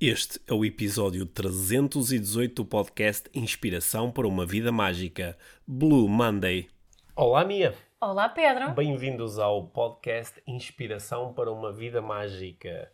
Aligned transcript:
Este 0.00 0.40
é 0.46 0.54
o 0.54 0.64
episódio 0.64 1.26
318 1.26 2.54
do 2.54 2.64
podcast 2.64 3.28
Inspiração 3.34 4.10
para 4.10 4.26
uma 4.26 4.46
Vida 4.46 4.72
Mágica, 4.72 5.36
Blue 5.66 6.08
Monday. 6.08 6.68
Olá, 7.14 7.44
Mia! 7.44 7.74
Olá, 8.00 8.28
Pedro! 8.28 8.70
Bem-vindos 8.72 9.38
ao 9.38 9.66
podcast 9.66 10.42
Inspiração 10.46 11.34
para 11.34 11.52
uma 11.52 11.70
Vida 11.70 12.00
Mágica. 12.00 12.90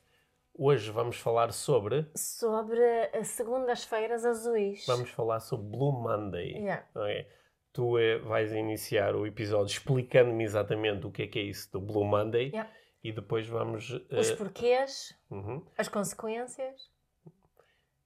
Hoje 0.53 0.91
vamos 0.91 1.17
falar 1.17 1.53
sobre. 1.53 2.07
Sobre 2.17 2.81
as 3.17 3.29
segundas-feiras 3.29 4.25
azuis. 4.25 4.85
Vamos 4.87 5.11
falar 5.11 5.39
sobre 5.41 5.69
Blue 5.69 5.93
Monday. 5.93 6.55
Yeah. 6.55 6.85
Ok. 6.95 7.27
Tu 7.73 7.99
eh, 7.99 8.19
vais 8.21 8.53
iniciar 8.53 9.15
o 9.15 9.27
episódio 9.27 9.71
explicando-me 9.71 10.43
exatamente 10.43 11.07
o 11.07 11.11
que 11.13 11.23
é 11.23 11.27
que 11.29 11.39
é 11.39 11.43
isso 11.43 11.71
do 11.73 11.81
Blue 11.81 12.05
Monday 12.05 12.49
Yeah. 12.49 12.69
e 13.05 13.13
depois 13.13 13.47
vamos. 13.47 13.93
eh, 14.11 14.19
Os 14.19 14.33
porquês, 14.33 15.15
uhum. 15.31 15.63
as 15.79 15.87
consequências. 15.87 16.91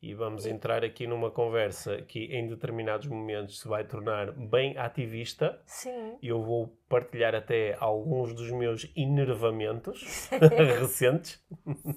E 0.03 0.14
vamos 0.14 0.46
entrar 0.46 0.83
aqui 0.83 1.06
numa 1.06 1.30
conversa 1.30 2.01
que 2.02 2.25
em 2.34 2.48
determinados 2.48 3.06
momentos 3.06 3.61
se 3.61 3.69
vai 3.69 3.84
tornar 3.84 4.33
bem 4.33 4.77
ativista 4.79 5.61
Sim. 5.66 6.16
e 6.23 6.29
eu 6.29 6.42
vou 6.42 6.69
partilhar 6.88 7.34
até 7.34 7.77
alguns 7.79 8.33
dos 8.33 8.51
meus 8.51 8.91
enervamentos 8.97 10.28
recentes. 10.80 11.45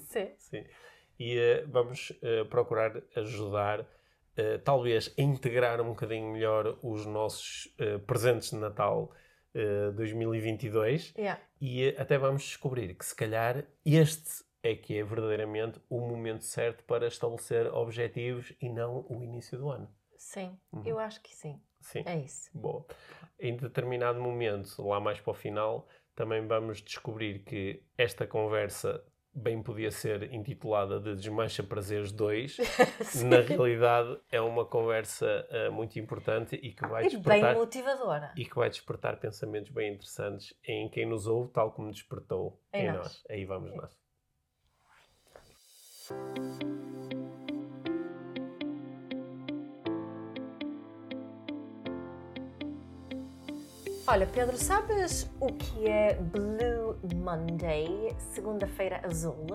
Sim. 0.00 0.28
Sim. 0.36 0.64
E 1.18 1.38
eh, 1.38 1.64
vamos 1.66 2.12
eh, 2.22 2.44
procurar 2.44 3.00
ajudar, 3.16 3.86
eh, 4.36 4.58
talvez, 4.58 5.14
a 5.18 5.22
integrar 5.22 5.80
um 5.80 5.88
bocadinho 5.90 6.30
melhor 6.32 6.76
os 6.82 7.06
nossos 7.06 7.74
presentes 8.06 8.50
de 8.50 8.56
Natal 8.56 9.10
eh, 9.54 9.92
2022 9.92 11.14
Yeah. 11.16 11.40
e 11.60 11.88
até 11.96 12.18
vamos 12.18 12.42
descobrir 12.42 12.94
que 12.94 13.04
se 13.06 13.14
calhar 13.14 13.64
este 13.86 14.42
é 14.64 14.74
que 14.74 14.98
é 14.98 15.04
verdadeiramente 15.04 15.78
o 15.90 16.00
momento 16.00 16.42
certo 16.42 16.82
para 16.84 17.06
estabelecer 17.06 17.66
objetivos 17.72 18.52
e 18.60 18.68
não 18.70 19.04
o 19.08 19.22
início 19.22 19.58
do 19.58 19.70
ano. 19.70 19.88
Sim. 20.16 20.58
Uhum. 20.72 20.82
Eu 20.86 20.98
acho 20.98 21.20
que 21.22 21.34
sim. 21.36 21.60
Sim. 21.80 22.02
É 22.06 22.16
isso. 22.18 22.50
Boa. 22.54 22.86
Em 23.38 23.54
determinado 23.54 24.18
momento, 24.20 24.82
lá 24.82 24.98
mais 24.98 25.20
para 25.20 25.30
o 25.32 25.34
final, 25.34 25.86
também 26.14 26.46
vamos 26.46 26.80
descobrir 26.80 27.40
que 27.40 27.82
esta 27.98 28.26
conversa 28.26 29.04
bem 29.36 29.60
podia 29.62 29.90
ser 29.90 30.32
intitulada 30.32 30.98
de 31.00 31.14
Desmancha 31.16 31.62
Prazeres 31.62 32.10
2. 32.12 32.56
Na 33.28 33.40
realidade, 33.40 34.18
é 34.30 34.40
uma 34.40 34.64
conversa 34.64 35.26
eh, 35.50 35.68
muito 35.68 35.98
importante 35.98 36.54
e 36.56 36.72
que 36.72 36.86
vai 36.86 37.04
E 37.04 37.08
bem 37.10 37.16
despertar 37.18 37.54
motivadora. 37.56 38.32
e 38.36 38.44
que 38.46 38.54
vai 38.54 38.70
despertar 38.70 39.18
pensamentos 39.20 39.70
bem 39.70 39.92
interessantes 39.92 40.54
em 40.66 40.88
quem 40.88 41.04
nos 41.04 41.26
ouve, 41.26 41.50
tal 41.52 41.72
como 41.72 41.90
despertou 41.90 42.58
Em 42.72 42.84
em, 42.84 42.92
nós. 42.92 42.96
nós. 42.96 43.24
Aí 43.28 43.44
vamos 43.44 43.74
nós. 43.74 44.03
Olha, 54.06 54.26
Pedro, 54.26 54.56
sabes 54.56 55.30
o 55.40 55.46
que 55.46 55.88
é 55.88 56.14
Blue 56.14 56.96
Monday, 57.14 58.14
segunda-feira 58.18 59.00
azul? 59.02 59.46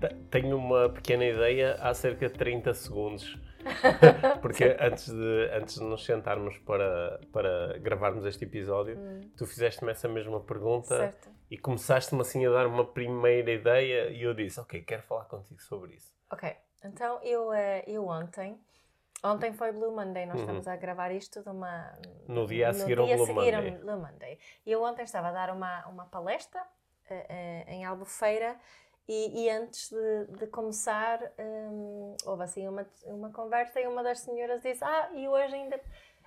Te- 0.00 0.14
Tenho 0.30 0.56
uma 0.56 0.88
pequena 0.88 1.24
ideia 1.24 1.74
há 1.80 1.94
cerca 1.94 2.26
de 2.28 2.34
30 2.34 2.74
segundos. 2.74 3.38
Porque 4.42 4.76
antes 4.80 5.08
de, 5.12 5.50
antes 5.52 5.78
de 5.78 5.84
nos 5.84 6.04
sentarmos 6.04 6.58
para, 6.58 7.20
para 7.32 7.78
gravarmos 7.78 8.24
este 8.24 8.44
episódio, 8.44 8.98
tu 9.36 9.46
fizeste-me 9.46 9.92
essa 9.92 10.08
mesma 10.08 10.40
pergunta 10.40 10.94
Hum. 10.94 10.98
Certo. 10.98 11.37
E 11.50 11.56
começaste-me 11.58 12.20
assim 12.20 12.44
a 12.46 12.50
dar 12.50 12.66
uma 12.66 12.84
primeira 12.84 13.50
ideia 13.50 14.10
e 14.10 14.22
eu 14.22 14.34
disse, 14.34 14.60
ok, 14.60 14.82
quero 14.82 15.02
falar 15.02 15.24
contigo 15.24 15.60
sobre 15.62 15.94
isso. 15.94 16.12
Ok, 16.30 16.54
então 16.84 17.20
eu, 17.22 17.52
eh, 17.52 17.84
eu 17.86 18.06
ontem, 18.06 18.60
ontem 19.24 19.52
foi 19.52 19.72
Blue 19.72 19.92
Monday, 19.92 20.26
nós 20.26 20.36
Uhum. 20.36 20.40
estamos 20.42 20.68
a 20.68 20.76
gravar 20.76 21.10
isto 21.10 21.42
de 21.42 21.48
uma... 21.48 21.92
No 22.26 22.46
dia 22.46 22.68
a 22.68 22.72
seguir 22.74 22.98
ao 22.98 23.06
dia 23.06 23.16
Blue 23.16 23.26
seguir 23.26 23.54
ao 23.54 23.62
Monday. 23.62 23.78
Blue 23.78 23.96
Monday. 23.98 24.38
E 24.66 24.72
eu 24.72 24.82
ontem 24.82 25.02
estava 25.02 25.28
a 25.28 25.32
dar 25.32 25.50
uma, 25.50 25.86
uma 25.86 26.04
palestra 26.06 26.60
eh, 27.08 27.26
eh, 27.28 27.74
em 27.74 27.84
Albufeira 27.86 28.56
e, 29.08 29.44
e 29.44 29.50
antes 29.50 29.88
de, 29.90 30.26
de 30.38 30.46
começar 30.48 31.18
hum, 31.38 32.14
houve 32.26 32.42
assim 32.42 32.68
uma, 32.68 32.86
uma 33.06 33.30
conversa 33.32 33.80
e 33.80 33.86
uma 33.86 34.02
das 34.02 34.20
senhoras 34.20 34.60
disse 34.60 34.84
ah, 34.84 35.10
e 35.14 35.26
hoje 35.26 35.54
ainda, 35.54 35.80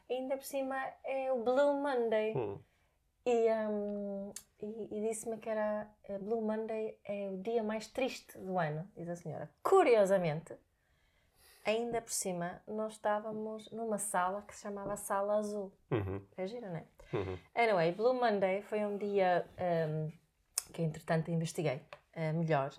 ainda 0.10 0.36
por 0.36 0.44
cima 0.46 0.76
é 1.04 1.32
o 1.32 1.44
Blue 1.44 1.76
Monday. 1.76 2.36
Hum, 2.36 2.60
E, 3.26 3.52
hum, 3.70 4.32
e, 4.60 4.88
e 4.98 5.08
disse-me 5.08 5.38
que 5.38 5.50
era 5.50 5.88
eh, 6.06 6.18
Blue 6.18 6.42
Monday 6.42 6.98
é 7.06 7.30
o 7.30 7.38
dia 7.38 7.62
mais 7.64 7.88
triste 7.88 8.38
do 8.38 8.58
ano, 8.58 8.90
diz 8.96 9.08
a 9.10 9.16
senhora. 9.16 9.50
Curiosamente, 9.64 10.56
ainda 11.66 12.02
por 12.02 12.12
cima, 12.12 12.62
nós 12.68 12.94
estávamos 12.94 13.70
numa 13.72 13.98
sala 13.98 14.42
que 14.44 14.56
se 14.56 14.62
chamava 14.64 14.96
Sala 14.98 15.36
Azul. 15.38 15.72
uhum, 15.92 16.26
É 16.38 16.48
gira, 16.48 16.68
não 16.70 16.78
é? 16.78 16.86
uhum. 17.14 17.38
Anyway, 17.54 17.92
Blue 17.92 18.14
Monday 18.14 18.62
foi 18.64 18.84
um 18.86 18.98
dia 18.98 19.46
hum, 19.88 20.12
que, 20.74 20.82
entretanto, 20.82 21.30
investiguei 21.30 21.82
eh, 22.14 22.32
melhor, 22.34 22.72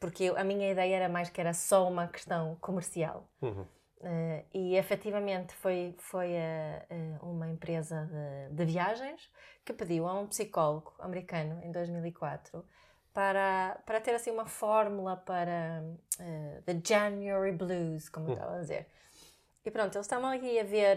porque 0.00 0.24
eu- 0.24 0.38
a 0.38 0.44
minha 0.44 0.70
ideia 0.70 0.96
era 0.96 1.08
mais 1.08 1.28
que 1.28 1.40
era 1.40 1.52
só 1.52 1.86
uma 1.88 2.08
questão 2.08 2.56
comercial. 2.60 3.28
Uhum. 3.42 3.66
Eh, 4.04 4.44
e 4.52 4.76
efetivamente 4.76 5.54
foi, 5.54 5.94
foi 5.98 6.32
eh, 6.32 6.84
eh, 6.90 7.18
uma 7.22 7.48
empresa 7.48 8.08
de, 8.10 8.56
de 8.56 8.64
viagens 8.64 9.30
que 9.64 9.72
pediu 9.72 10.08
a 10.08 10.18
um 10.18 10.26
psicólogo 10.26 10.92
americano 10.98 11.60
em 11.62 11.70
2004 11.70 12.64
para, 13.14 13.80
para 13.86 14.00
ter 14.00 14.12
assim 14.14 14.32
uma 14.32 14.46
fórmula 14.46 15.16
para 15.16 15.84
the 16.64 16.80
January 16.84 17.52
Blues, 17.52 18.08
como 18.08 18.28
eu 18.28 18.32
estava 18.34 18.56
a 18.56 18.60
dizer. 18.60 18.88
E 19.64 19.70
pronto, 19.70 19.94
eles 19.94 20.06
estavam 20.06 20.30
aqui 20.30 20.58
a 20.58 20.64
ver 20.64 20.96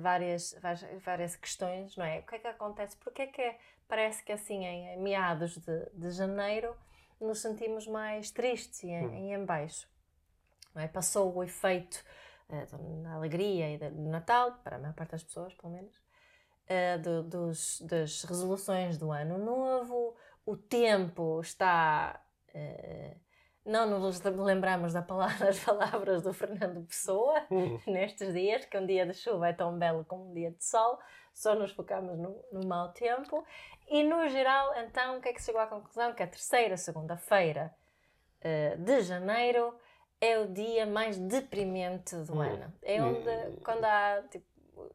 várias, 0.00 0.56
várias, 0.62 0.86
várias 1.04 1.36
questões, 1.36 1.96
não 1.96 2.04
é? 2.04 2.20
O 2.20 2.22
que 2.22 2.36
é 2.36 2.38
que 2.38 2.46
acontece? 2.46 2.96
Porque 2.96 3.22
é 3.22 3.26
que 3.26 3.42
é- 3.42 3.58
parece 3.86 4.22
que 4.22 4.32
assim 4.32 4.64
em 4.64 4.98
meados 4.98 5.58
de, 5.58 5.90
de 5.92 6.10
janeiro 6.12 6.74
nos 7.20 7.40
sentimos 7.40 7.86
mais 7.86 8.30
tristes 8.30 8.84
e 8.84 8.88
em, 8.88 9.14
em 9.14 9.34
embaixo? 9.34 9.86
não 10.74 10.82
é? 10.82 10.88
Passou 10.88 11.34
o 11.34 11.42
efeito 11.42 12.04
eh, 12.50 12.66
da 13.02 13.12
alegria 13.14 13.70
e 13.74 13.78
do 13.78 14.08
Natal, 14.08 14.52
para 14.64 14.76
a 14.76 14.78
maior 14.78 14.94
parte 14.94 15.10
das 15.12 15.22
pessoas, 15.24 15.54
pelo 15.54 15.72
menos, 15.72 15.94
eh, 16.66 16.98
do- 16.98 17.22
dos, 17.22 17.80
das 17.82 18.22
resoluções 18.24 18.98
do 18.98 19.10
ano 19.12 19.38
novo, 19.38 20.14
o 20.46 20.56
tempo 20.56 21.40
está. 21.40 22.20
eh, 22.54 23.16
não 23.64 24.00
nos 24.00 24.20
lembramos 24.22 24.94
da 24.94 25.02
palavra, 25.02 25.46
das 25.52 25.62
palavras 25.62 26.22
do 26.22 26.32
Fernando 26.32 26.86
Pessoa 26.86 27.46
Uhum. 27.50 27.78
nestes 27.86 28.32
dias, 28.32 28.64
que 28.64 28.78
um 28.78 28.86
dia 28.86 29.04
de 29.04 29.12
chuva 29.12 29.48
é 29.48 29.52
tão 29.52 29.78
belo 29.78 30.06
como 30.06 30.30
um 30.30 30.32
dia 30.32 30.50
de 30.50 30.64
sol, 30.64 30.98
só 31.34 31.54
nos 31.54 31.72
focamos 31.72 32.16
no, 32.18 32.42
no 32.50 32.66
mau 32.66 32.88
tempo. 32.92 33.44
E 33.86 34.02
no 34.02 34.26
geral, 34.28 34.74
então, 34.78 35.18
o 35.18 35.20
que 35.20 35.28
é 35.28 35.32
que 35.34 35.42
chegou 35.42 35.60
à 35.60 35.66
conclusão? 35.66 36.14
Que 36.14 36.22
a 36.22 36.26
terceira 36.26 36.78
segunda-feira 36.78 37.74
eh, 38.40 38.76
de 38.76 39.02
janeiro 39.02 39.74
é 40.20 40.38
o 40.38 40.46
dia 40.48 40.86
mais 40.86 41.18
deprimente 41.18 42.14
do 42.16 42.34
Hum. 42.34 42.42
ano. 42.42 42.72
É 42.82 43.02
onde, 43.02 43.56
quando 43.64 43.84
há 43.84 44.22
tipo, 44.30 44.46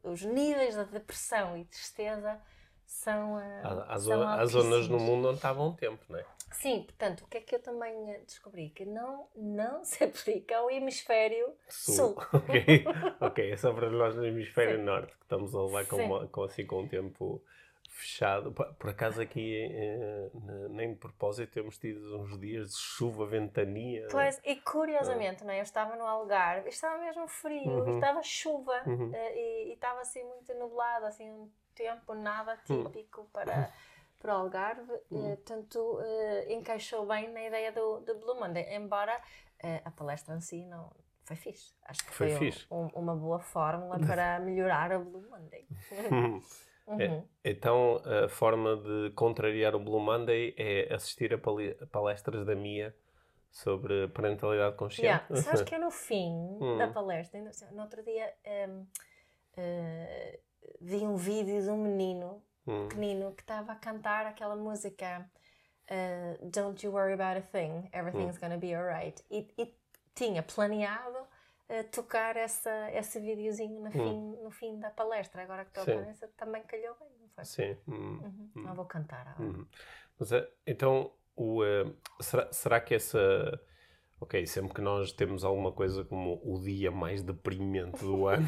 os 0.02 0.22
níveis 0.22 0.74
de 0.76 0.84
depressão 0.86 1.56
e 1.56 1.64
tristeza 1.64 2.40
são. 2.86 3.38
eh, 3.40 3.62
Há, 3.64 3.98
são 3.98 4.46
zonas 4.46 4.88
no 4.88 4.98
mundo 4.98 5.28
onde 5.28 5.36
está 5.36 5.52
bom 5.52 5.72
tempo, 5.74 6.04
não 6.08 6.18
é? 6.18 6.24
Sim, 6.52 6.82
portanto, 6.84 7.22
o 7.22 7.26
que 7.26 7.38
é 7.38 7.40
que 7.40 7.54
eu 7.54 7.60
também 7.62 8.10
eh, 8.12 8.20
descobri? 8.26 8.70
Que 8.70 8.84
não, 8.84 9.26
não 9.36 9.84
se 9.84 10.02
aplica 10.04 10.56
ao 10.58 10.70
hemisfério 10.70 11.52
sul. 11.68 12.14
ok, 12.32 12.84
ok, 13.20 13.50
é 13.50 13.56
só 13.56 13.72
para 13.72 13.90
nós 13.90 14.14
no 14.14 14.24
hemisfério 14.24 14.78
Sim. 14.78 14.84
norte 14.84 15.12
que 15.16 15.22
estamos 15.22 15.54
a 15.54 15.62
levar 15.62 15.86
com, 15.86 15.96
uma- 15.96 16.26
com, 16.28 16.42
assim, 16.44 16.64
com 16.66 16.82
um 16.82 16.88
tempo 16.88 17.42
fechado. 17.94 18.52
Por, 18.52 18.90
acaso 18.90 19.20
aqui, 19.20 19.56
eh, 19.70 20.30
ne- 20.34 20.68
nem 20.68 20.92
de 20.92 20.98
propósito, 20.98 21.52
temos 21.52 21.78
tido 21.78 22.20
uns 22.20 22.38
dias 22.38 22.70
de 22.70 22.76
chuva, 22.78 23.26
ventania. 23.26 24.06
Pois, 24.10 24.40
e 24.44 24.56
curiosamente, 24.56 25.44
não 25.44 25.52
é? 25.52 25.58
eu 25.60 25.62
estava 25.62 25.96
no 25.96 26.04
Algarve, 26.06 26.68
estava 26.68 26.98
mesmo 26.98 27.26
frio, 27.28 27.70
Uhum. 27.70 27.94
estava 27.94 28.22
chuva 28.22 28.82
Uhum. 28.86 29.10
eh, 29.14 29.36
e, 29.36 29.70
e 29.70 29.72
estava 29.74 30.00
assim 30.00 30.22
muito 30.24 30.52
nublado, 30.54 31.06
assim 31.06 31.30
um 31.30 31.50
tempo 31.74 32.14
nada 32.14 32.58
Hum. 32.68 32.84
típico 32.84 33.28
para, 33.32 33.72
para 34.20 34.34
o 34.34 34.40
Algarve, 34.42 34.92
eh, 34.92 35.36
portanto 35.36 35.98
eh, 36.02 36.52
encaixou 36.52 37.06
bem 37.06 37.32
na 37.32 37.42
ideia 37.44 37.72
do, 37.72 38.00
do 38.00 38.14
Blue 38.18 38.34
Monday, 38.38 38.74
embora 38.74 39.20
eh, 39.60 39.80
a 39.84 39.90
palestra 39.90 40.34
em 40.36 40.40
si 40.40 40.64
não 40.66 40.90
foi 41.24 41.36
fixe. 41.36 41.74
Acho 41.84 42.04
que 42.04 42.12
Foi 42.12 42.30
foi, 42.30 42.50
um- 42.70 42.84
um- 42.84 42.90
uma 43.00 43.16
boa 43.16 43.38
fórmula 43.40 43.98
para 44.06 44.38
melhorar 44.40 44.92
o 44.92 45.04
Blue 45.04 45.26
Monday. 45.30 45.66
É, 46.86 47.08
Uhum. 47.08 47.24
Então, 47.44 48.02
a 48.04 48.28
forma 48.28 48.76
de 48.76 49.10
contrariar 49.14 49.74
o 49.74 49.78
Blue 49.78 50.00
Monday 50.00 50.54
é 50.56 50.92
assistir 50.94 51.32
a 51.32 51.38
palestras 51.86 52.44
da 52.44 52.54
Mia 52.54 52.94
sobre 53.50 54.08
parentalidade 54.08 54.76
consciente. 54.76 55.24
Yeah. 55.30 55.36
Sabes 55.42 55.62
que 55.64 55.74
eu 55.74 55.80
no 55.80 55.90
fim 55.90 56.30
Hum. 56.60 56.76
da 56.76 56.88
palestra, 56.88 57.40
no 57.72 57.82
outro 57.82 58.02
dia, 58.02 58.34
em, 58.44 58.86
eh, 59.56 60.40
vi 60.80 60.96
um 61.06 61.16
vídeo 61.16 61.62
de 61.62 61.70
um 61.70 61.78
menino 61.78 62.42
Hum. 62.66 62.88
pequenino 62.88 63.32
que 63.34 63.42
estava 63.42 63.72
a 63.72 63.76
cantar 63.76 64.26
aquela 64.26 64.56
música 64.56 65.30
uh, 65.90 66.48
Don't 66.50 66.84
You 66.84 66.92
Worry 66.92 67.12
About 67.12 67.38
a 67.38 67.42
Thing, 67.42 67.88
Everything's 67.92 68.38
Gonna 68.38 68.56
Be 68.56 68.74
Alright. 68.74 69.22
E, 69.30 69.46
e 69.58 69.74
tinha 70.14 70.42
planeado 70.42 71.18
uh, 71.80 71.84
tocar 71.90 72.36
essa, 72.36 72.90
esse 72.92 73.20
videozinho 73.20 73.80
no, 73.80 73.88
hum. 73.88 73.90
fim, 73.90 74.42
no 74.42 74.50
fim 74.50 74.78
da 74.78 74.90
palestra. 74.90 75.42
Agora 75.42 75.64
que 75.64 75.78
estou 75.78 75.94
a 75.94 76.04
pensar, 76.04 76.28
também 76.36 76.62
calhou 76.62 76.96
bem, 77.00 77.08
não 77.20 77.28
foi? 77.28 77.44
Sim. 77.44 77.76
Hum. 77.88 77.94
Uhum. 77.94 78.50
Hum. 78.56 78.62
Não 78.62 78.74
vou 78.74 78.84
cantar 78.84 79.28
agora. 79.28 79.58
Hum. 79.58 79.66
Mas, 80.18 80.32
uh, 80.32 80.46
então, 80.66 81.12
o, 81.36 81.62
uh, 81.62 81.96
será, 82.20 82.52
será 82.52 82.80
que 82.80 82.94
essa. 82.94 83.60
Ok, 84.20 84.46
sempre 84.46 84.74
que 84.74 84.80
nós 84.80 85.12
temos 85.12 85.44
alguma 85.44 85.72
coisa 85.72 86.04
como 86.04 86.40
o 86.44 86.58
dia 86.60 86.90
mais 86.90 87.22
deprimente 87.22 88.02
do 88.04 88.26
ano, 88.28 88.46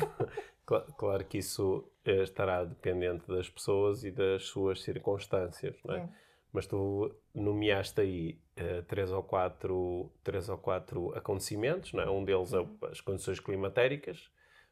claro, 0.65 0.95
claro, 0.97 1.25
que 1.25 1.39
isso 1.39 1.91
estará 2.05 2.65
dependente 2.65 3.27
das 3.27 3.51
pessoas 3.51 4.05
e 4.05 4.11
das 4.11 4.45
suas 4.45 4.81
circunstâncias, 4.81 5.77
não 5.85 5.97
é? 5.97 5.99
é 5.99 6.09
mas 6.53 6.67
tu 6.67 7.15
nomeaste 7.35 8.01
aí 8.01 8.41
uh, 8.59 8.83
três, 8.85 9.13
ou 9.13 9.23
quatro, 9.23 10.11
três 10.25 10.49
ou 10.49 10.59
quatro 10.59 11.13
acontecimentos, 11.17 11.93
não 11.93 12.03
é? 12.03 12.11
um 12.11 12.25
deles 12.25 12.53
é 12.53 12.61
uhum. 12.61 12.79
as 12.91 13.01
condições 13.01 13.41
climatéricas, 13.41 14.31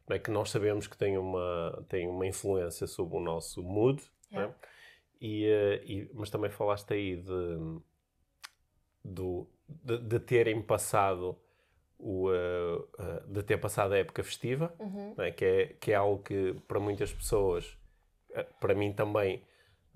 não 0.09 0.17
é? 0.17 0.19
que 0.19 0.31
nós 0.31 0.51
sabemos 0.51 0.87
que 0.87 0.97
tem 0.97 1.19
uma, 1.19 1.85
tem 1.89 2.09
uma 2.09 2.27
influência 2.27 2.87
sobre 2.87 3.17
o 3.17 3.21
nosso 3.21 3.63
mood, 3.63 4.03
é. 4.33 4.51
e, 5.21 5.47
uh, 5.47 5.85
e, 5.85 6.11
mas 6.15 6.31
também 6.31 6.51
falaste 6.51 6.93
aí 6.95 7.17
de, 7.17 7.81
do, 9.05 9.47
de, 9.69 9.99
de 9.99 10.21
terem 10.21 10.63
passado 10.63 11.39
o, 11.99 12.31
uh, 12.31 13.29
de 13.29 13.43
ter 13.43 13.59
passado 13.59 13.93
a 13.93 13.99
época 13.99 14.23
festiva, 14.23 14.75
uhum. 14.79 15.15
é? 15.19 15.31
Que, 15.31 15.45
é, 15.45 15.67
que 15.81 15.93
é 15.93 15.95
algo 15.95 16.23
que 16.23 16.55
para 16.67 16.81
muitas 16.81 17.13
pessoas, 17.13 17.77
para 18.61 18.75
mim 18.75 18.93
também? 18.93 19.43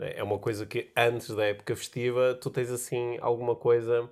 É 0.00 0.23
uma 0.23 0.39
coisa 0.39 0.65
que 0.65 0.93
antes 0.97 1.35
da 1.35 1.45
época 1.47 1.75
festiva 1.75 2.35
tu 2.41 2.50
tens 2.50 2.71
assim 2.71 3.19
alguma 3.21 3.56
coisa 3.56 4.09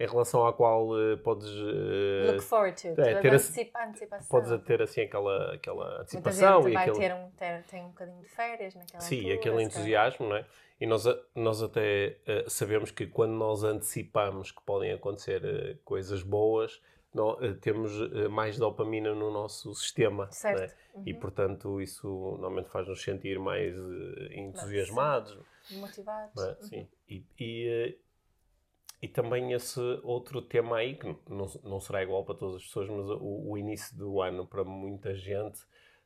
em 0.00 0.06
relação 0.06 0.46
à 0.46 0.52
qual 0.52 0.88
uh, 0.88 1.18
podes 1.18 1.50
uh, 1.50 2.32
look 2.32 2.40
forward 2.40 2.80
to, 2.80 2.88
é, 3.00 3.20
ter 3.20 3.28
antecipa 3.28 3.84
antecipação. 3.84 4.28
Podes 4.30 4.64
ter 4.64 4.80
assim 4.80 5.02
aquela, 5.02 5.54
aquela 5.54 6.00
antecipação 6.00 6.66
e 6.66 6.72
vai 6.72 6.88
aquele... 6.88 6.98
ter 6.98 7.14
um, 7.14 7.30
ter, 7.32 7.62
tem 7.64 7.84
um 7.84 7.88
bocadinho 7.88 8.20
de 8.20 8.28
férias 8.28 8.74
naquela 8.74 9.00
Sim, 9.00 9.16
altura, 9.16 9.34
aquele 9.34 9.62
entusiasmo, 9.62 10.28
não 10.28 10.36
é? 10.36 10.46
E 10.80 10.86
nós, 10.86 11.04
nós 11.34 11.62
até 11.62 12.16
uh, 12.26 12.48
sabemos 12.48 12.90
que 12.90 13.06
quando 13.06 13.32
nós 13.32 13.62
antecipamos 13.62 14.50
que 14.50 14.62
podem 14.62 14.90
acontecer 14.92 15.78
coisas 15.84 16.22
boas, 16.22 16.80
temos 17.60 17.92
mais 18.30 18.56
dopamina 18.58 19.14
no 19.14 19.30
nosso 19.30 19.74
sistema. 19.74 20.24
É? 20.24 20.32
Certo. 20.32 20.80
Uhum. 20.94 21.02
E, 21.06 21.14
portanto, 21.14 21.80
isso 21.80 22.08
normalmente 22.08 22.68
faz-nos 22.70 23.02
sentir 23.02 23.38
mais 23.38 23.76
uh, 23.76 24.32
entusiasmados. 24.32 25.38
Motivados. 25.72 26.42
É? 26.42 26.56
Sim. 26.62 26.80
Uhum. 26.80 26.86
E, 27.08 27.24
e, 27.38 27.68
eh, 27.68 27.96
e, 29.02 29.08
também 29.08 29.52
esse 29.52 29.80
outro 30.02 30.42
tema 30.42 30.78
aí, 30.78 30.96
que 30.96 31.06
não, 31.28 31.46
não 31.62 31.80
será 31.80 32.02
igual 32.02 32.24
para 32.24 32.34
todas 32.34 32.56
as 32.56 32.64
pessoas, 32.64 32.88
mas 32.88 33.08
o, 33.08 33.50
o 33.50 33.58
início 33.58 33.96
do 33.96 34.20
ano, 34.20 34.46
para 34.46 34.64
muita 34.64 35.14
gente, 35.14 35.60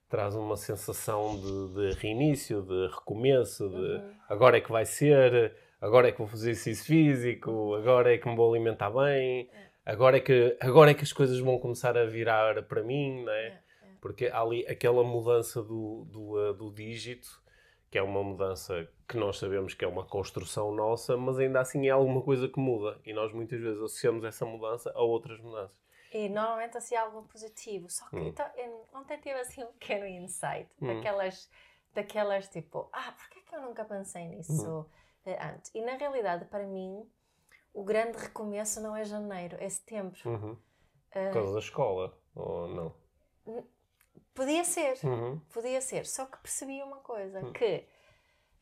traz 0.09 0.35
uma 0.35 0.57
sensação 0.57 1.37
de, 1.41 1.75
de 1.75 1.99
reinício, 1.99 2.63
de 2.63 2.89
recomeço, 2.89 3.69
de 3.69 3.77
uhum. 3.77 4.15
agora 4.29 4.59
é 4.59 4.61
que 4.61 4.71
vai 4.71 4.85
ser, 4.85 5.57
agora 5.81 6.09
é 6.09 6.13
que 6.13 6.19
vou 6.19 6.29
fazer 6.29 6.51
exercício 6.51 6.85
físico, 6.85 7.75
agora 7.75 8.15
é 8.15 8.19
que 8.19 8.29
me 8.29 8.37
vou 8.37 8.53
alimentar 8.53 8.91
bem, 8.91 9.49
é. 9.53 9.74
Agora, 9.85 10.17
é 10.17 10.21
que, 10.21 10.57
agora 10.61 10.91
é 10.91 10.95
que 10.95 11.03
as 11.03 11.13
coisas 11.13 11.39
vão 11.39 11.59
começar 11.59 11.97
a 11.97 12.05
virar 12.05 12.63
para 12.65 12.83
mim, 12.83 13.25
não 13.25 13.33
é? 13.33 13.47
é 13.47 13.65
porque 14.01 14.27
há 14.27 14.41
ali 14.41 14.67
aquela 14.67 15.03
mudança 15.03 15.63
do, 15.63 16.05
do, 16.11 16.33
uh, 16.33 16.53
do 16.53 16.71
dígito, 16.71 17.43
que 17.91 17.97
é 17.97 18.03
uma 18.03 18.23
mudança 18.23 18.89
que 19.09 19.17
nós 19.17 19.39
sabemos 19.39 19.73
que 19.73 19.85
é 19.85 19.89
uma 19.89 20.05
construção 20.05 20.75
nossa, 20.75 21.17
mas 21.17 21.39
ainda 21.39 21.61
assim 21.61 21.87
é 21.87 21.91
alguma 21.91 22.21
coisa 22.21 22.49
que 22.49 22.59
muda. 22.59 23.01
E 23.05 23.13
nós 23.13 23.33
muitas 23.33 23.61
vezes 23.61 23.79
associamos 23.79 24.25
essa 24.25 24.45
mudança 24.45 24.93
a 24.95 25.01
outras 25.01 25.41
mudanças. 25.41 25.81
E 26.13 26.29
normalmente 26.29 26.77
assim 26.77 26.95
é 26.95 26.99
algo 26.99 27.23
positivo. 27.23 27.89
Só 27.89 28.09
que 28.11 28.17
hum. 28.17 28.27
então, 28.27 28.47
ontem 28.95 29.17
tive 29.19 29.41
assim 29.41 29.65
um 29.65 29.73
pequeno 29.73 30.07
insight 30.07 30.69
hum. 30.83 30.87
daquelas, 30.89 31.51
daquelas 31.95 32.49
tipo, 32.49 32.89
ah, 32.93 33.15
porquê 33.17 33.41
que 33.41 33.55
eu 33.55 33.63
nunca 33.63 33.85
pensei 33.85 34.27
nisso 34.27 34.81
hum. 34.81 34.85
Eh, 35.27 35.39
antes? 35.43 35.71
E 35.75 35.81
na 35.81 35.95
realidade, 35.95 36.45
para 36.45 36.67
mim, 36.67 37.09
o 37.75 37.83
grande 37.83 38.17
recomeço 38.17 38.81
não 38.81 38.97
é 38.97 39.05
janeiro, 39.05 39.57
é 39.61 39.69
setembro. 39.69 40.19
Uhum. 40.25 40.53
Uh, 40.53 40.59
Por 41.11 41.33
causa 41.33 41.53
da 41.53 41.59
escola, 41.59 42.19
ou 42.35 42.69
não? 42.69 42.95
Podia 44.33 44.65
ser, 44.65 44.99
uhum. 45.05 45.41
podia 45.53 45.81
ser. 45.81 46.07
Só 46.07 46.25
que 46.25 46.39
percebi 46.39 46.83
uma 46.83 46.99
coisa, 46.99 47.41
uhum. 47.41 47.53
que 47.53 47.87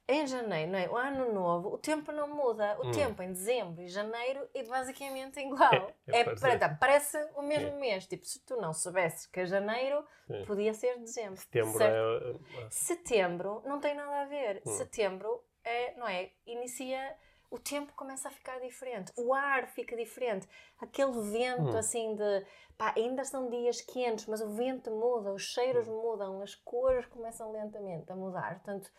em 0.08 0.26
janeiro, 0.26 0.72
não 0.72 0.78
é? 0.78 0.88
o 0.88 0.96
ano 0.96 1.32
novo, 1.32 1.74
o 1.74 1.78
tempo 1.78 2.10
não 2.10 2.28
muda. 2.28 2.76
O 2.80 2.86
uhum. 2.86 2.92
tempo 2.92 3.22
em 3.22 3.32
dezembro 3.32 3.82
e 3.82 3.88
janeiro 3.88 4.46
é 4.54 4.62
basicamente 4.64 5.38
igual. 5.40 5.92
É, 6.08 6.20
é, 6.20 6.24
para, 6.34 6.68
parece 6.74 7.16
o 7.36 7.42
mesmo 7.42 7.68
é. 7.68 7.78
mês. 7.78 8.06
Tipo, 8.06 8.24
se 8.26 8.40
tu 8.40 8.56
não 8.56 8.72
soubesses 8.72 9.26
que 9.26 9.40
é 9.40 9.46
janeiro, 9.46 10.04
Sim. 10.26 10.44
podia 10.44 10.74
ser 10.74 10.98
dezembro. 10.98 11.36
Setembro 11.36 11.82
é... 11.82 12.68
Setembro 12.68 13.62
não 13.64 13.80
tem 13.80 13.94
nada 13.94 14.22
a 14.22 14.24
ver. 14.26 14.60
Hum. 14.66 14.76
Setembro 14.76 15.42
é, 15.64 15.94
não 15.96 16.08
é? 16.08 16.30
Inicia 16.44 17.16
o 17.52 17.58
tempo 17.58 17.92
começa 17.94 18.28
a 18.28 18.30
ficar 18.30 18.58
diferente, 18.60 19.12
o 19.14 19.34
ar 19.34 19.68
fica 19.68 19.94
diferente, 19.94 20.48
aquele 20.80 21.12
vento 21.20 21.74
hum. 21.74 21.76
assim 21.76 22.16
de 22.16 22.46
pá, 22.78 22.94
ainda 22.96 23.22
são 23.24 23.50
dias 23.50 23.82
quentes, 23.82 24.26
mas 24.26 24.40
o 24.40 24.48
vento 24.48 24.90
muda, 24.90 25.34
os 25.34 25.42
cheiros 25.42 25.86
hum. 25.86 26.00
mudam, 26.00 26.40
as 26.40 26.54
cores 26.54 27.04
começam 27.04 27.52
lentamente 27.52 28.10
a 28.10 28.16
mudar. 28.16 28.54
Portanto, 28.54 28.90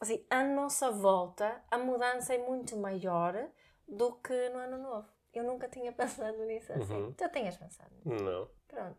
assim, 0.00 0.24
a 0.30 0.42
nossa 0.42 0.90
volta, 0.90 1.62
a 1.70 1.76
mudança 1.76 2.34
é 2.34 2.38
muito 2.38 2.74
maior 2.74 3.50
do 3.86 4.14
que 4.14 4.48
no 4.48 4.58
ano 4.60 4.78
novo. 4.78 5.08
Eu 5.34 5.44
nunca 5.44 5.68
tinha 5.68 5.92
pensado 5.94 6.42
nisso 6.46 6.72
assim. 6.72 6.94
Uhum. 6.94 7.12
Tu 7.12 7.28
tinhas 7.28 7.58
pensado 7.58 7.94
nisso? 8.02 8.24
Não. 8.24 8.48
Pronto. 8.66 8.98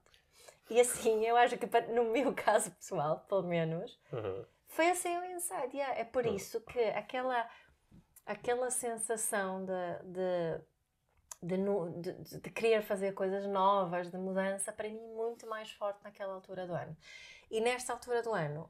E 0.70 0.80
assim, 0.80 1.26
eu 1.26 1.36
acho 1.36 1.58
que 1.58 1.68
no 1.92 2.06
meu 2.06 2.32
caso 2.38 2.70
pessoal, 2.70 3.26
pelo 3.28 3.44
menos, 3.44 4.00
uhum. 4.14 4.46
foi 4.68 4.92
assim 4.92 5.18
um 5.18 5.26
insight. 5.26 5.76
Yeah, 5.76 6.00
é 6.00 6.04
por 6.04 6.24
uhum. 6.24 6.36
isso 6.36 6.62
que 6.62 6.84
aquela 6.84 7.50
aquela 8.26 8.72
sensação 8.72 9.66
de, 9.66 10.12
de, 10.12 11.58
de, 11.58 12.14
de, 12.14 12.40
de, 12.40 12.50
querer 12.50 12.82
fazer 12.82 13.14
coisas 13.14 13.46
novas, 13.46 14.10
de 14.10 14.18
mudança, 14.18 14.74
para 14.74 14.90
mim, 14.90 15.08
muito 15.14 15.48
mais 15.48 15.72
forte 15.72 16.04
naquela 16.04 16.34
altura 16.34 16.66
do 16.66 16.74
ano. 16.74 16.96
E 17.52 17.62
nesta 17.62 17.94
altura 17.94 18.24
do 18.24 18.34
ano 18.34 18.70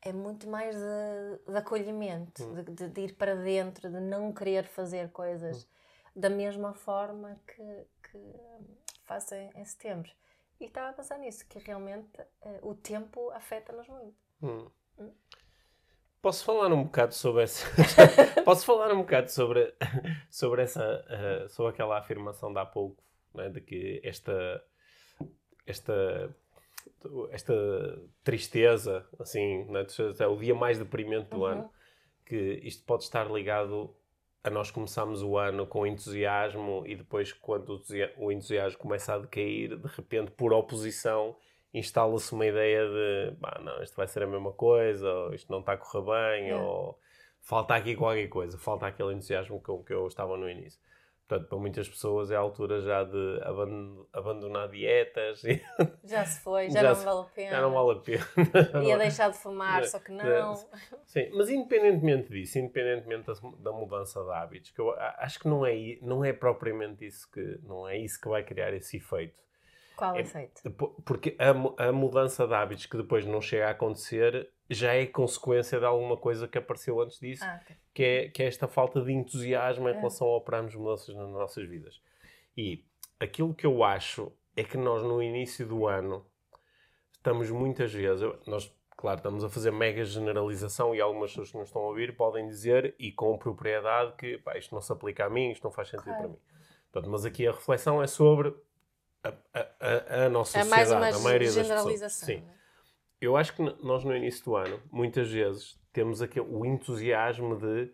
é 0.00 0.12
muito 0.12 0.48
mais 0.48 0.76
de, 0.76 1.52
de 1.52 1.56
acolhimento, 1.56 2.44
hum. 2.44 2.62
de, 2.62 2.88
de, 2.88 3.00
ir 3.00 3.14
para 3.16 3.34
dentro, 3.34 3.90
de 3.90 4.00
não 4.00 4.32
querer 4.32 4.64
fazer 4.64 5.10
coisas 5.10 5.64
hum. 5.64 5.68
da 6.14 6.30
mesma 6.30 6.72
forma 6.72 7.40
que, 7.46 7.86
que 8.10 8.34
faço 9.02 9.34
em, 9.34 9.50
em, 9.56 9.64
setembro. 9.64 10.10
E 10.60 10.66
estava 10.66 10.90
a 10.90 10.92
pensar 10.92 11.18
nisso, 11.18 11.46
que 11.48 11.58
realmente 11.58 12.20
uh, 12.20 12.68
o 12.68 12.74
tempo 12.74 13.30
afeta-nos 13.30 13.88
muito. 13.88 14.16
Hum. 14.42 14.70
Posso 16.20 16.44
falar 16.44 16.72
um 16.72 16.84
bocado 16.84 17.14
sobre 17.14 17.44
essa. 17.44 17.66
Posso 18.44 18.66
falar 18.66 18.92
um 18.92 18.98
bocado 18.98 19.30
sobre, 19.30 19.72
sobre 20.30 20.62
essa. 20.62 20.82
Uh, 20.84 21.48
sobre 21.48 21.70
aquela 21.70 21.98
afirmação 21.98 22.52
de 22.52 22.58
há 22.58 22.66
pouco, 22.66 23.02
né, 23.34 23.48
de 23.48 23.60
que 23.60 24.00
esta. 24.04 24.62
esta 25.66 26.34
esta 27.30 27.54
tristeza, 28.24 29.06
assim, 29.20 29.64
né, 29.66 29.86
é 30.18 30.26
o 30.26 30.36
dia 30.36 30.54
mais 30.54 30.78
deprimente 30.78 31.30
do 31.30 31.38
uhum. 31.38 31.44
ano, 31.44 31.70
que 32.26 32.60
isto 32.62 32.84
pode 32.84 33.04
estar 33.04 33.30
ligado 33.30 33.94
a 34.42 34.50
nós 34.50 34.70
começarmos 34.70 35.22
o 35.22 35.36
ano 35.36 35.66
com 35.66 35.86
entusiasmo 35.86 36.84
e 36.86 36.96
depois, 36.96 37.32
quando 37.32 37.80
o 38.16 38.32
entusiasmo 38.32 38.78
começa 38.78 39.14
a 39.14 39.18
decair, 39.18 39.76
de 39.76 39.88
repente, 39.88 40.30
por 40.32 40.52
oposição, 40.52 41.36
instala-se 41.72 42.32
uma 42.32 42.46
ideia 42.46 42.86
de 42.86 43.36
bah, 43.38 43.60
não, 43.62 43.82
isto 43.82 43.96
vai 43.96 44.06
ser 44.06 44.22
a 44.22 44.26
mesma 44.26 44.52
coisa, 44.52 45.12
ou 45.12 45.34
isto 45.34 45.50
não 45.50 45.60
está 45.60 45.72
a 45.72 45.76
correr 45.76 46.40
bem, 46.40 46.54
ou 46.54 46.98
falta 47.40 47.74
aqui 47.74 47.94
qualquer 47.94 48.28
coisa, 48.28 48.58
falta 48.58 48.86
aquele 48.86 49.14
entusiasmo 49.14 49.60
com 49.60 49.82
que 49.82 49.92
eu 49.92 50.06
estava 50.06 50.36
no 50.36 50.48
início. 50.48 50.80
Portanto, 51.28 51.46
para 51.46 51.58
muitas 51.58 51.86
pessoas 51.86 52.30
é 52.30 52.36
a 52.36 52.38
altura 52.38 52.80
já 52.80 53.04
de 53.04 53.40
abandonar 54.14 54.70
dietas. 54.70 55.42
Já 56.02 56.24
se 56.24 56.40
foi, 56.40 56.70
já, 56.70 56.80
já 56.80 56.88
não 56.88 56.94
se... 56.94 57.04
vale 57.04 57.20
a 57.20 57.24
pena. 57.24 57.50
Já 57.50 57.60
não 57.60 57.72
vale 57.72 57.98
a 57.98 58.00
pena. 58.00 58.24
Ia 58.82 58.96
deixar 58.96 59.30
de 59.30 59.36
fumar, 59.36 59.84
só 59.84 59.98
que 59.98 60.10
não. 60.10 60.54
Sim, 61.04 61.28
mas 61.34 61.50
independentemente 61.50 62.30
disso, 62.30 62.58
independentemente 62.58 63.26
da, 63.58 63.72
mudança 63.72 64.24
de 64.24 64.30
hábitos, 64.30 64.70
que 64.70 64.80
eu 64.80 64.94
acho 64.98 65.38
que 65.38 65.46
não 65.46 65.66
é, 65.66 65.98
não 66.00 66.24
é 66.24 66.32
propriamente 66.32 67.04
isso 67.04 67.30
que, 67.30 67.60
não 67.62 67.86
é 67.86 67.98
isso 67.98 68.18
que 68.18 68.28
vai 68.28 68.42
criar 68.42 68.72
esse 68.72 68.96
efeito. 68.96 69.38
Qual 69.98 70.14
é? 70.16 70.22
Porque 71.04 71.36
a, 71.40 71.88
a 71.88 71.92
mudança 71.92 72.46
de 72.46 72.54
hábitos 72.54 72.86
que 72.86 72.96
depois 72.96 73.26
não 73.26 73.40
chega 73.40 73.66
a 73.66 73.70
acontecer 73.70 74.48
já 74.70 74.94
é 74.94 75.04
consequência 75.06 75.80
de 75.80 75.84
alguma 75.84 76.16
coisa 76.16 76.46
que 76.46 76.56
apareceu 76.56 77.00
antes 77.00 77.18
disso, 77.18 77.44
ah, 77.44 77.58
okay. 77.60 77.76
que, 77.92 78.02
é, 78.04 78.28
que 78.28 78.42
é 78.44 78.46
esta 78.46 78.68
falta 78.68 79.02
de 79.02 79.12
entusiasmo 79.12 79.88
em 79.88 79.92
é. 79.92 79.96
relação 79.96 80.28
a 80.28 80.36
operarmos 80.36 80.72
mudanças 80.76 81.12
nas 81.16 81.28
nossas 81.30 81.68
vidas. 81.68 82.00
E 82.56 82.84
aquilo 83.18 83.52
que 83.52 83.66
eu 83.66 83.82
acho 83.82 84.32
é 84.54 84.62
que 84.62 84.76
nós, 84.76 85.02
no 85.02 85.20
início 85.20 85.66
do 85.66 85.88
ano, 85.88 86.24
estamos 87.16 87.50
muitas 87.50 87.92
vezes, 87.92 88.22
nós, 88.46 88.72
claro, 88.96 89.18
estamos 89.18 89.42
a 89.42 89.48
fazer 89.48 89.72
mega 89.72 90.04
generalização 90.04 90.94
e 90.94 91.00
algumas 91.00 91.30
pessoas 91.30 91.50
que 91.50 91.58
nos 91.58 91.68
estão 91.70 91.82
a 91.82 91.88
ouvir 91.88 92.16
podem 92.16 92.46
dizer, 92.46 92.94
e 93.00 93.10
com 93.10 93.36
propriedade, 93.36 94.14
que 94.16 94.38
pá, 94.38 94.56
isto 94.56 94.72
não 94.72 94.80
se 94.80 94.92
aplica 94.92 95.24
a 95.24 95.30
mim, 95.30 95.50
isto 95.50 95.64
não 95.64 95.72
faz 95.72 95.88
sentido 95.88 96.04
claro. 96.04 96.20
para 96.20 96.28
mim. 96.28 96.38
Portanto, 96.92 97.10
mas 97.10 97.24
aqui 97.24 97.48
a 97.48 97.50
reflexão 97.50 98.00
é 98.00 98.06
sobre 98.06 98.54
a, 99.22 99.32
a, 99.80 100.24
a 100.26 100.28
nossa 100.28 100.58
é 100.58 100.64
sociedade, 100.64 100.90
mais 100.90 101.14
uma 101.14 101.20
a 101.20 101.24
maioria 101.24 101.50
generalização, 101.50 102.00
das 102.00 102.20
pessoas. 102.20 102.38
Sim. 102.38 102.46
Né? 102.46 102.54
Eu 103.20 103.36
acho 103.36 103.54
que 103.54 103.62
nós 103.82 104.04
no 104.04 104.14
início 104.14 104.44
do 104.44 104.56
ano, 104.56 104.80
muitas 104.92 105.30
vezes, 105.30 105.78
temos 105.92 106.22
aquele, 106.22 106.46
o 106.48 106.64
entusiasmo 106.64 107.56
de 107.56 107.90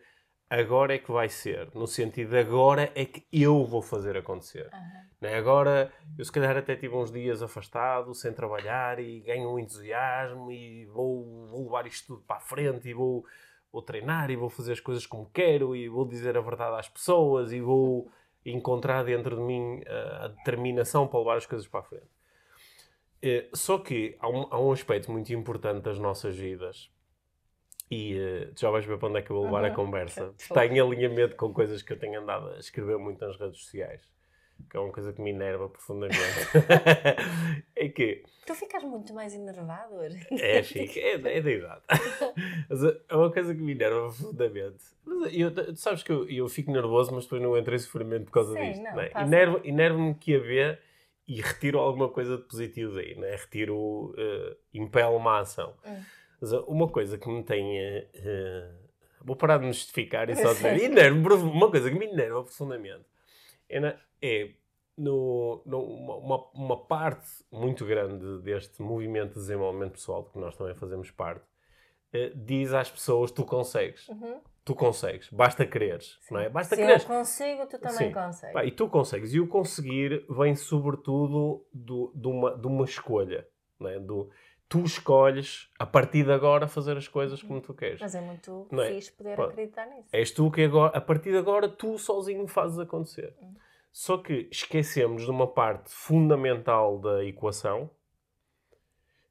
agora 0.50 0.94
é 0.94 0.98
que 0.98 1.10
vai 1.10 1.28
ser, 1.28 1.70
no 1.74 1.86
sentido 1.86 2.30
de 2.30 2.38
agora 2.38 2.92
é 2.94 3.04
que 3.04 3.24
eu 3.32 3.64
vou 3.64 3.80
fazer 3.80 4.16
acontecer. 4.16 4.70
Uhum. 4.72 5.04
Né? 5.22 5.36
Agora, 5.36 5.90
eu 6.18 6.24
se 6.24 6.30
calhar 6.30 6.56
até 6.56 6.76
tive 6.76 6.94
uns 6.94 7.10
dias 7.10 7.42
afastado, 7.42 8.14
sem 8.14 8.32
trabalhar, 8.32 8.98
e 8.98 9.20
ganho 9.20 9.50
um 9.50 9.58
entusiasmo, 9.58 10.52
e 10.52 10.84
vou, 10.86 11.46
vou 11.46 11.64
levar 11.64 11.86
isto 11.86 12.08
tudo 12.08 12.22
para 12.26 12.36
a 12.36 12.40
frente, 12.40 12.88
e 12.88 12.92
vou, 12.92 13.24
vou 13.72 13.80
treinar, 13.80 14.30
e 14.30 14.36
vou 14.36 14.50
fazer 14.50 14.72
as 14.72 14.80
coisas 14.80 15.06
como 15.06 15.30
quero, 15.32 15.74
e 15.74 15.88
vou 15.88 16.06
dizer 16.06 16.36
a 16.36 16.42
verdade 16.42 16.78
às 16.78 16.88
pessoas, 16.88 17.50
e 17.50 17.60
vou 17.60 18.10
encontrar 18.44 19.04
dentro 19.04 19.36
de 19.36 19.42
mim 19.42 19.82
a, 19.86 20.24
a 20.24 20.28
determinação 20.28 21.06
para 21.06 21.18
levar 21.18 21.36
as 21.36 21.46
coisas 21.46 21.66
para 21.66 21.80
a 21.80 21.82
frente. 21.82 22.08
Eh, 23.22 23.48
só 23.54 23.78
que 23.78 24.16
há 24.20 24.28
um, 24.28 24.46
há 24.50 24.60
um 24.60 24.70
aspecto 24.70 25.10
muito 25.10 25.32
importante 25.32 25.82
das 25.82 25.98
nossas 25.98 26.36
vidas, 26.36 26.90
e 27.90 28.18
uh, 28.18 28.52
já 28.58 28.70
vais 28.70 28.84
ver 28.84 28.98
para 28.98 29.08
onde 29.08 29.18
é 29.18 29.22
que 29.22 29.30
eu 29.30 29.36
vou 29.36 29.44
levar 29.44 29.64
uhum. 29.64 29.72
a 29.72 29.74
conversa. 29.74 30.34
Está 30.38 30.66
em 30.66 30.80
alinhamento 30.80 31.36
com 31.36 31.52
coisas 31.52 31.82
que 31.82 31.92
eu 31.92 31.98
tenho 31.98 32.20
andado 32.20 32.48
a 32.50 32.58
escrever 32.58 32.98
muito 32.98 33.24
nas 33.24 33.38
redes 33.38 33.60
sociais. 33.62 34.02
Que 34.70 34.76
é 34.76 34.80
uma 34.80 34.92
coisa 34.92 35.12
que 35.12 35.20
me 35.20 35.30
enerva 35.30 35.68
profundamente. 35.68 36.18
é 37.76 37.88
que. 37.88 38.24
Tu 38.46 38.54
ficas 38.54 38.82
muito 38.82 39.14
mais 39.14 39.34
enervado 39.34 39.94
hoje. 39.94 40.18
É, 40.32 40.62
chique, 40.62 40.98
é, 40.98 41.14
é 41.14 41.18
da 41.18 41.50
idade. 41.50 41.82
Mas 42.68 42.84
eh, 42.84 43.00
é 43.08 43.16
uma 43.16 43.32
coisa 43.32 43.54
que 43.54 43.60
me 43.60 43.72
enerva 43.72 44.00
profundamente. 44.00 44.84
Mas 45.04 45.32
eu, 45.32 45.54
tu 45.54 45.76
sabes 45.76 46.02
que 46.02 46.10
eu, 46.10 46.28
eu 46.28 46.48
fico 46.48 46.70
nervoso, 46.72 47.14
mas 47.14 47.24
depois 47.24 47.40
não 47.40 47.56
entrei 47.56 47.76
em 47.76 47.78
sofrimento 47.78 48.24
por 48.24 48.32
causa 48.32 48.52
Sim, 48.54 48.70
disto. 48.70 48.82
Não, 48.82 48.94
não 48.94 49.00
é? 49.02 49.60
Enervo-me 49.64 50.14
que 50.14 50.34
a 50.34 50.38
ver 50.38 50.80
e 51.28 51.40
retiro 51.40 51.78
alguma 51.78 52.08
coisa 52.08 52.36
de 52.36 52.42
positivo 52.42 52.94
daí, 52.94 53.14
né? 53.14 53.30
retiro, 53.32 53.76
uh, 53.76 54.56
impelo 54.72 55.16
uma 55.16 55.40
ação. 55.40 55.74
Hum. 55.86 56.02
Mas 56.40 56.52
uma 56.52 56.88
coisa 56.88 57.16
que 57.16 57.28
me 57.28 57.42
tem. 57.42 57.78
Uh, 57.80 58.74
vou 59.22 59.36
parar 59.36 59.58
de 59.58 59.66
me 59.66 59.72
justificar 59.72 60.28
e 60.28 60.36
só 60.36 60.52
dizer. 60.54 60.82
Enerva, 60.82 61.34
uma 61.36 61.70
coisa 61.70 61.90
que 61.90 61.98
me 61.98 62.06
enerva 62.06 62.42
profundamente 62.42 63.04
é, 63.68 63.80
na, 63.80 63.94
é 64.24 64.50
no, 64.96 65.62
no, 65.66 65.82
uma, 65.82 66.48
uma 66.54 66.86
parte 66.86 67.28
muito 67.52 67.84
grande 67.84 68.38
deste 68.42 68.80
movimento 68.80 69.34
de 69.34 69.40
desenvolvimento 69.40 69.92
pessoal, 69.92 70.22
de 70.22 70.30
que 70.30 70.38
nós 70.38 70.56
também 70.56 70.74
fazemos 70.74 71.10
parte, 71.10 71.44
uh, 72.14 72.34
diz 72.34 72.72
às 72.72 72.90
pessoas: 72.90 73.30
tu 73.30 73.44
consegues. 73.44 74.08
Uhum. 74.08 74.40
Tu 74.64 74.74
consegues, 74.74 75.28
basta 75.28 75.66
quereres, 75.66 76.18
não 76.30 76.40
é? 76.40 76.48
Basta 76.48 76.74
Se 76.74 76.80
quereres. 76.80 77.02
eu 77.02 77.08
consigo, 77.08 77.66
tu 77.66 77.78
também 77.78 78.08
Sim. 78.08 78.12
consegues. 78.12 78.66
e 78.66 78.70
tu 78.70 78.88
consegues. 78.88 79.34
E 79.34 79.40
o 79.40 79.46
conseguir 79.46 80.24
vem 80.26 80.54
sobretudo 80.54 81.66
do, 81.70 82.10
de, 82.14 82.26
uma, 82.26 82.56
de 82.56 82.66
uma 82.66 82.86
escolha, 82.86 83.46
não 83.78 83.90
é? 83.90 84.00
Do, 84.00 84.30
tu 84.66 84.80
escolhes 84.80 85.70
a 85.78 85.84
partir 85.84 86.24
de 86.24 86.32
agora 86.32 86.66
fazer 86.66 86.96
as 86.96 87.06
coisas 87.06 87.42
como 87.42 87.60
tu 87.60 87.74
queres. 87.74 88.00
Mas 88.00 88.14
é 88.14 88.22
muito 88.22 88.66
não 88.72 88.82
é? 88.82 88.94
fixe 88.94 89.12
poder 89.12 89.36
Pô, 89.36 89.42
acreditar 89.42 89.84
nisso. 89.84 90.08
És 90.10 90.30
tu 90.30 90.50
que 90.50 90.62
agora, 90.62 90.96
a 90.96 91.00
partir 91.02 91.32
de 91.32 91.36
agora, 91.36 91.68
tu 91.68 91.98
sozinho 91.98 92.46
fazes 92.46 92.78
acontecer. 92.78 93.36
Hum. 93.42 93.54
Só 93.94 94.18
que 94.18 94.48
esquecemos 94.50 95.22
de 95.22 95.30
uma 95.30 95.46
parte 95.46 95.88
fundamental 95.88 96.98
da 96.98 97.24
equação 97.24 97.88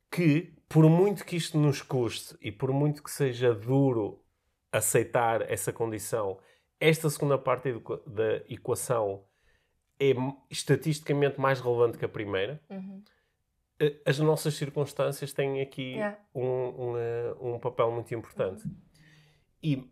que, 0.09 0.55
por 0.69 0.89
muito 0.89 1.25
que 1.25 1.35
isto 1.35 1.57
nos 1.57 1.81
custe 1.81 2.37
e 2.39 2.49
por 2.49 2.71
muito 2.71 3.03
que 3.03 3.11
seja 3.11 3.53
duro 3.53 4.23
aceitar 4.71 5.41
essa 5.51 5.73
condição, 5.73 6.39
esta 6.79 7.09
segunda 7.09 7.37
parte 7.37 7.73
da 8.07 8.37
equação 8.47 9.25
é 9.99 10.13
estatisticamente 10.49 11.41
mais 11.41 11.59
relevante 11.59 11.97
que 11.97 12.05
a 12.05 12.09
primeira. 12.09 12.61
Uhum 12.69 13.03
as 14.05 14.17
nossas 14.19 14.53
circunstâncias 14.53 15.33
têm 15.33 15.61
aqui 15.61 15.95
yeah. 15.95 16.17
um, 16.33 16.45
um, 16.45 16.97
eh, 16.97 17.35
um, 17.41 17.59
papel 17.59 17.91
muito 17.91 18.13
importante. 18.15 18.65
Uhum. 18.65 18.75
E 19.61 19.91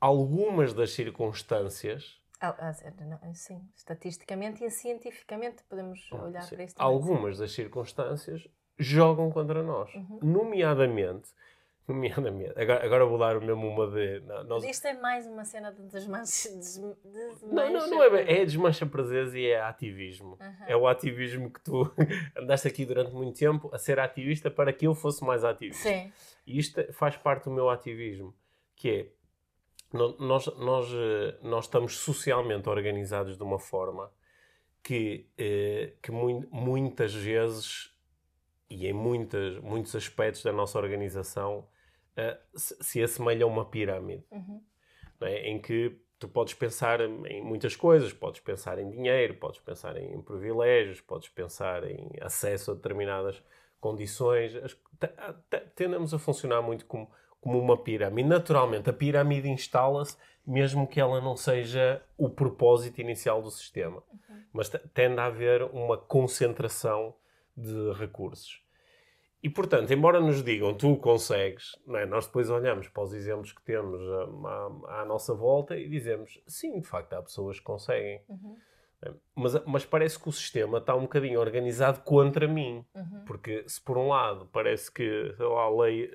algumas 0.00 0.72
das 0.72 0.90
circunstâncias. 0.90 2.20
Ah, 2.58 2.72
sim, 3.34 3.68
estatisticamente 3.74 4.64
e 4.64 4.70
cientificamente 4.70 5.62
podemos 5.68 6.08
ah, 6.12 6.24
olhar 6.24 6.42
sim. 6.42 6.54
para 6.54 6.64
isso. 6.64 6.74
Algumas 6.78 7.38
das 7.38 7.52
circunstâncias 7.52 8.46
jogam 8.78 9.30
contra 9.30 9.62
nós. 9.62 9.94
Uhum. 9.94 10.18
Nomeadamente 10.22 11.30
Nomeadamente. 11.88 12.58
Agora, 12.58 12.84
agora 12.84 13.06
vou 13.06 13.16
dar 13.16 13.40
mesmo 13.40 13.68
uma 13.68 13.86
de. 13.86 14.20
Não, 14.20 14.42
nós... 14.42 14.64
Isto 14.64 14.88
é 14.88 14.94
mais 14.94 15.24
uma 15.24 15.44
cena 15.44 15.70
de 15.70 15.82
desmancha. 15.82 16.48
desmancha 16.48 17.46
não, 17.46 17.72
não, 17.72 17.90
não 17.90 18.02
é 18.02 18.10
bem. 18.10 18.40
É 18.40 18.44
desmancha 18.44 18.84
prazeres 18.84 19.34
e 19.34 19.46
é 19.46 19.60
ativismo. 19.60 20.36
Uhum. 20.40 20.64
É 20.66 20.76
o 20.76 20.88
ativismo 20.88 21.48
que 21.48 21.60
tu 21.60 21.88
andaste 22.36 22.66
aqui 22.66 22.84
durante 22.84 23.12
muito 23.12 23.38
tempo 23.38 23.70
a 23.72 23.78
ser 23.78 24.00
ativista 24.00 24.50
para 24.50 24.72
que 24.72 24.86
eu 24.88 24.96
fosse 24.96 25.24
mais 25.24 25.44
ativista. 25.44 25.88
Sim. 25.88 26.12
E 26.44 26.58
isto 26.58 26.92
faz 26.92 27.16
parte 27.16 27.44
do 27.44 27.52
meu 27.52 27.70
ativismo, 27.70 28.34
que 28.74 28.90
é. 28.90 29.15
Nós, 29.92 30.46
nós, 30.56 30.88
eh, 30.92 31.38
nós 31.42 31.64
estamos 31.64 31.96
socialmente 31.98 32.68
organizados 32.68 33.36
de 33.36 33.42
uma 33.42 33.58
forma 33.58 34.12
que, 34.82 35.28
eh, 35.38 35.94
que 36.02 36.10
muitas 36.10 37.14
vezes 37.14 37.94
e 38.68 38.86
em 38.86 38.92
muitas, 38.92 39.58
muitos 39.58 39.94
aspectos 39.94 40.42
da 40.42 40.52
nossa 40.52 40.78
organização 40.78 41.68
se, 42.54 42.76
se 42.80 43.02
assemelha 43.02 43.44
a 43.44 43.46
uma 43.46 43.64
pirâmide. 43.64 44.24
Uhum. 44.30 44.60
É? 45.20 45.48
Em 45.48 45.60
que 45.60 46.00
tu 46.18 46.28
podes 46.28 46.54
pensar 46.54 47.00
em 47.00 47.42
muitas 47.42 47.76
coisas, 47.76 48.12
podes 48.12 48.40
pensar 48.40 48.78
em 48.78 48.90
dinheiro, 48.90 49.34
podes 49.34 49.60
pensar 49.60 49.96
em 49.96 50.20
privilégios, 50.22 51.00
podes 51.00 51.28
pensar 51.28 51.84
em 51.84 52.10
acesso 52.20 52.70
a 52.70 52.74
determinadas 52.74 53.42
condições. 53.80 54.52
Tendemos 55.74 56.14
a 56.14 56.18
funcionar 56.18 56.62
muito 56.62 56.86
como, 56.86 57.10
como 57.46 57.60
uma 57.60 57.76
pirâmide. 57.76 58.28
Naturalmente, 58.28 58.90
a 58.90 58.92
pirâmide 58.92 59.48
instala-se 59.48 60.16
mesmo 60.44 60.84
que 60.84 61.00
ela 61.00 61.20
não 61.20 61.36
seja 61.36 62.02
o 62.18 62.28
propósito 62.28 63.00
inicial 63.00 63.40
do 63.40 63.52
sistema. 63.52 64.02
Mas 64.52 64.68
tende 64.92 65.20
a 65.20 65.26
haver 65.26 65.62
uma 65.62 65.96
concentração 65.96 67.14
de 67.56 67.92
recursos. 67.92 68.60
E, 69.40 69.48
portanto, 69.48 69.92
embora 69.92 70.18
nos 70.18 70.42
digam 70.42 70.74
tu 70.74 70.96
consegues, 70.96 71.76
é? 71.94 72.04
nós 72.04 72.26
depois 72.26 72.50
olhamos 72.50 72.88
para 72.88 73.04
os 73.04 73.14
exemplos 73.14 73.52
que 73.52 73.62
temos 73.62 74.00
à, 74.10 74.88
à, 74.88 75.02
à, 75.02 75.04
nossa 75.04 75.32
volta 75.32 75.76
e 75.76 75.88
dizemos 75.88 76.42
sim, 76.48 76.80
de 76.80 76.86
facto, 76.88 77.12
há 77.12 77.22
pessoas 77.22 77.60
que 77.60 77.64
conseguem. 77.64 78.20
Uhum. 78.28 78.56
É? 79.02 79.12
Mas, 79.36 79.64
mas, 79.64 79.84
parece 79.84 80.18
que 80.18 80.28
o 80.28 80.32
sistema 80.32 80.78
está 80.78 80.96
um 80.96 81.02
bocadinho 81.02 81.38
organizado 81.38 82.00
contra 82.00 82.48
mim. 82.48 82.84
Uhum. 82.92 83.24
Porque, 83.24 83.62
se 83.68 83.80
por 83.80 83.96
um 83.96 84.08
lado 84.08 84.48
parece 84.52 84.90
que 84.90 85.32
lá, 85.38 85.62
a 85.62 85.70
lei 85.70 86.10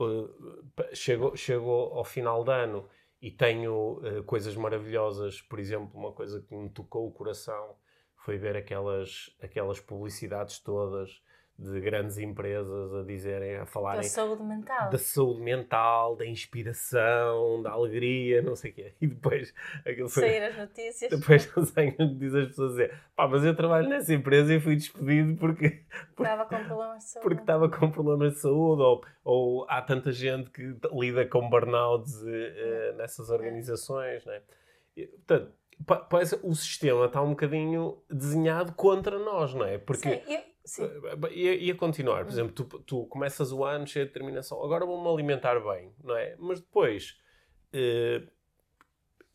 uh, 0.00 0.04
uh, 0.04 0.94
chegou, 0.94 1.36
chegou 1.36 1.94
ao 1.94 2.04
final 2.04 2.44
de 2.44 2.52
ano 2.52 2.88
e 3.20 3.30
tenho 3.30 3.98
uh, 3.98 4.22
coisas 4.24 4.54
maravilhosas, 4.56 5.40
por 5.42 5.58
exemplo, 5.58 5.98
uma 5.98 6.12
coisa 6.12 6.40
que 6.42 6.54
me 6.54 6.70
tocou 6.70 7.06
o 7.06 7.12
coração 7.12 7.76
foi 8.16 8.36
ver 8.38 8.56
aquelas, 8.56 9.30
aquelas 9.40 9.80
publicidades 9.80 10.58
todas 10.58 11.22
de 11.58 11.80
grandes 11.80 12.18
empresas 12.18 12.94
a 12.94 13.02
dizerem, 13.02 13.56
a 13.56 13.64
falarem 13.64 14.02
da 14.02 14.08
saúde 14.08 14.42
mental, 14.42 14.90
da 14.90 14.98
saúde 14.98 15.40
mental, 15.40 16.14
da 16.14 16.26
inspiração, 16.26 17.62
da 17.62 17.70
alegria, 17.70 18.42
não 18.42 18.54
sei 18.54 18.70
o 18.70 18.74
quê. 18.74 18.92
E 19.00 19.06
depois 19.06 19.54
aquilo 19.86 20.08
foi, 20.08 20.22
sair 20.22 20.42
as 20.42 20.56
notícias. 20.56 21.10
Depois 21.10 21.56
não 21.56 21.64
sei 21.64 21.96
diz 22.16 22.34
as 22.34 22.48
pessoas 22.48 22.70
dizer, 22.72 22.94
pá, 23.14 23.26
mas 23.26 23.44
eu 23.44 23.56
trabalho 23.56 23.88
nessa 23.88 24.12
empresa 24.12 24.54
e 24.54 24.60
fui 24.60 24.76
despedido 24.76 25.36
porque, 25.36 25.82
porque 26.14 26.30
estava 26.30 26.44
com 26.44 26.64
problemas 26.64 26.98
de 26.98 27.10
saúde. 27.10 27.28
Porque 27.28 27.42
estava 27.42 27.68
com 27.70 27.90
problemas 27.90 28.34
de 28.34 28.40
saúde 28.40 28.82
ou, 28.82 29.04
ou 29.24 29.66
há 29.68 29.80
tanta 29.80 30.12
gente 30.12 30.50
que 30.50 30.76
lida 30.92 31.24
com 31.26 31.48
burnouts 31.48 32.20
uh, 32.22 32.96
nessas 32.96 33.30
organizações, 33.30 34.24
né? 34.26 34.42
E, 34.96 35.06
portanto, 35.06 35.52
parece 35.84 36.38
o 36.42 36.54
sistema 36.54 37.06
está 37.06 37.22
um 37.22 37.30
bocadinho 37.30 38.02
desenhado 38.10 38.72
contra 38.72 39.18
nós, 39.18 39.54
não 39.54 39.64
é? 39.64 39.78
Porque 39.78 40.08
Sim, 40.08 40.32
eu 40.32 40.40
Sim. 40.66 40.90
Ia, 41.30 41.54
ia 41.54 41.74
continuar, 41.76 42.24
por 42.24 42.30
hum. 42.30 42.32
exemplo, 42.32 42.52
tu, 42.52 42.64
tu 42.80 43.06
começas 43.06 43.52
o 43.52 43.64
ano 43.64 43.86
cheio 43.86 44.04
de 44.04 44.12
determinação, 44.12 44.62
agora 44.64 44.84
vou-me 44.84 45.08
alimentar 45.08 45.60
bem, 45.60 45.92
não 46.02 46.16
é? 46.16 46.34
Mas 46.40 46.60
depois 46.60 47.16
uh, 47.72 48.28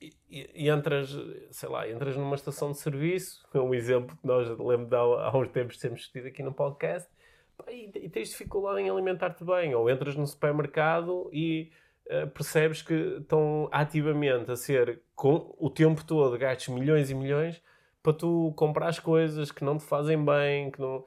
e, 0.01 0.13
e, 0.29 0.69
entras, 0.69 1.15
sei 1.51 1.69
lá, 1.69 1.87
entras 1.87 2.17
numa 2.17 2.35
estação 2.35 2.71
de 2.71 2.79
serviço, 2.79 3.47
é 3.53 3.59
um 3.59 3.73
exemplo 3.73 4.17
que 4.17 4.27
nós 4.27 4.49
lembro 4.49 4.87
de 4.87 4.95
há, 4.95 4.99
há 4.99 5.37
uns 5.37 5.47
tempos 5.49 5.77
temos 5.77 5.99
discutido 6.01 6.27
aqui 6.27 6.43
no 6.43 6.53
podcast, 6.53 7.09
e, 7.69 7.91
e 7.95 8.09
tens 8.09 8.29
dificuldade 8.29 8.81
em 8.81 8.89
alimentar-te 8.89 9.45
bem, 9.45 9.73
ou 9.73 9.89
entras 9.89 10.15
no 10.15 10.27
supermercado 10.27 11.29
e 11.31 11.71
percebes 12.33 12.81
que 12.81 12.93
estão 12.93 13.69
ativamente 13.71 14.51
a 14.51 14.55
ser, 14.55 15.01
com 15.15 15.55
o 15.57 15.69
tempo 15.69 16.03
todo, 16.03 16.37
gastos 16.37 16.67
milhões 16.69 17.09
e 17.09 17.15
milhões 17.15 17.61
para 18.03 18.13
tu 18.13 18.53
comprar 18.55 18.87
as 18.87 18.99
coisas 18.99 19.51
que 19.51 19.63
não 19.63 19.77
te 19.77 19.85
fazem 19.85 20.23
bem, 20.23 20.71
que 20.71 20.81
não 20.81 21.05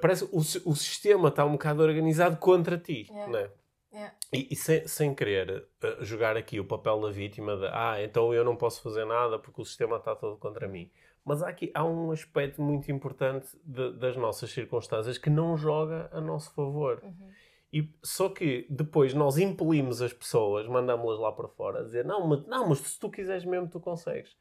Parece 0.00 0.26
que 0.26 0.34
o, 0.34 0.38
o 0.38 0.76
sistema 0.76 1.28
está 1.28 1.44
um 1.44 1.52
bocado 1.52 1.82
organizado 1.82 2.36
contra 2.36 2.78
ti, 2.78 3.08
yeah. 3.10 3.32
né? 3.32 3.50
Yeah. 3.92 4.14
E, 4.32 4.48
e 4.52 4.56
sem, 4.56 4.86
sem 4.86 5.14
querer 5.14 5.66
uh, 5.82 6.04
jogar 6.04 6.36
aqui 6.36 6.58
o 6.60 6.64
papel 6.64 7.00
da 7.00 7.10
vítima 7.10 7.56
de 7.56 7.66
ah, 7.66 8.02
então 8.02 8.32
eu 8.32 8.44
não 8.44 8.56
posso 8.56 8.80
fazer 8.80 9.04
nada 9.04 9.38
porque 9.38 9.60
o 9.60 9.64
sistema 9.64 9.96
está 9.96 10.14
todo 10.14 10.38
contra 10.38 10.68
mim. 10.68 10.90
Mas 11.24 11.42
há 11.42 11.48
aqui 11.48 11.70
há 11.74 11.84
um 11.84 12.10
aspecto 12.10 12.62
muito 12.62 12.90
importante 12.90 13.48
de, 13.64 13.92
das 13.94 14.16
nossas 14.16 14.50
circunstâncias 14.50 15.18
que 15.18 15.28
não 15.28 15.56
joga 15.56 16.08
a 16.12 16.20
nosso 16.20 16.54
favor. 16.54 17.00
Uhum. 17.02 17.30
E, 17.72 17.88
só 18.02 18.28
que 18.28 18.66
depois 18.68 19.14
nós 19.14 19.38
impelimos 19.38 20.02
as 20.02 20.12
pessoas, 20.12 20.66
mandamos-las 20.66 21.18
lá 21.18 21.32
para 21.32 21.48
fora, 21.48 21.80
a 21.80 21.82
dizer: 21.82 22.04
não 22.04 22.26
mas, 22.26 22.46
não, 22.46 22.68
mas 22.68 22.78
se 22.78 23.00
tu 23.00 23.10
quiseres 23.10 23.44
mesmo, 23.44 23.68
tu 23.68 23.80
consegues. 23.80 24.36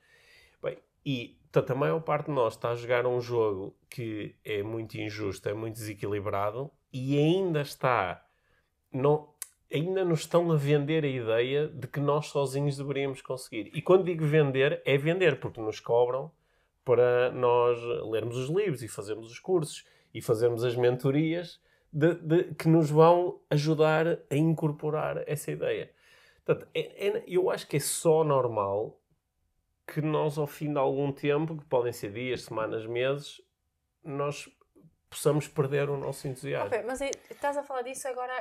Bem, 0.61 0.77
e 1.05 1.38
a 1.53 1.75
maior 1.75 2.01
parte 2.01 2.25
de 2.25 2.31
nós 2.31 2.53
está 2.53 2.71
a 2.71 2.75
jogar 2.75 3.05
um 3.05 3.21
jogo 3.21 3.75
que 3.89 4.35
é 4.43 4.61
muito 4.61 4.95
injusto, 4.95 5.47
é 5.47 5.53
muito 5.53 5.75
desequilibrado 5.75 6.69
e 6.91 7.17
ainda 7.17 7.61
está. 7.61 8.25
Não, 8.91 9.33
ainda 9.73 10.03
nos 10.03 10.21
estão 10.21 10.51
a 10.51 10.57
vender 10.57 11.05
a 11.05 11.07
ideia 11.07 11.67
de 11.67 11.88
que 11.88 12.00
nós 12.00 12.27
sozinhos 12.27 12.77
deveríamos 12.77 13.21
conseguir. 13.21 13.71
E 13.73 13.81
quando 13.81 14.03
digo 14.03 14.25
vender, 14.25 14.81
é 14.85 14.97
vender, 14.97 15.39
porque 15.39 15.61
nos 15.61 15.79
cobram 15.79 16.31
para 16.83 17.31
nós 17.31 17.79
lermos 18.09 18.35
os 18.38 18.50
livros 18.50 18.83
e 18.83 18.88
fazermos 18.88 19.31
os 19.31 19.39
cursos 19.39 19.85
e 20.13 20.21
fazermos 20.21 20.63
as 20.63 20.75
mentorias 20.75 21.61
de, 21.91 22.15
de, 22.15 22.43
que 22.55 22.67
nos 22.67 22.89
vão 22.89 23.39
ajudar 23.50 24.07
a 24.29 24.36
incorporar 24.36 25.24
essa 25.27 25.51
ideia. 25.51 25.91
Portanto, 26.43 26.67
é, 26.74 27.07
é, 27.07 27.24
eu 27.27 27.50
acho 27.50 27.67
que 27.67 27.77
é 27.77 27.79
só 27.79 28.24
normal 28.24 28.98
que 29.86 30.01
nós, 30.01 30.38
ao 30.38 30.48
fim 30.48 30.71
de 30.71 30.79
algum 30.79 31.12
tempo, 31.12 31.57
que 31.57 31.65
podem 31.65 31.91
ser 31.91 32.13
dias, 32.13 32.43
semanas, 32.43 32.86
meses, 32.86 33.41
nós 34.03 34.50
possamos 35.12 35.45
perder 35.45 35.89
o 35.89 35.98
nosso 35.98 36.25
entusiasmo. 36.25 36.67
Okay, 36.67 36.83
mas 36.83 37.01
estás 37.01 37.57
a 37.57 37.63
falar 37.63 37.81
disso 37.81 38.07
agora, 38.07 38.33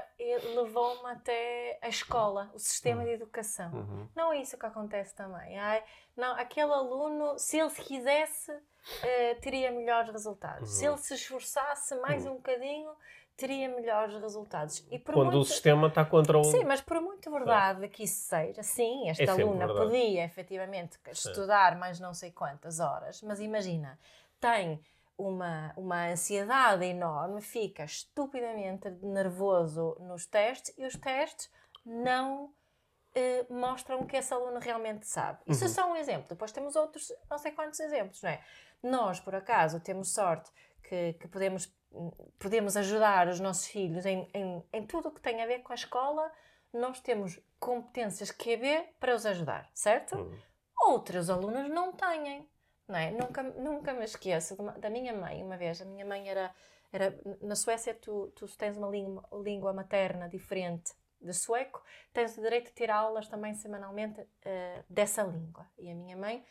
levou-me 0.54 1.10
até 1.10 1.80
a 1.82 1.88
escola, 1.88 2.48
o 2.54 2.60
sistema 2.60 3.00
uhum. 3.00 3.06
de 3.06 3.12
educação. 3.14 3.72
Uhum. 3.72 4.08
Não 4.14 4.32
é 4.32 4.40
isso 4.40 4.56
que 4.56 4.64
acontece 4.64 5.12
também. 5.12 5.58
Ai, 5.58 5.82
não, 6.16 6.32
aquele 6.36 6.72
aluno, 6.72 7.36
se 7.36 7.58
ele 7.58 7.70
quisesse, 7.70 8.52
uh, 8.52 9.40
teria 9.42 9.72
melhores 9.72 10.12
resultados. 10.12 10.70
Uhum. 10.70 10.76
Se 10.76 10.86
ele 10.86 10.98
se 10.98 11.14
esforçasse 11.14 11.96
mais 11.96 12.24
uhum. 12.24 12.34
um 12.34 12.36
bocadinho, 12.36 12.92
teria 13.40 13.68
melhores 13.68 14.14
resultados. 14.20 14.84
E 14.90 14.98
Quando 14.98 15.32
muito... 15.32 15.38
o 15.38 15.44
sistema 15.44 15.88
está 15.88 16.04
contra 16.04 16.38
o... 16.38 16.44
Sim, 16.44 16.64
mas 16.64 16.82
por 16.82 17.00
muito 17.00 17.30
verdade 17.30 17.86
é. 17.86 17.88
que 17.88 18.04
isso 18.04 18.28
seja, 18.28 18.62
sim, 18.62 19.08
esta 19.08 19.24
é 19.24 19.30
aluna 19.30 19.66
podia 19.66 20.24
efetivamente 20.24 20.98
estudar 21.10 21.78
mais 21.78 21.98
não 21.98 22.12
sei 22.12 22.30
quantas 22.30 22.80
horas, 22.80 23.22
mas 23.22 23.40
imagina, 23.40 23.98
tem 24.38 24.80
uma, 25.16 25.72
uma 25.76 26.08
ansiedade 26.08 26.84
enorme, 26.84 27.40
fica 27.40 27.84
estupidamente 27.84 28.90
nervoso 29.02 29.96
nos 30.00 30.26
testes 30.26 30.74
e 30.76 30.84
os 30.84 30.96
testes 30.96 31.50
não 31.84 32.52
eh, 33.14 33.46
mostram 33.48 34.06
que 34.06 34.16
esse 34.16 34.34
aluno 34.34 34.58
realmente 34.58 35.06
sabe. 35.06 35.38
Isso 35.46 35.64
uhum. 35.64 35.70
é 35.70 35.74
só 35.74 35.92
um 35.92 35.96
exemplo. 35.96 36.26
Depois 36.28 36.52
temos 36.52 36.76
outros, 36.76 37.10
não 37.30 37.38
sei 37.38 37.52
quantos 37.52 37.80
exemplos, 37.80 38.22
não 38.22 38.30
é? 38.30 38.40
Nós, 38.82 39.18
por 39.18 39.34
acaso, 39.34 39.80
temos 39.80 40.12
sorte 40.12 40.50
que, 40.82 41.14
que 41.14 41.28
podemos 41.28 41.72
podemos 42.38 42.76
ajudar 42.76 43.28
os 43.28 43.40
nossos 43.40 43.66
filhos 43.66 44.06
em, 44.06 44.28
em, 44.32 44.62
em 44.72 44.86
tudo 44.86 45.08
o 45.08 45.12
que 45.12 45.20
tem 45.20 45.42
a 45.42 45.46
ver 45.46 45.60
com 45.60 45.72
a 45.72 45.74
escola, 45.74 46.30
nós 46.72 47.00
temos 47.00 47.40
competências 47.58 48.30
QB 48.30 48.94
para 48.98 49.14
os 49.14 49.26
ajudar, 49.26 49.68
certo? 49.74 50.16
Uhum. 50.16 50.38
Outros 50.82 51.28
alunos 51.28 51.68
não 51.68 51.92
têm. 51.92 52.48
Não 52.88 52.96
é? 52.96 53.10
nunca, 53.12 53.42
nunca 53.42 53.92
me 53.92 54.04
esqueço 54.04 54.56
da 54.78 54.90
minha 54.90 55.12
mãe, 55.12 55.42
uma 55.42 55.56
vez. 55.56 55.80
A 55.80 55.84
minha 55.84 56.04
mãe 56.04 56.28
era. 56.28 56.52
era 56.92 57.16
na 57.40 57.54
Suécia, 57.54 57.94
tu, 57.94 58.32
tu 58.34 58.46
tens 58.56 58.76
uma 58.76 58.88
língua, 58.88 59.28
língua 59.44 59.72
materna 59.72 60.28
diferente 60.28 60.92
de 61.20 61.32
sueco, 61.34 61.82
tens 62.12 62.36
o 62.38 62.40
direito 62.40 62.68
de 62.68 62.72
ter 62.72 62.90
aulas 62.90 63.28
também 63.28 63.54
semanalmente 63.54 64.20
uh, 64.20 64.84
dessa 64.88 65.22
língua. 65.22 65.66
E 65.78 65.90
a 65.90 65.94
minha 65.94 66.16
mãe 66.16 66.44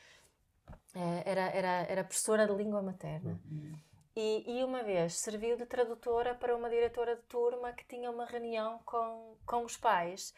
uh, 0.95 1.23
era, 1.25 1.49
era, 1.49 1.69
era 1.89 2.03
professora 2.03 2.45
de 2.45 2.53
língua 2.53 2.81
materna. 2.81 3.39
Uhum. 3.49 3.73
E, 4.21 4.43
e, 4.45 4.63
uma 4.65 4.83
vez 4.83 5.13
serviu 5.13 5.55
de 5.55 5.65
tradutora 5.65 6.35
para 6.35 6.53
uma 6.53 6.69
diretora 6.69 7.15
de 7.15 7.21
turma 7.21 7.71
que 7.71 7.85
tinha 7.85 8.11
uma 8.11 8.25
reunião 8.25 8.77
com, 8.83 9.37
com 9.45 9.63
os 9.63 9.77
pais. 9.77 10.33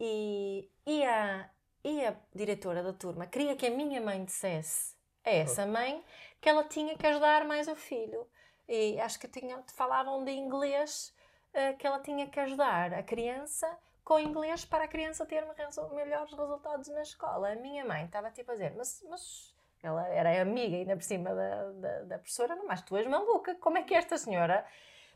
E, 0.00 0.68
e, 0.84 1.04
a, 1.04 1.48
e 1.84 2.04
a 2.04 2.16
diretora 2.34 2.82
da 2.82 2.92
turma 2.92 3.28
queria 3.28 3.54
que 3.54 3.68
a 3.68 3.70
minha 3.70 4.00
mãe 4.00 4.24
dissesse 4.24 4.96
a 5.24 5.30
essa 5.30 5.64
mãe 5.64 6.04
que 6.40 6.48
ela 6.48 6.64
tinha 6.64 6.98
que 6.98 7.06
ajudar 7.06 7.44
mais 7.44 7.68
o 7.68 7.76
filho. 7.76 8.26
E 8.68 8.98
acho 8.98 9.20
que 9.20 9.28
tinha, 9.28 9.62
falavam 9.76 10.24
de 10.24 10.32
inglês, 10.32 11.14
uh, 11.54 11.76
que 11.76 11.86
ela 11.86 12.00
tinha 12.00 12.28
que 12.28 12.40
ajudar 12.40 12.92
a 12.92 13.02
criança 13.04 13.78
com 14.02 14.18
inglês 14.18 14.64
para 14.64 14.86
a 14.86 14.88
criança 14.88 15.24
ter 15.24 15.46
melhores 15.94 16.32
resultados 16.32 16.88
na 16.88 17.02
escola. 17.02 17.52
A 17.52 17.54
minha 17.54 17.84
mãe 17.84 18.06
estava 18.06 18.28
tipo 18.32 18.50
a 18.50 18.54
dizer, 18.54 18.74
mas, 18.74 19.00
mas 19.08 19.49
ela 19.82 20.06
era 20.08 20.42
amiga 20.42 20.76
ainda 20.76 20.96
por 20.96 21.02
cima 21.02 21.34
da, 21.34 21.70
da, 21.72 22.02
da 22.02 22.18
professora, 22.18 22.56
mas 22.66 22.82
tu 22.82 22.96
és 22.96 23.06
maluca, 23.06 23.54
como 23.56 23.78
é 23.78 23.82
que 23.82 23.94
esta 23.94 24.18
senhora, 24.18 24.64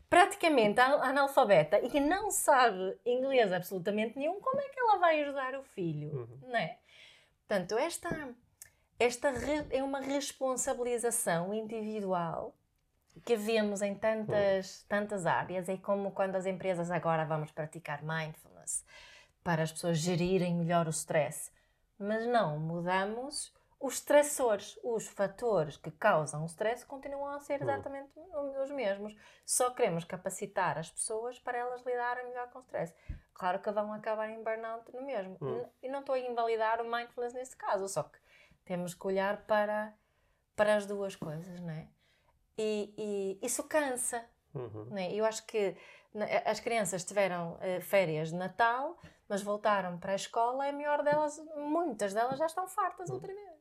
praticamente 0.09 0.79
analfabeta 0.79 1.79
e 1.79 1.89
que 1.89 1.99
não 1.99 2.31
sabe 2.31 2.97
inglês 3.05 3.51
absolutamente 3.51 4.17
nenhum, 4.17 4.39
como 4.39 4.59
é 4.59 4.69
que 4.69 4.79
ela 4.79 4.97
vai 4.97 5.21
ajudar 5.21 5.55
o 5.55 5.63
filho, 5.63 6.09
uhum. 6.09 6.49
não 6.49 6.57
é? 6.57 6.77
Portanto, 7.47 7.77
esta, 7.77 8.35
esta 8.99 9.31
é 9.69 9.83
uma 9.83 9.99
responsabilização 9.99 11.53
individual 11.53 12.55
que 13.23 13.35
vemos 13.35 13.81
em 13.81 13.95
tantas, 13.95 14.81
uhum. 14.81 14.85
tantas 14.89 15.25
áreas, 15.25 15.69
é 15.69 15.77
como 15.77 16.11
quando 16.11 16.35
as 16.35 16.45
empresas 16.45 16.91
agora 16.91 17.23
vamos 17.23 17.51
praticar 17.51 18.03
mindfulness 18.03 18.83
para 19.43 19.61
as 19.63 19.71
pessoas 19.71 19.99
gerirem 19.99 20.55
melhor 20.55 20.87
o 20.87 20.89
stress, 20.89 21.51
mas 21.99 22.25
não 22.25 22.59
mudamos 22.59 23.54
os 23.79 23.95
stressores, 23.95 24.79
os 24.83 25.07
fatores 25.07 25.77
que 25.77 25.91
causam 25.91 26.43
o 26.43 26.45
stress 26.45 26.85
continuam 26.85 27.33
a 27.33 27.39
ser 27.39 27.59
hum. 27.61 27.63
exatamente 27.63 28.11
os 28.61 28.71
mesmos. 28.71 29.15
Só 29.45 29.71
queremos 29.71 30.03
capacitar 30.03 30.77
as 30.77 30.89
pessoas 30.89 31.39
para 31.39 31.57
elas 31.57 31.83
lidarem 31.85 32.27
melhor 32.27 32.49
com 32.51 32.59
o 32.59 32.61
stress. 32.61 32.93
Claro 33.33 33.59
que 33.59 33.71
vão 33.71 33.91
acabar 33.93 34.29
em 34.29 34.43
burnout 34.43 34.91
no 34.93 35.01
mesmo. 35.01 35.37
Hum. 35.41 35.65
E 35.83 35.89
não 35.89 35.99
estou 35.99 36.15
a 36.15 36.19
invalidar 36.19 36.81
o 36.81 36.89
mindfulness 36.89 37.33
nesse 37.33 37.55
caso, 37.55 37.87
só 37.87 38.03
que 38.03 38.17
temos 38.63 38.93
que 38.93 39.05
olhar 39.05 39.45
para, 39.45 39.93
para 40.55 40.75
as 40.75 40.85
duas 40.85 41.15
coisas, 41.15 41.59
não 41.59 41.71
é? 41.71 41.87
E, 42.57 42.93
e 42.97 43.45
isso 43.45 43.63
cansa. 43.65 44.25
Uhum. 44.53 44.85
Não 44.85 44.97
é? 44.97 45.13
Eu 45.13 45.25
acho 45.25 45.45
que 45.45 45.75
as 46.45 46.61
crianças 46.61 47.03
tiveram 47.03 47.55
uh, 47.55 47.81
férias 47.81 48.29
de 48.29 48.35
Natal, 48.35 48.97
mas 49.27 49.41
voltaram 49.41 49.99
para 49.99 50.13
a 50.13 50.15
escola, 50.15 50.65
é 50.65 50.71
melhor 50.71 51.03
delas, 51.03 51.37
muitas 51.57 52.13
delas 52.13 52.39
já 52.39 52.45
estão 52.45 52.67
fartas 52.67 53.09
outra 53.09 53.33
vez. 53.33 53.54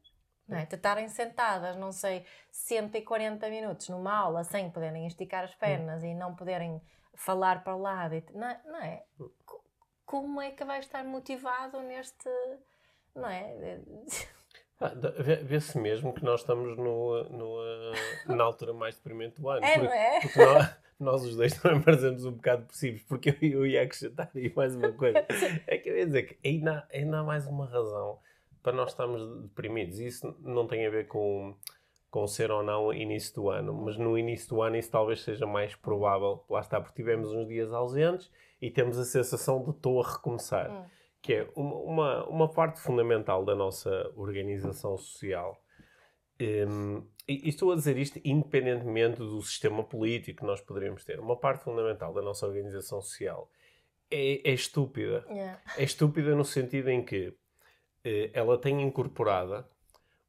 Não 0.47 0.59
é? 0.59 0.67
De 0.67 0.75
estarem 0.75 1.09
sentadas, 1.09 1.77
não 1.77 1.91
sei, 1.91 2.25
140 2.51 3.49
minutos 3.49 3.89
numa 3.89 4.15
aula 4.15 4.45
sem 4.45 4.71
poderem 4.71 5.07
esticar 5.07 5.45
as 5.45 5.55
pernas 5.55 6.03
hum. 6.03 6.07
e 6.07 6.15
não 6.15 6.35
poderem 6.35 6.83
falar 7.15 7.65
para 7.65 7.75
o 7.75 7.81
lado. 7.81 8.23
Não, 8.35 8.47
é, 8.47 8.61
não 8.67 8.79
é? 8.79 9.05
Como 10.05 10.41
é 10.41 10.51
que 10.51 10.65
vai 10.65 10.81
estar 10.81 11.03
motivado 11.05 11.81
neste. 11.81 12.29
Não 13.15 13.29
é? 13.29 13.81
Ah, 14.81 14.93
Vê-se 15.45 15.79
mesmo 15.79 16.13
que 16.13 16.25
nós 16.25 16.41
estamos 16.41 16.77
no, 16.77 17.23
no, 17.31 18.35
na 18.35 18.43
altura 18.43 18.73
mais 18.73 18.97
deprimente 18.97 19.41
do 19.41 19.49
ano. 19.49 19.65
É, 19.65 19.79
porque, 19.79 19.87
não 19.87 19.95
é? 19.95 20.21
Porque 20.21 20.45
nós, 20.45 20.77
nós, 20.99 21.25
os 21.25 21.37
dois 21.37 21.55
também 21.55 21.81
parecemos 21.81 22.25
um 22.27 22.33
bocado 22.33 22.63
depressivos, 22.63 23.03
porque 23.03 23.31
eu, 23.31 23.37
eu 23.41 23.67
ia 23.67 23.83
acrescentar 23.83 24.31
aí 24.35 24.53
mais 24.55 24.75
uma 24.75 24.93
coisa. 24.93 25.25
É 25.69 25.79
que 25.79 25.89
eu 25.89 25.97
ia 25.97 26.07
dizer 26.07 26.25
que 26.25 26.49
ainda, 26.49 26.87
ainda 26.93 27.21
há 27.21 27.23
mais 27.23 27.47
uma 27.47 27.67
razão 27.67 28.19
para 28.65 28.73
nós 28.73 28.91
estarmos 28.91 29.43
deprimidos. 29.43 30.01
Isso 30.01 30.35
não 30.41 30.67
tem 30.67 30.87
a 30.87 30.91
ver 30.91 31.07
com, 31.07 31.55
com 32.11 32.27
ser 32.27 32.51
ou 32.51 32.63
não 32.63 32.93
início 32.93 33.35
do 33.35 33.51
ano, 33.51 33.75
mas 33.75 33.99
no 33.99 34.19
início 34.19 34.49
do 34.49 34.63
ano 34.63 34.77
isso 34.77 34.91
talvez 34.91 35.23
seja 35.23 35.47
mais 35.47 35.77
provável. 35.77 36.43
Lá 36.49 36.61
está, 36.61 36.81
porque 36.81 36.97
tivemos 36.97 37.31
uns 37.31 37.47
dias 37.47 37.73
ausentes 37.73 38.33
e 38.61 38.71
temos 38.71 38.99
a 38.99 39.05
sensação 39.05 39.63
de 39.63 39.71
estou 39.71 40.03
a 40.03 40.13
recomeçar, 40.13 40.71
hum. 40.73 40.87
que 41.21 41.35
é 41.35 41.49
uma, 41.55 41.77
uma, 41.77 42.27
uma, 42.27 42.49
parte 42.49 42.81
fundamental 42.81 43.45
da 43.45 43.55
nossa 43.55 44.11
organização 44.17 44.97
social. 44.97 45.63
Um, 46.41 47.07
e, 47.29 47.47
estou 47.47 47.71
a 47.71 47.75
dizer 47.75 47.99
isto 47.99 48.19
independentemente 48.25 49.19
do 49.19 49.41
sistema 49.43 49.85
político 49.85 50.41
que 50.41 50.47
nós 50.47 50.63
poderíamos 50.63 51.05
ter. 51.05 51.21
Uma 51.21 51.37
parte 51.37 51.65
fundamental 51.65 52.15
da 52.15 52.23
nossa 52.23 52.47
organização 52.47 53.03
social 53.03 53.51
é, 54.11 54.41
é 54.51 54.55
estúpida. 54.55 55.23
Yeah. 55.29 55.61
É 55.77 55.85
estúpida 55.85 56.35
no 56.35 56.45
sentido 56.45 56.89
em 56.89 57.05
que 57.05 57.37
ela 58.33 58.59
tem 58.59 58.83
incorporada 58.83 59.69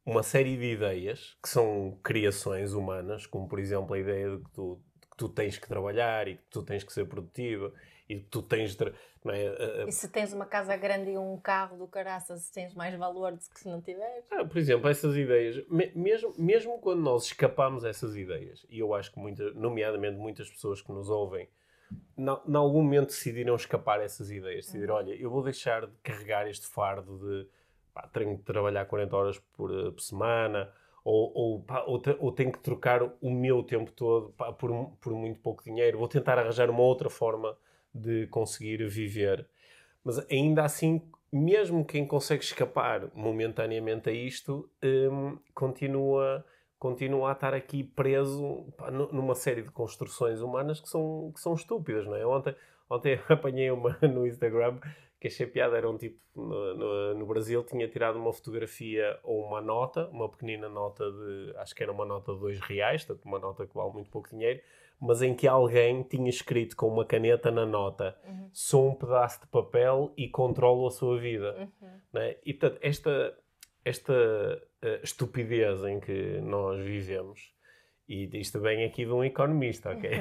uma 0.06 0.24
série 0.24 0.56
de 0.56 0.72
ideias 0.74 1.36
que 1.42 1.50
são 1.50 2.00
criações 2.04 2.74
humanas, 2.74 3.26
como 3.26 3.48
por 3.48 3.60
exemplo 3.60 3.94
a 3.94 4.00
ideia 4.00 4.38
de 4.38 4.44
que 4.44 4.52
tu, 4.52 4.82
que 5.02 5.18
tu 5.18 5.30
tens 5.30 5.58
que 5.58 5.68
trabalhar 5.68 6.28
e 6.28 6.36
que 6.36 6.44
tu 6.50 6.64
tens 6.64 6.84
que 6.84 6.94
ser 6.94 7.08
produtiva 7.08 7.74
e 8.08 8.20
que 8.20 8.28
tu 8.28 8.42
tens 8.44 8.76
de, 8.76 8.94
é? 9.32 9.86
E 9.88 9.92
se 9.92 10.08
tens 10.10 10.34
uma 10.34 10.46
casa 10.46 10.76
grande 10.78 11.12
e 11.12 11.18
um 11.18 11.38
carro 11.38 11.78
do 11.78 11.88
caraças, 11.88 12.50
tens 12.52 12.76
mais 12.76 12.96
valor 12.96 13.32
do 13.32 13.40
que 13.40 13.60
se 13.60 13.68
não 13.68 13.82
tiveres? 13.82 14.24
Ah, 14.32 14.46
por 14.46 14.58
exemplo, 14.58 14.88
essas 14.88 15.16
ideias, 15.16 15.64
mesmo, 15.96 16.34
mesmo 16.38 16.80
quando 16.80 17.02
nós 17.02 17.26
escapamos 17.26 17.84
essas 17.84 18.16
ideias, 18.16 18.66
e 18.70 18.80
eu 18.80 18.94
acho 18.94 19.12
que, 19.12 19.20
muita, 19.20 19.52
nomeadamente, 19.54 20.18
muitas 20.18 20.50
pessoas 20.50 20.82
que 20.82 20.92
nos 20.92 21.10
ouvem, 21.10 21.50
em 22.18 22.56
algum 22.56 22.84
momento 22.84 23.08
decidiram 23.08 23.56
escapar 23.56 24.00
essas 24.02 24.30
ideias, 24.30 24.66
decidiram, 24.66 24.94
uhum. 24.96 25.00
olha, 25.02 25.14
eu 25.16 25.30
vou 25.30 25.44
deixar 25.44 25.88
de 25.88 25.98
carregar 26.04 26.48
este 26.48 26.68
fardo 26.68 27.18
de 27.18 27.48
pá, 27.96 28.08
tenho 28.14 28.36
de 28.36 28.44
trabalhar 28.44 28.86
40 28.86 29.16
horas 29.16 29.40
por, 29.56 29.72
eh, 29.72 29.90
por 29.90 30.02
semana, 30.02 30.70
ou, 31.04 31.32
ou, 31.34 31.62
pá, 31.62 31.84
ou, 31.88 31.98
te, 32.00 32.16
ou, 32.20 32.32
tenho 32.32 32.52
que 32.52 32.60
trocar 32.60 33.02
o 33.22 33.32
meu 33.32 33.64
tempo 33.64 33.92
todo 33.92 34.34
pá, 34.38 34.52
por, 34.52 34.72
por 35.00 35.14
muito 35.14 35.40
pouco 35.40 35.64
dinheiro, 35.64 35.98
vou 35.98 36.08
tentar 36.08 36.38
arranjar 36.38 36.70
uma 36.70 36.82
outra 36.82 37.10
forma 37.10 37.58
de 37.94 38.28
conseguir 38.28 38.86
viver. 38.88 39.48
Mas 40.04 40.20
ainda 40.30 40.66
assim, 40.66 41.02
mesmo 41.32 41.86
quem 41.86 42.06
consegue 42.06 42.44
escapar 42.44 43.10
momentaneamente 43.16 44.10
a 44.10 44.14
isto, 44.14 44.70
um, 44.84 45.38
continua, 45.54 46.46
continua 46.78 47.30
a 47.30 47.32
estar 47.32 47.54
aqui 47.54 47.84
preso 47.84 48.66
pá, 48.78 48.92
numa 48.92 49.36
série 49.36 49.62
de 49.62 49.72
construções 49.72 50.42
humanas 50.42 50.82
que 50.82 50.90
são, 50.90 51.32
que 51.34 51.40
são 51.40 51.54
estúpidas, 51.54 52.06
não 52.06 52.16
é? 52.16 52.26
Ontem, 52.26 52.56
ontem 52.90 53.20
apanhei 53.30 53.72
uma 53.72 53.98
no 54.02 54.28
Instagram 54.28 54.80
que 55.26 55.28
achei 55.28 55.48
piada 55.48 55.76
era 55.76 55.90
um 55.90 55.98
tipo 55.98 56.20
no, 56.36 56.76
no, 56.76 57.16
no, 57.16 57.26
Brasil 57.26 57.64
tinha 57.64 57.88
tirado 57.88 58.20
uma 58.20 58.32
fotografia 58.32 59.20
ou 59.24 59.44
uma 59.44 59.60
nota, 59.60 60.08
uma 60.10 60.30
pequenina 60.30 60.70
nota 60.70 61.04
de 61.12 61.54
acho 61.58 61.74
que 61.74 61.82
era 61.82 61.92
uma 61.92 62.06
nota 62.06 62.34
de 62.34 62.40
dois 62.40 62.60
reais, 62.60 63.04
portanto 63.04 63.26
uma 63.26 63.40
nota 63.40 63.66
que 63.66 63.74
vale 63.74 63.92
muito 63.92 64.12
pouco 64.12 64.30
dinheiro, 64.30 64.62
mas 65.02 65.24
em 65.24 65.34
que 65.34 65.48
alguém 65.48 66.04
tinha 66.04 66.30
escrito 66.30 66.76
com 66.76 66.88
uma 66.88 67.06
caneta 67.06 67.50
na 67.50 67.66
nota 67.66 68.16
uhum. 68.24 68.50
sou 68.54 68.90
um 68.90 68.96
pedaço 68.96 69.42
de 69.42 69.48
papel 69.48 70.14
e 70.16 70.30
controlo 70.30 70.86
a 70.88 70.92
sua 70.92 71.20
vida. 71.20 71.56
Uhum. 71.58 72.00
Né? 72.14 72.36
E 72.46 72.54
portanto, 72.54 72.80
esta, 72.84 73.38
esta 73.84 74.14
uh, 74.14 75.04
estupidez 75.04 75.84
em 75.86 76.00
que 76.00 76.40
nós 76.42 76.80
vivemos, 76.84 77.52
e 78.08 78.30
isto 78.40 78.60
vem 78.60 78.84
aqui 78.84 79.06
de 79.06 79.12
um 79.12 79.24
economista, 79.24 79.90
ok? 79.90 80.12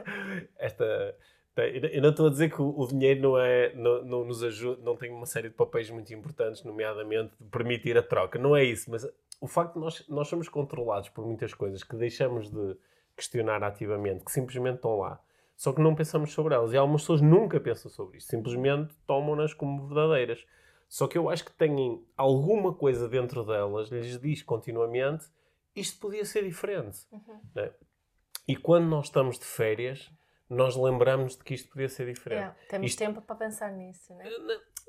esta 0.56 1.14
eu 1.56 2.02
não 2.02 2.10
estou 2.10 2.26
a 2.26 2.30
dizer 2.30 2.50
que 2.50 2.60
o 2.60 2.86
dinheiro 2.86 3.20
não, 3.22 3.38
é, 3.38 3.72
não, 3.74 4.04
não 4.04 4.24
nos 4.24 4.42
ajuda, 4.42 4.82
não 4.82 4.96
tem 4.96 5.10
uma 5.12 5.26
série 5.26 5.48
de 5.48 5.54
papéis 5.54 5.88
muito 5.88 6.12
importantes, 6.12 6.64
nomeadamente 6.64 7.32
permitir 7.50 7.96
a 7.96 8.02
troca. 8.02 8.38
Não 8.38 8.56
é 8.56 8.64
isso, 8.64 8.90
mas 8.90 9.06
o 9.40 9.46
facto 9.46 9.74
de 9.74 9.80
nós, 9.80 10.08
nós 10.08 10.26
somos 10.26 10.48
controlados 10.48 11.08
por 11.10 11.24
muitas 11.24 11.54
coisas 11.54 11.84
que 11.84 11.94
deixamos 11.94 12.50
de 12.50 12.76
questionar 13.16 13.62
ativamente, 13.62 14.24
que 14.24 14.32
simplesmente 14.32 14.76
estão 14.76 14.98
lá, 14.98 15.20
só 15.56 15.72
que 15.72 15.80
não 15.80 15.94
pensamos 15.94 16.32
sobre 16.32 16.54
elas. 16.54 16.72
E 16.72 16.76
algumas 16.76 17.02
pessoas 17.02 17.20
nunca 17.20 17.60
pensam 17.60 17.90
sobre 17.90 18.18
isso, 18.18 18.26
simplesmente 18.26 18.92
tomam-nas 19.06 19.54
como 19.54 19.86
verdadeiras. 19.86 20.44
Só 20.88 21.06
que 21.06 21.16
eu 21.16 21.30
acho 21.30 21.44
que 21.44 21.52
têm 21.52 22.04
alguma 22.16 22.74
coisa 22.74 23.08
dentro 23.08 23.44
delas, 23.44 23.90
lhes 23.90 24.18
diz 24.18 24.42
continuamente, 24.42 25.26
isto 25.74 26.00
podia 26.00 26.24
ser 26.24 26.44
diferente. 26.44 27.00
Uhum. 27.12 27.40
Né? 27.54 27.70
E 28.46 28.56
quando 28.56 28.86
nós 28.86 29.06
estamos 29.06 29.38
de 29.38 29.44
férias 29.44 30.10
nós 30.48 30.76
lembramos 30.76 31.36
de 31.36 31.44
que 31.44 31.54
isto 31.54 31.68
podia 31.70 31.88
ser 31.88 32.06
diferente. 32.06 32.40
Yeah, 32.40 32.56
temos 32.68 32.86
isto... 32.90 32.98
tempo 32.98 33.20
para 33.22 33.36
pensar 33.36 33.72
nisso, 33.72 34.14
né? 34.14 34.24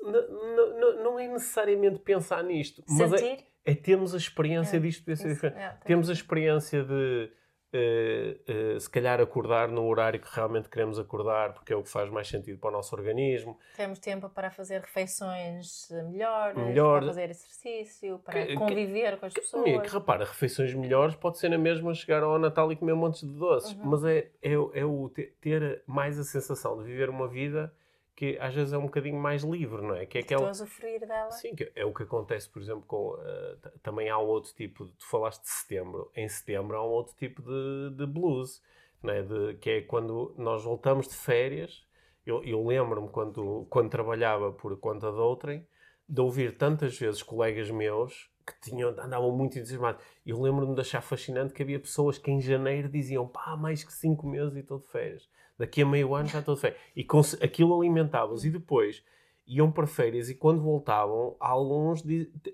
não, 0.00 0.78
não, 0.78 1.04
não 1.04 1.18
é 1.18 1.26
necessariamente 1.28 1.98
pensar 2.00 2.42
nisto, 2.44 2.82
Sentir? 2.86 3.10
mas 3.10 3.22
é, 3.22 3.38
é 3.64 3.74
termos 3.74 4.14
a 4.14 4.18
experiência 4.18 4.78
disto 4.78 5.04
poder 5.04 5.16
ser 5.16 5.28
diferente. 5.28 5.58
Yeah, 5.58 5.78
temos 5.84 6.10
a 6.10 6.12
experiência 6.12 6.84
de 6.84 7.30
uh, 7.76 8.76
uh, 8.76 8.80
se 8.80 8.88
calhar 8.88 9.20
acordar 9.20 9.68
no 9.68 9.86
horário 9.86 10.20
que 10.20 10.28
realmente 10.32 10.68
queremos 10.68 10.98
acordar, 10.98 11.52
porque 11.52 11.72
é 11.72 11.76
o 11.76 11.82
que 11.82 11.90
faz 11.90 12.10
mais 12.10 12.28
sentido 12.28 12.58
para 12.58 12.70
o 12.70 12.72
nosso 12.72 12.94
organismo. 12.94 13.58
Temos 13.76 13.98
tempo 13.98 14.28
para 14.28 14.50
fazer 14.50 14.80
refeições 14.80 15.88
melhores, 16.10 16.56
Melhor. 16.56 17.00
para 17.00 17.08
fazer 17.08 17.30
exercício, 17.30 18.18
para 18.20 18.46
que, 18.46 18.54
conviver 18.54 19.12
que, 19.12 19.16
com 19.18 19.26
as 19.26 19.34
pessoas. 19.34 19.64
Que, 19.64 19.80
que 19.80 19.88
repara, 19.88 20.24
refeições 20.24 20.74
melhores 20.74 21.14
pode 21.14 21.38
ser 21.38 21.48
na 21.48 21.58
mesma 21.58 21.92
chegar 21.94 22.22
ao 22.22 22.38
Natal 22.38 22.72
e 22.72 22.76
comer 22.76 22.94
montes 22.94 23.20
de 23.20 23.38
doces, 23.38 23.72
uhum. 23.72 23.84
mas 23.84 24.04
é, 24.04 24.30
é, 24.42 24.52
é 24.52 24.84
o 24.84 25.10
ter 25.40 25.82
mais 25.86 26.18
a 26.18 26.24
sensação 26.24 26.78
de 26.78 26.84
viver 26.84 27.10
uma 27.10 27.28
vida 27.28 27.72
que 28.16 28.38
às 28.40 28.54
vezes 28.54 28.72
é 28.72 28.78
um 28.78 28.86
bocadinho 28.86 29.18
mais 29.20 29.42
livre, 29.42 29.82
não 29.82 29.94
é? 29.94 30.06
Que 30.06 30.18
é 30.18 30.20
aquele... 30.22 30.40
Estou 30.40 30.50
a 30.50 30.54
sofrer 30.54 31.00
dela. 31.00 31.30
Sim, 31.30 31.54
que 31.54 31.70
é 31.76 31.84
o 31.84 31.92
que 31.92 32.02
acontece, 32.02 32.48
por 32.48 32.62
exemplo, 32.62 32.82
com... 32.86 33.10
Uh, 33.10 33.78
também 33.82 34.08
há 34.08 34.18
um 34.18 34.24
outro 34.24 34.54
tipo... 34.54 34.86
De, 34.86 34.92
tu 34.92 35.06
falaste 35.06 35.42
de 35.42 35.50
setembro. 35.50 36.10
Em 36.16 36.26
setembro 36.26 36.78
há 36.78 36.82
um 36.82 36.88
outro 36.88 37.14
tipo 37.14 37.42
de, 37.42 37.94
de 37.94 38.06
blues, 38.06 38.62
não 39.02 39.12
é? 39.12 39.22
De, 39.22 39.54
que 39.56 39.70
é 39.70 39.80
quando 39.82 40.34
nós 40.38 40.64
voltamos 40.64 41.06
de 41.06 41.14
férias. 41.14 41.84
Eu, 42.24 42.42
eu 42.42 42.66
lembro-me 42.66 43.10
quando, 43.10 43.66
quando 43.68 43.90
trabalhava 43.90 44.50
por 44.50 44.74
conta 44.80 45.12
de 45.12 45.18
outrem, 45.18 45.68
de 46.08 46.20
ouvir 46.22 46.56
tantas 46.56 46.98
vezes 46.98 47.22
colegas 47.22 47.70
meus 47.70 48.30
que 48.46 48.58
tinham, 48.62 48.90
andavam 48.90 49.30
muito 49.30 49.58
entusiasmados. 49.58 50.02
Eu 50.24 50.40
lembro-me 50.40 50.74
de 50.74 50.80
achar 50.80 51.02
fascinante 51.02 51.52
que 51.52 51.62
havia 51.62 51.78
pessoas 51.78 52.16
que 52.16 52.30
em 52.30 52.40
janeiro 52.40 52.88
diziam 52.88 53.28
pá, 53.28 53.56
mais 53.56 53.84
que 53.84 53.92
cinco 53.92 54.26
meses 54.26 54.56
e 54.56 54.60
estou 54.60 54.78
de 54.78 54.86
férias 54.86 55.28
daqui 55.58 55.82
a 55.82 55.86
meio 55.86 56.14
ano 56.14 56.28
já 56.28 56.40
estou 56.40 56.54
de 56.54 56.60
férias. 56.60 56.80
E 56.94 57.06
aquilo 57.42 57.78
alimentava-os. 57.78 58.44
E 58.44 58.50
depois 58.50 59.02
iam 59.46 59.70
para 59.70 59.86
férias 59.86 60.28
e 60.28 60.34
quando 60.34 60.60
voltavam, 60.60 61.36
alguns 61.38 62.02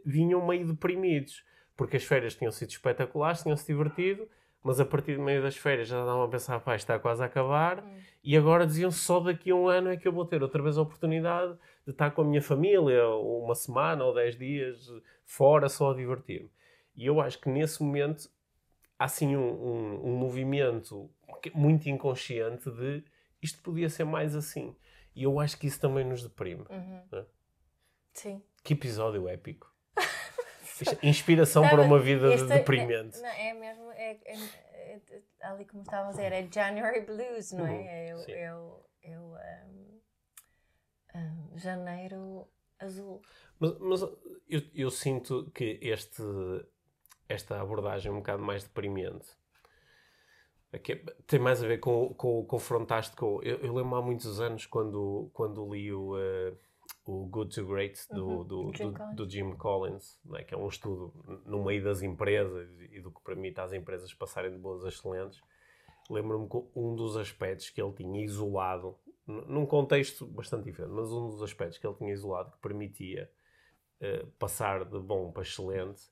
vinham 0.04 0.46
meio 0.46 0.66
deprimidos. 0.66 1.44
Porque 1.76 1.96
as 1.96 2.04
férias 2.04 2.34
tinham 2.34 2.52
sido 2.52 2.70
espetaculares, 2.70 3.42
tinham-se 3.42 3.66
divertido, 3.66 4.28
mas 4.62 4.78
a 4.78 4.84
partir 4.84 5.16
do 5.16 5.22
meio 5.22 5.42
das 5.42 5.56
férias 5.56 5.88
já 5.88 5.98
estavam 5.98 6.22
a 6.22 6.28
pensar, 6.28 6.60
pá, 6.60 6.76
está 6.76 6.98
quase 6.98 7.22
a 7.22 7.26
acabar. 7.26 7.82
Hum. 7.82 7.96
E 8.22 8.36
agora 8.36 8.66
diziam 8.66 8.90
só 8.90 9.18
daqui 9.18 9.50
a 9.50 9.54
um 9.54 9.68
ano 9.68 9.88
é 9.88 9.96
que 9.96 10.06
eu 10.06 10.12
vou 10.12 10.24
ter 10.24 10.42
outra 10.42 10.62
vez 10.62 10.76
a 10.76 10.82
oportunidade 10.82 11.56
de 11.84 11.92
estar 11.92 12.10
com 12.10 12.22
a 12.22 12.24
minha 12.24 12.42
família, 12.42 13.08
uma 13.08 13.54
semana 13.54 14.04
ou 14.04 14.14
dez 14.14 14.36
dias 14.36 14.86
fora 15.24 15.68
só 15.68 15.90
a 15.90 15.96
divertir-me. 15.96 16.50
E 16.94 17.06
eu 17.06 17.20
acho 17.20 17.40
que 17.40 17.48
nesse 17.48 17.82
momento 17.82 18.28
assim 18.98 19.36
um, 19.36 19.40
um, 19.40 20.06
um 20.08 20.16
movimento 20.16 21.10
muito 21.54 21.88
inconsciente 21.88 22.70
de 22.70 23.04
isto 23.40 23.60
podia 23.62 23.88
ser 23.88 24.04
mais 24.04 24.36
assim. 24.36 24.76
E 25.14 25.24
eu 25.24 25.38
acho 25.40 25.58
que 25.58 25.66
isso 25.66 25.80
também 25.80 26.04
nos 26.04 26.22
deprime. 26.22 26.64
Uhum. 26.70 27.02
Né? 27.10 27.26
Sim. 28.14 28.42
Que 28.62 28.74
episódio 28.74 29.28
épico. 29.28 29.70
Inspiração 31.02 31.68
para 31.68 31.82
uma 31.82 31.98
vida 31.98 32.32
este, 32.32 32.50
é- 32.50 32.58
deprimente. 32.58 33.18
É, 33.18 33.20
não, 33.20 33.28
é 33.28 33.54
mesmo, 33.54 33.92
é, 33.92 34.18
é, 34.24 34.34
é, 34.34 35.00
ali 35.42 35.64
como 35.64 35.82
estava 35.82 36.08
a 36.08 36.10
dizer, 36.10 36.32
é 36.32 36.48
January 36.50 37.00
Blues, 37.02 37.52
não 37.52 37.66
é? 37.66 37.70
Uhum. 37.70 37.86
É, 37.86 38.08
é, 38.08 38.54
o, 38.54 38.84
é 39.02 39.18
o 39.18 39.36
um, 41.14 41.52
um, 41.52 41.58
janeiro 41.58 42.48
azul. 42.78 43.20
Mas, 43.58 43.78
mas 43.78 44.02
eu, 44.48 44.62
eu, 44.74 44.90
sinto 44.90 45.50
que 45.54 45.78
este, 45.82 46.22
esta 47.32 47.60
abordagem 47.60 48.12
um 48.12 48.16
bocado 48.16 48.42
mais 48.42 48.62
deprimente 48.62 49.26
Aqui, 50.72 50.96
tem 51.26 51.38
mais 51.38 51.62
a 51.62 51.66
ver 51.66 51.78
com, 51.78 52.14
com, 52.14 52.44
com 52.46 52.56
o 52.56 52.58
fantástico. 52.58 53.40
Eu, 53.44 53.58
eu 53.58 53.74
lembro 53.74 53.94
há 53.94 54.00
muitos 54.00 54.40
anos 54.40 54.64
quando, 54.64 55.28
quando 55.34 55.70
li 55.70 55.92
o, 55.92 56.14
uh, 56.16 56.56
o 57.04 57.26
Good 57.26 57.54
to 57.54 57.66
Great 57.66 58.00
do, 58.10 58.26
uhum. 58.26 58.44
do, 58.44 58.72
Jim 58.74 58.90
do, 58.90 59.14
do, 59.14 59.30
Jim 59.30 59.54
Collins, 59.54 60.18
né, 60.24 60.42
que 60.42 60.54
é 60.54 60.56
um 60.56 60.68
estudo 60.68 61.12
no 61.44 61.62
meio 61.62 61.84
das 61.84 62.00
empresas 62.00 62.70
e 62.90 63.00
do 63.00 63.10
que 63.10 63.20
permite 63.20 63.60
às 63.60 63.74
empresas 63.74 64.14
passarem 64.14 64.50
de 64.50 64.56
boas 64.56 64.82
a 64.82 64.88
excelentes. 64.88 65.42
Lembro-me 66.08 66.48
que 66.48 66.56
um 66.74 66.96
dos 66.96 67.18
aspectos 67.18 67.68
que 67.68 67.80
ele 67.80 67.92
tinha 67.92 68.24
isolado, 68.24 68.96
num 69.26 69.66
contexto 69.66 70.26
bastante 70.26 70.64
diferente, 70.64 70.92
mas 70.94 71.12
um 71.12 71.28
dos 71.28 71.42
aspectos 71.42 71.76
que 71.76 71.86
ele 71.86 71.96
tinha 71.96 72.12
isolado 72.12 72.50
que 72.50 72.58
permitia 72.62 73.30
uh, 74.00 74.26
passar 74.38 74.86
de 74.86 74.98
bom 74.98 75.30
para 75.30 75.42
excelente 75.42 76.10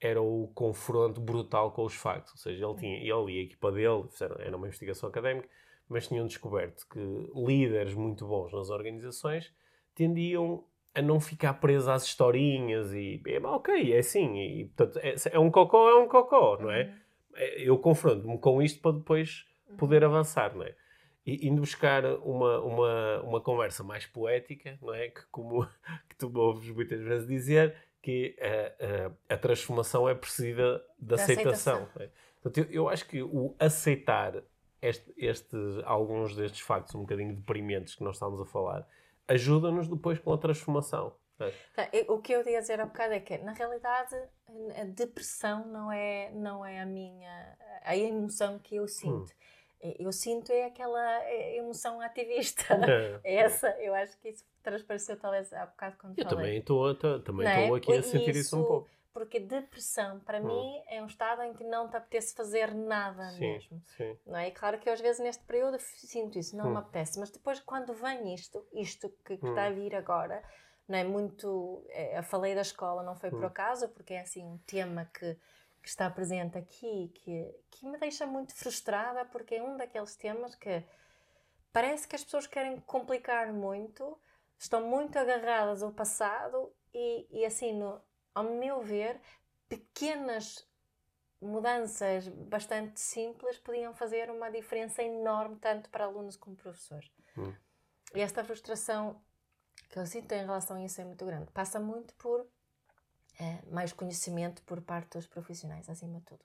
era 0.00 0.20
o 0.20 0.48
confronto 0.54 1.20
brutal 1.20 1.72
com 1.72 1.84
os 1.84 1.94
factos. 1.94 2.32
Ou 2.32 2.38
seja, 2.38 2.64
ele, 2.64 2.74
tinha, 2.76 2.96
ele 2.96 3.32
e 3.32 3.40
a 3.40 3.42
equipa 3.42 3.70
dele, 3.70 4.04
fizeram, 4.10 4.36
era 4.38 4.56
uma 4.56 4.66
investigação 4.66 5.08
académica, 5.08 5.48
mas 5.88 6.08
tinham 6.08 6.26
descoberto 6.26 6.86
que 6.88 6.98
líderes 7.34 7.94
muito 7.94 8.26
bons 8.26 8.52
nas 8.52 8.70
organizações 8.70 9.52
tendiam 9.94 10.64
a 10.94 11.02
não 11.02 11.20
ficar 11.20 11.54
presos 11.54 11.88
às 11.88 12.04
historinhas 12.04 12.92
e, 12.92 13.20
é, 13.26 13.38
ok, 13.40 13.92
é 13.92 13.98
assim, 13.98 14.38
e, 14.38 14.64
portanto, 14.66 14.98
é, 15.04 15.14
é, 15.32 15.38
um 15.38 15.50
cocó, 15.50 15.88
é 15.88 15.94
um 15.96 16.08
cocó, 16.08 16.58
não 16.60 16.70
é? 16.70 16.84
Uhum. 16.84 17.36
é 17.36 17.62
eu 17.62 17.78
confronto-me 17.78 18.38
com 18.38 18.62
isto 18.62 18.80
para 18.80 18.92
depois 18.92 19.46
uhum. 19.68 19.76
poder 19.76 20.04
avançar, 20.04 20.54
não 20.56 20.64
é? 20.64 20.74
E 21.24 21.46
indo 21.46 21.60
buscar 21.60 22.04
uma, 22.04 22.60
uma, 22.60 23.22
uma 23.22 23.40
conversa 23.40 23.84
mais 23.84 24.06
poética, 24.06 24.78
não 24.82 24.94
é? 24.94 25.08
Que 25.08 25.22
como 25.30 25.64
que 26.08 26.16
tu 26.16 26.32
ouves 26.36 26.68
muitas 26.70 27.00
vezes 27.00 27.28
dizer, 27.28 27.76
que 28.02 28.36
a, 28.40 29.32
a, 29.32 29.34
a 29.34 29.38
transformação 29.38 30.08
é 30.08 30.14
precedida 30.14 30.84
da 30.98 31.16
aceitação. 31.16 31.82
aceitação. 31.82 32.02
É? 32.02 32.10
Portanto, 32.42 32.66
eu, 32.66 32.72
eu, 32.72 32.88
acho 32.88 33.06
que 33.06 33.22
o 33.22 33.54
aceitar 33.58 34.42
este, 34.80 35.12
este, 35.16 35.56
alguns 35.84 36.34
destes 36.34 36.60
factos 36.60 36.94
um 36.94 37.00
bocadinho 37.00 37.34
deprimentes 37.34 37.94
que 37.94 38.02
nós 38.02 38.16
estamos 38.16 38.40
a 38.40 38.46
falar 38.46 38.86
ajuda-nos 39.28 39.88
depois 39.88 40.18
com 40.18 40.32
a 40.32 40.38
transformação. 40.38 41.14
É? 41.38 41.52
Tá, 41.74 41.88
o 42.08 42.20
que 42.20 42.32
eu 42.32 42.46
ia 42.46 42.60
dizer 42.60 42.80
há 42.80 42.86
bocado 42.86 43.14
é 43.14 43.20
que, 43.20 43.38
na 43.38 43.52
realidade, 43.52 44.14
a 44.76 44.84
depressão 44.84 45.66
não 45.66 45.90
é, 45.92 46.30
não 46.32 46.64
é 46.64 46.80
a 46.80 46.86
minha 46.86 47.56
a 47.82 47.96
emoção 47.96 48.58
que 48.58 48.76
eu 48.76 48.86
sinto. 48.86 49.32
Hum 49.32 49.59
eu 49.98 50.12
sinto 50.12 50.52
é 50.52 50.66
aquela 50.66 51.24
é, 51.24 51.56
emoção 51.56 52.00
ativista. 52.00 52.64
É. 52.74 53.20
Essa, 53.44 53.68
eu 53.80 53.94
acho 53.94 54.18
que 54.18 54.28
isso 54.28 54.44
transpareceu 54.62 55.16
talvez 55.18 55.52
há 55.52 55.66
bocado 55.66 55.96
quando 55.98 56.18
eu 56.18 56.24
falei. 56.24 56.38
também 56.38 56.58
estou 56.58 56.94
também 57.22 57.48
estou 57.48 57.76
é? 57.76 57.78
aqui 57.78 57.92
a 57.96 58.02
sentir 58.02 58.30
isso, 58.30 58.40
isso, 58.40 58.60
um 58.60 58.64
pouco. 58.64 58.88
Porque 59.12 59.40
depressão, 59.40 60.20
para 60.20 60.40
hum. 60.40 60.46
mim, 60.46 60.82
é 60.88 61.02
um 61.02 61.06
estado 61.06 61.42
em 61.42 61.52
que 61.52 61.64
não 61.64 61.88
te 61.88 61.96
apetece 61.96 62.34
fazer 62.34 62.72
nada 62.72 63.28
sim, 63.30 63.40
mesmo. 63.40 63.82
Sim. 63.96 64.16
Não 64.24 64.36
é? 64.38 64.48
E 64.48 64.50
claro 64.52 64.78
que 64.78 64.88
eu, 64.88 64.92
às 64.92 65.00
vezes 65.00 65.20
neste 65.20 65.42
período 65.44 65.78
sinto 65.80 66.38
isso, 66.38 66.56
não 66.56 66.68
hum. 66.68 66.72
me 66.72 66.78
apetece. 66.78 67.18
Mas 67.18 67.30
depois, 67.30 67.58
quando 67.60 67.92
vem 67.92 68.34
isto, 68.34 68.64
isto 68.72 69.08
que, 69.24 69.36
que 69.36 69.46
hum. 69.46 69.50
está 69.50 69.64
a 69.64 69.70
vir 69.70 69.96
agora, 69.96 70.42
não 70.86 70.98
é 70.98 71.04
muito. 71.04 71.84
É, 71.88 72.18
eu 72.18 72.22
falei 72.22 72.54
da 72.54 72.60
escola, 72.60 73.02
não 73.02 73.16
foi 73.16 73.30
por 73.30 73.42
hum. 73.42 73.46
acaso, 73.46 73.88
porque 73.88 74.14
é 74.14 74.20
assim 74.20 74.44
um 74.44 74.58
tema 74.58 75.10
que 75.12 75.36
que 75.82 75.88
está 75.88 76.10
presente 76.10 76.58
aqui, 76.58 77.10
que, 77.14 77.54
que 77.70 77.86
me 77.86 77.98
deixa 77.98 78.26
muito 78.26 78.54
frustrada, 78.54 79.24
porque 79.24 79.56
é 79.56 79.62
um 79.62 79.76
daqueles 79.76 80.14
temas 80.16 80.54
que 80.54 80.84
parece 81.72 82.06
que 82.06 82.16
as 82.16 82.24
pessoas 82.24 82.46
querem 82.46 82.78
complicar 82.80 83.52
muito, 83.52 84.18
estão 84.58 84.86
muito 84.86 85.18
agarradas 85.18 85.82
ao 85.82 85.92
passado 85.92 86.72
e, 86.92 87.26
e 87.30 87.44
assim, 87.46 87.72
no, 87.72 88.00
ao 88.34 88.44
meu 88.44 88.82
ver, 88.82 89.20
pequenas 89.68 90.68
mudanças 91.40 92.28
bastante 92.28 93.00
simples 93.00 93.58
podiam 93.58 93.94
fazer 93.94 94.30
uma 94.30 94.50
diferença 94.50 95.02
enorme 95.02 95.56
tanto 95.56 95.88
para 95.88 96.04
alunos 96.04 96.36
como 96.36 96.56
professores. 96.56 97.10
Hum. 97.36 97.54
E 98.14 98.20
esta 98.20 98.44
frustração 98.44 99.22
que 99.88 99.98
eu 99.98 100.06
sinto 100.06 100.32
em 100.32 100.40
relação 100.44 100.76
a 100.76 100.84
isso 100.84 101.00
é 101.00 101.04
muito 101.04 101.24
grande. 101.24 101.50
Passa 101.52 101.80
muito 101.80 102.14
por 102.14 102.46
é, 103.40 103.62
mais 103.70 103.92
conhecimento 103.92 104.62
por 104.62 104.82
parte 104.82 105.16
dos 105.16 105.26
profissionais, 105.26 105.88
acima 105.88 106.18
de 106.18 106.26
tudo. 106.26 106.44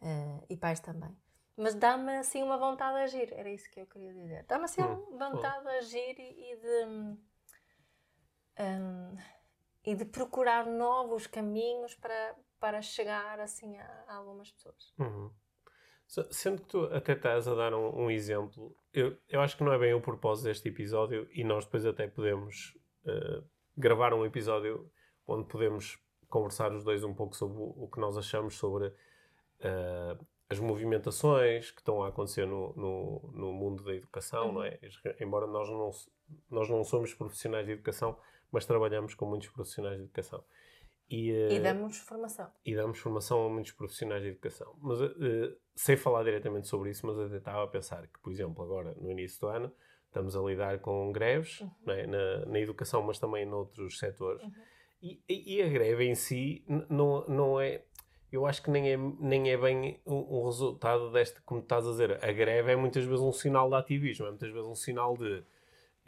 É, 0.00 0.44
e 0.50 0.56
pais 0.56 0.80
também. 0.80 1.16
Mas 1.56 1.74
dá-me 1.74 2.18
assim 2.18 2.42
uma 2.42 2.58
vontade 2.58 2.96
de 2.96 3.02
agir, 3.02 3.32
era 3.32 3.48
isso 3.50 3.70
que 3.70 3.80
eu 3.80 3.86
queria 3.86 4.12
dizer. 4.12 4.44
Dá-me 4.46 4.64
assim 4.64 4.82
hum. 4.82 5.06
uma 5.10 5.30
vontade 5.30 5.64
de 5.64 5.70
agir 5.70 6.18
e, 6.18 6.52
e 6.52 6.56
de. 6.56 7.18
Um, 8.60 9.16
e 9.84 9.94
de 9.94 10.04
procurar 10.04 10.66
novos 10.66 11.26
caminhos 11.26 11.94
para, 11.94 12.36
para 12.60 12.82
chegar 12.82 13.40
assim 13.40 13.78
a, 13.78 14.04
a 14.08 14.16
algumas 14.16 14.50
pessoas. 14.50 14.92
Uhum. 14.98 15.30
Sendo 16.30 16.62
que 16.62 16.68
tu 16.68 16.84
até 16.86 17.12
estás 17.12 17.46
a 17.46 17.54
dar 17.54 17.72
um, 17.72 18.04
um, 18.04 18.10
exemplo, 18.10 18.76
eu, 18.92 19.16
eu 19.28 19.40
acho 19.40 19.56
que 19.56 19.62
não 19.62 19.72
é 19.72 19.78
bem 19.78 19.94
o 19.94 20.00
propósito 20.00 20.44
deste 20.44 20.68
episódio 20.68 21.28
e 21.32 21.44
nós 21.44 21.64
depois 21.64 21.86
até 21.86 22.08
podemos 22.08 22.76
uh, 23.04 23.48
gravar 23.76 24.12
um 24.12 24.26
episódio 24.26 24.90
onde 25.26 25.46
podemos 25.48 25.98
conversar 26.28 26.72
os 26.72 26.84
dois 26.84 27.02
um 27.04 27.14
pouco 27.14 27.36
sobre 27.36 27.58
o, 27.58 27.84
o 27.84 27.90
que 27.90 28.00
nós 28.00 28.16
achamos 28.16 28.56
sobre 28.56 28.86
uh, 28.88 30.26
as 30.48 30.58
movimentações 30.58 31.70
que 31.70 31.80
estão 31.80 32.02
a 32.02 32.08
acontecer 32.08 32.46
no, 32.46 32.72
no, 32.74 33.30
no 33.32 33.52
mundo 33.52 33.82
da 33.84 33.94
educação, 33.94 34.48
uhum. 34.48 34.52
não 34.54 34.64
é? 34.64 34.78
Embora 35.20 35.46
nós 35.46 35.68
não, 35.68 35.90
nós 36.50 36.68
não 36.68 36.82
somos 36.84 37.12
profissionais 37.12 37.66
de 37.66 37.72
educação, 37.72 38.18
mas 38.50 38.64
trabalhamos 38.64 39.14
com 39.14 39.26
muitos 39.26 39.48
profissionais 39.48 39.96
de 39.96 40.04
educação. 40.04 40.42
E, 41.10 41.32
uh, 41.32 41.52
e 41.52 41.60
damos 41.60 41.98
formação. 41.98 42.50
E 42.64 42.74
damos 42.74 42.98
formação 42.98 43.46
a 43.46 43.48
muitos 43.48 43.72
profissionais 43.72 44.22
de 44.22 44.28
educação. 44.28 44.74
Mas, 44.80 45.00
uh, 45.00 45.56
sem 45.74 45.96
falar 45.96 46.22
diretamente 46.22 46.68
sobre 46.68 46.90
isso, 46.90 47.06
mas 47.06 47.16
eu 47.16 47.34
estava 47.34 47.64
a 47.64 47.66
pensar 47.66 48.06
que, 48.06 48.18
por 48.20 48.30
exemplo, 48.30 48.62
agora, 48.62 48.94
no 49.00 49.10
início 49.10 49.40
do 49.40 49.48
ano, 49.48 49.72
estamos 50.06 50.36
a 50.36 50.40
lidar 50.40 50.80
com 50.80 51.12
greves 51.12 51.60
uhum. 51.60 51.70
né, 51.86 52.06
na, 52.06 52.46
na, 52.46 52.60
educação, 52.60 53.02
mas 53.02 53.18
também 53.18 53.46
noutros 53.46 53.98
setores. 53.98 54.42
Uhum. 54.42 54.52
E, 55.00 55.20
e, 55.28 55.62
a 55.62 55.68
greve 55.68 56.04
em 56.04 56.14
si 56.14 56.64
não, 56.88 57.24
não 57.28 57.60
é. 57.60 57.82
Eu 58.30 58.46
acho 58.46 58.62
que 58.62 58.70
nem 58.70 58.92
é, 58.92 58.96
nem 59.20 59.50
é 59.50 59.56
bem 59.56 60.00
um, 60.04 60.40
um, 60.40 60.44
resultado 60.44 61.10
deste, 61.12 61.40
como 61.42 61.60
estás 61.60 61.86
a 61.86 61.90
dizer. 61.90 62.22
A 62.22 62.32
greve 62.32 62.72
é 62.72 62.76
muitas 62.76 63.04
vezes 63.04 63.20
um 63.20 63.32
sinal 63.32 63.68
de 63.68 63.76
ativismo, 63.76 64.26
é 64.26 64.30
muitas 64.30 64.50
vezes 64.50 64.66
um 64.66 64.74
sinal 64.74 65.16
de 65.16 65.42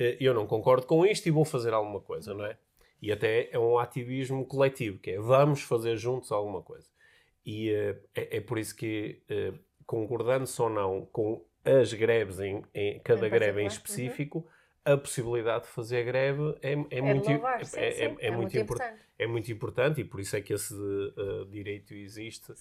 eh, 0.00 0.16
eu 0.18 0.33
não 0.33 0.46
concordo 0.46 0.87
com 0.87 1.05
isto 1.05 1.26
e 1.26 1.31
vou 1.31 1.44
fazer 1.44 1.74
alguma 1.74 2.00
coisa, 2.00 2.33
não 2.33 2.46
é? 2.46 2.57
E 3.03 3.12
até 3.12 3.50
é 3.53 3.59
um 3.59 3.79
ativismo 3.79 4.46
coletivo, 4.46 4.98
que 4.98 5.12
é 5.12 5.18
vamos 5.18 5.62
fazer 5.62 5.96
juntos 5.96 6.33
alguma 6.33 6.62
coisa. 6.62 6.88
E 7.44 7.70
uh, 7.70 7.98
é, 8.14 8.37
é, 8.37 8.40
por 8.40 8.59
isso 8.59 8.76
que, 8.76 9.22
uh, 9.31 9.59
concordando-se 9.87 10.61
ou 10.61 10.68
não 10.68 11.07
com 11.07 11.44
as 11.64 11.92
greves, 11.92 12.40
em, 12.40 12.62
em 12.74 12.98
cada 13.00 13.26
é 13.26 13.31
greve 13.31 13.61
em 13.61 13.64
uhum. 13.64 13.68
específico, 13.68 14.38
uhum. 14.38 14.44
A 14.84 14.96
possibilidade 14.96 15.64
de 15.64 15.70
fazer 15.70 16.04
greve 16.04 16.56
é, 16.62 16.72
é, 16.72 16.86
é 16.90 17.02
muito, 17.02 17.30
louvar, 17.30 17.64
sim, 17.64 17.80
é, 17.80 17.90
sim. 17.90 18.02
é, 18.02 18.30
muito, 18.30 18.36
muito 18.36 18.58
importante. 18.58 19.02
É 19.18 19.26
muito 19.26 19.52
importante 19.52 20.00
e 20.00 20.04
por 20.04 20.20
isso 20.20 20.36
é 20.36 20.40
que 20.40 20.54
esse 20.54 20.74
uh, 20.74 21.44
direito 21.50 21.92
existe 21.92 22.54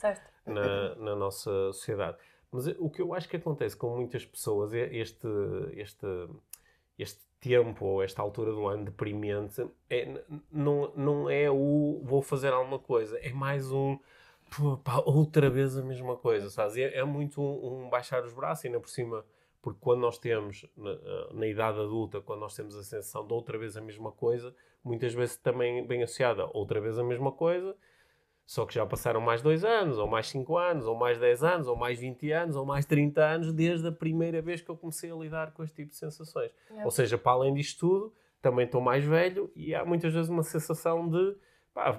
na, 0.46 0.96
na, 0.96 1.16
nossa 1.16 1.52
sociedade. 1.72 2.18
Mas 2.52 2.68
o 2.68 2.90
que 2.90 3.02
eu 3.02 3.14
acho 3.14 3.30
que 3.30 3.38
acontece 3.38 3.78
com 3.78 3.96
muitas 3.96 4.26
pessoas 4.26 4.74
é 4.74 4.94
este, 4.94 5.28
este, 5.74 6.06
este 6.98 7.22
tempo 7.40 7.86
ou 7.86 8.04
esta 8.04 8.22
altura 8.22 8.52
do 8.52 8.68
ano 8.68 8.86
deprimente 8.86 9.66
é, 9.90 10.22
não, 10.52 10.92
não 10.96 11.30
é 11.30 11.50
o 11.50 12.02
vou 12.04 12.22
fazer 12.22 12.52
alguma 12.52 12.80
coisa, 12.80 13.18
é 13.20 13.32
mais 13.32 13.72
um 13.72 13.98
pá, 14.84 15.02
outra 15.06 15.50
vez 15.50 15.78
a 15.78 15.84
mesma 15.84 16.16
coisa, 16.18 16.50
sabes? 16.50 16.78
É, 16.78 16.98
é 16.98 17.04
muito 17.04 17.42
um, 17.42 17.86
um, 17.86 17.90
baixar 17.90 18.24
os 18.24 18.34
braços 18.34 18.66
e 18.66 18.68
ainda 18.68 18.80
por 18.80 18.90
cima, 18.90 19.26
porque 19.62 19.80
quando 19.82 20.02
nós 20.02 20.18
temos 20.18 20.66
na, 20.76 21.34
na, 21.34 21.48
idade 21.48 21.80
adulta, 21.80 22.22
quando 22.22 22.40
nós 22.40 22.56
temos 22.56 22.76
a 22.76 22.84
sensação 22.84 23.26
de 23.26 23.34
outra 23.34 23.58
vez 23.58 23.76
a 23.76 23.82
mesma 23.82 24.12
coisa, 24.12 24.56
muitas 24.84 25.14
vezes 25.14 25.38
também 25.38 25.86
bem 25.86 26.04
associada 26.04 26.50
outra 26.54 26.80
vez 26.80 26.98
a 26.98 27.04
mesma 27.04 27.32
coisa 27.32 27.76
só 28.50 28.66
que 28.66 28.74
já 28.74 28.84
passaram 28.84 29.22
mais 29.22 29.44
dois 29.44 29.64
anos, 29.64 30.00
ou 30.00 30.08
mais 30.08 30.28
cinco 30.28 30.58
anos, 30.58 30.88
ou 30.88 30.96
mais 30.96 31.20
10 31.20 31.44
anos, 31.44 31.68
ou 31.68 31.76
mais 31.76 32.00
20 32.00 32.32
anos, 32.32 32.56
ou 32.56 32.66
mais 32.66 32.84
30 32.84 33.22
anos, 33.22 33.54
desde 33.54 33.88
a 33.88 33.92
primeira 33.92 34.42
vez 34.42 34.60
que 34.60 34.72
eu 34.72 34.76
comecei 34.76 35.12
a 35.12 35.16
lidar 35.16 35.54
com 35.54 35.64
este 35.64 35.76
tipo 35.76 35.92
de 35.92 35.96
sensações. 35.96 36.52
É. 36.72 36.84
Ou 36.84 36.90
seja, 36.90 37.16
para 37.16 37.34
além 37.34 37.54
disto 37.54 37.80
tudo, 37.80 38.14
também 38.42 38.66
estou 38.66 38.82
mais 38.82 39.06
velho 39.06 39.52
e 39.56 39.76
há 39.76 39.86
muitas 39.86 40.12
vezes 40.12 40.32
uma 40.32 40.42
sensação 40.42 41.08
de 41.08 41.38
pá, 41.76 41.94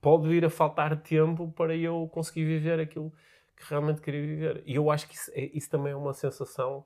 pode 0.00 0.26
vir 0.26 0.44
a 0.44 0.50
faltar 0.50 1.00
tempo 1.00 1.52
para 1.52 1.76
eu 1.76 2.08
conseguir 2.12 2.44
viver 2.44 2.80
aquilo 2.80 3.12
que 3.56 3.62
realmente 3.70 4.00
queria 4.00 4.20
viver. 4.20 4.64
E 4.66 4.74
eu 4.74 4.90
acho 4.90 5.06
que 5.06 5.14
isso, 5.14 5.30
é, 5.32 5.44
isso 5.54 5.70
também 5.70 5.92
é 5.92 5.96
uma 5.96 6.12
sensação 6.12 6.84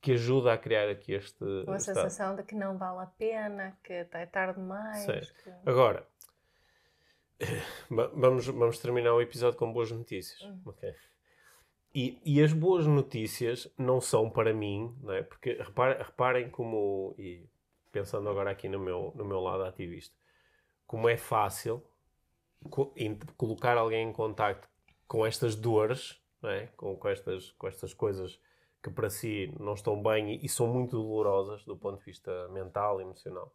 que 0.00 0.12
ajuda 0.12 0.52
a 0.52 0.58
criar 0.58 0.88
aqui 0.88 1.12
este. 1.12 1.44
Uma 1.44 1.76
estado. 1.76 1.96
sensação 1.96 2.36
de 2.36 2.42
que 2.42 2.54
não 2.54 2.78
vale 2.78 3.02
a 3.02 3.06
pena, 3.06 3.76
que 3.84 3.92
é 3.92 4.04
tarde 4.04 4.58
demais. 4.58 5.04
Que... 5.06 5.50
Agora, 5.66 6.06
vamos, 7.90 8.46
vamos 8.46 8.78
terminar 8.78 9.12
o 9.12 9.20
episódio 9.20 9.58
com 9.58 9.72
boas 9.72 9.90
notícias. 9.90 10.40
Uhum. 10.40 10.60
Okay. 10.66 10.94
E, 11.94 12.20
e 12.24 12.42
as 12.42 12.52
boas 12.52 12.86
notícias 12.86 13.68
não 13.76 14.00
são 14.00 14.30
para 14.30 14.54
mim, 14.54 14.96
não 15.02 15.12
é? 15.12 15.22
porque 15.22 15.54
reparem, 15.54 15.98
reparem 15.98 16.50
como, 16.50 17.14
e 17.18 17.44
pensando 17.90 18.28
agora 18.28 18.50
aqui 18.52 18.68
no 18.68 18.78
meu, 18.78 19.12
no 19.16 19.24
meu 19.24 19.40
lado 19.40 19.64
ativista, 19.64 20.16
como 20.86 21.08
é 21.08 21.16
fácil 21.16 21.84
co 22.70 22.94
colocar 23.36 23.76
alguém 23.76 24.08
em 24.08 24.12
contacto 24.12 24.68
com 25.08 25.26
estas 25.26 25.56
dores, 25.56 26.22
não 26.40 26.50
é? 26.50 26.66
com, 26.76 26.96
com, 26.96 27.08
estas, 27.08 27.50
com 27.52 27.66
estas 27.66 27.92
coisas 27.92 28.40
que 28.82 28.90
para 28.90 29.10
si 29.10 29.52
não 29.58 29.74
estão 29.74 30.02
bem 30.02 30.34
e, 30.34 30.44
e 30.44 30.48
são 30.48 30.66
muito 30.66 30.96
dolorosas 30.96 31.64
do 31.64 31.76
ponto 31.76 31.98
de 31.98 32.04
vista 32.04 32.48
mental 32.48 33.00
e 33.00 33.04
emocional 33.04 33.52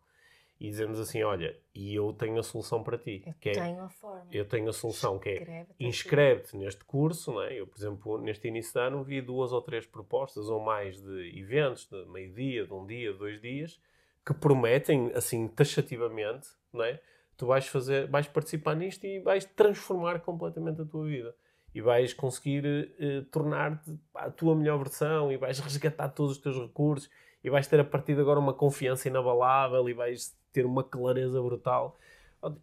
e 0.60 0.70
dizemos 0.70 1.00
assim: 1.00 1.22
Olha, 1.24 1.58
e 1.74 1.94
eu 1.94 2.14
tenho 2.14 2.40
a 2.40 2.44
solução 2.44 2.84
para 2.84 2.98
ti. 2.98 3.24
Eu 3.26 3.34
que 3.40 3.50
é 3.50 3.54
tenho 3.54 3.80
é, 3.80 3.82
a 3.82 3.90
forma. 3.90 4.28
Eu 4.32 4.46
tenho 4.48 4.70
a 4.70 4.74
solução 4.74 5.20
que 5.20 5.30
é 5.30 5.66
inscreve-te 5.80 6.56
neste 6.56 6.84
curso. 6.86 7.34
Não 7.34 7.42
é? 7.42 7.60
Eu, 7.60 7.68
por 7.68 7.78
exemplo, 7.78 8.18
neste 8.18 8.48
início 8.48 8.74
de 8.74 8.80
ano 8.80 9.04
vi 9.04 9.22
duas 9.22 9.52
ou 9.52 9.62
três 9.62 9.86
propostas 9.86 10.50
ou 10.50 10.60
mais 10.60 11.02
de 11.02 11.38
eventos 11.38 11.88
de 11.88 12.06
meio-dia, 12.06 12.66
de 12.66 12.74
um 12.74 12.86
dia, 12.86 13.12
de 13.12 13.20
dois 13.20 13.42
dias, 13.42 13.80
que 14.26 14.34
prometem, 14.34 15.12
assim, 15.14 15.48
taxativamente, 15.48 16.48
não 16.72 16.84
é? 16.84 17.02
Tu 17.38 17.46
vais 17.46 17.68
fazer, 17.68 18.08
vais 18.08 18.28
participar 18.28 18.76
nisto 18.76 19.06
e 19.06 19.20
vais 19.20 19.44
transformar 19.44 20.22
completamente 20.22 20.82
a 20.82 20.86
tua 20.86 21.06
vida. 21.06 21.36
E 21.76 21.82
vais 21.82 22.14
conseguir 22.14 22.66
uh, 22.66 23.24
tornar-te 23.26 24.00
a 24.16 24.32
tua 24.32 24.56
melhor 24.56 24.78
versão 24.78 25.32
e 25.32 25.38
vais 25.38 25.60
resgatar 25.62 26.10
todos 26.10 26.32
os 26.32 26.38
teus 26.40 26.58
recursos 26.58 27.10
e 27.44 27.50
vais 27.50 27.68
ter 27.68 27.80
a 27.80 27.84
partir 27.84 28.16
de 28.16 28.22
agora 28.22 28.40
uma 28.40 28.54
confiança 28.54 29.08
inabalável 29.08 29.88
e 29.88 29.94
vais 29.94 30.36
ter 30.52 30.66
uma 30.66 30.84
clareza 30.84 31.40
brutal. 31.42 31.98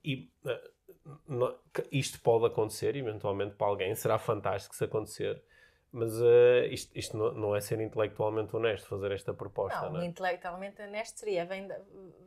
E 0.03 0.29
uh, 0.44 1.55
isto 1.90 2.20
pode 2.20 2.46
acontecer, 2.46 2.96
eventualmente, 2.96 3.55
para 3.55 3.66
alguém, 3.66 3.94
será 3.94 4.18
fantástico 4.18 4.75
se 4.75 4.85
acontecer. 4.85 5.42
Mas 5.92 6.18
uh, 6.18 6.64
isto, 6.70 6.98
isto 6.98 7.16
não, 7.16 7.33
não, 7.33 7.57
é 7.57 7.61
ser 7.61 7.79
intelectualmente 7.79 8.57
honesto 8.57 8.88
fazer 8.88 9.12
esta 9.12 9.35
proposta, 9.35 9.83
não, 9.83 9.92
não 9.92 10.01
é? 10.01 10.07
intelectualmente 10.07 10.81
honesto 10.81 11.18
seria, 11.18 11.44
vem 11.44 11.68
de, 11.68 11.75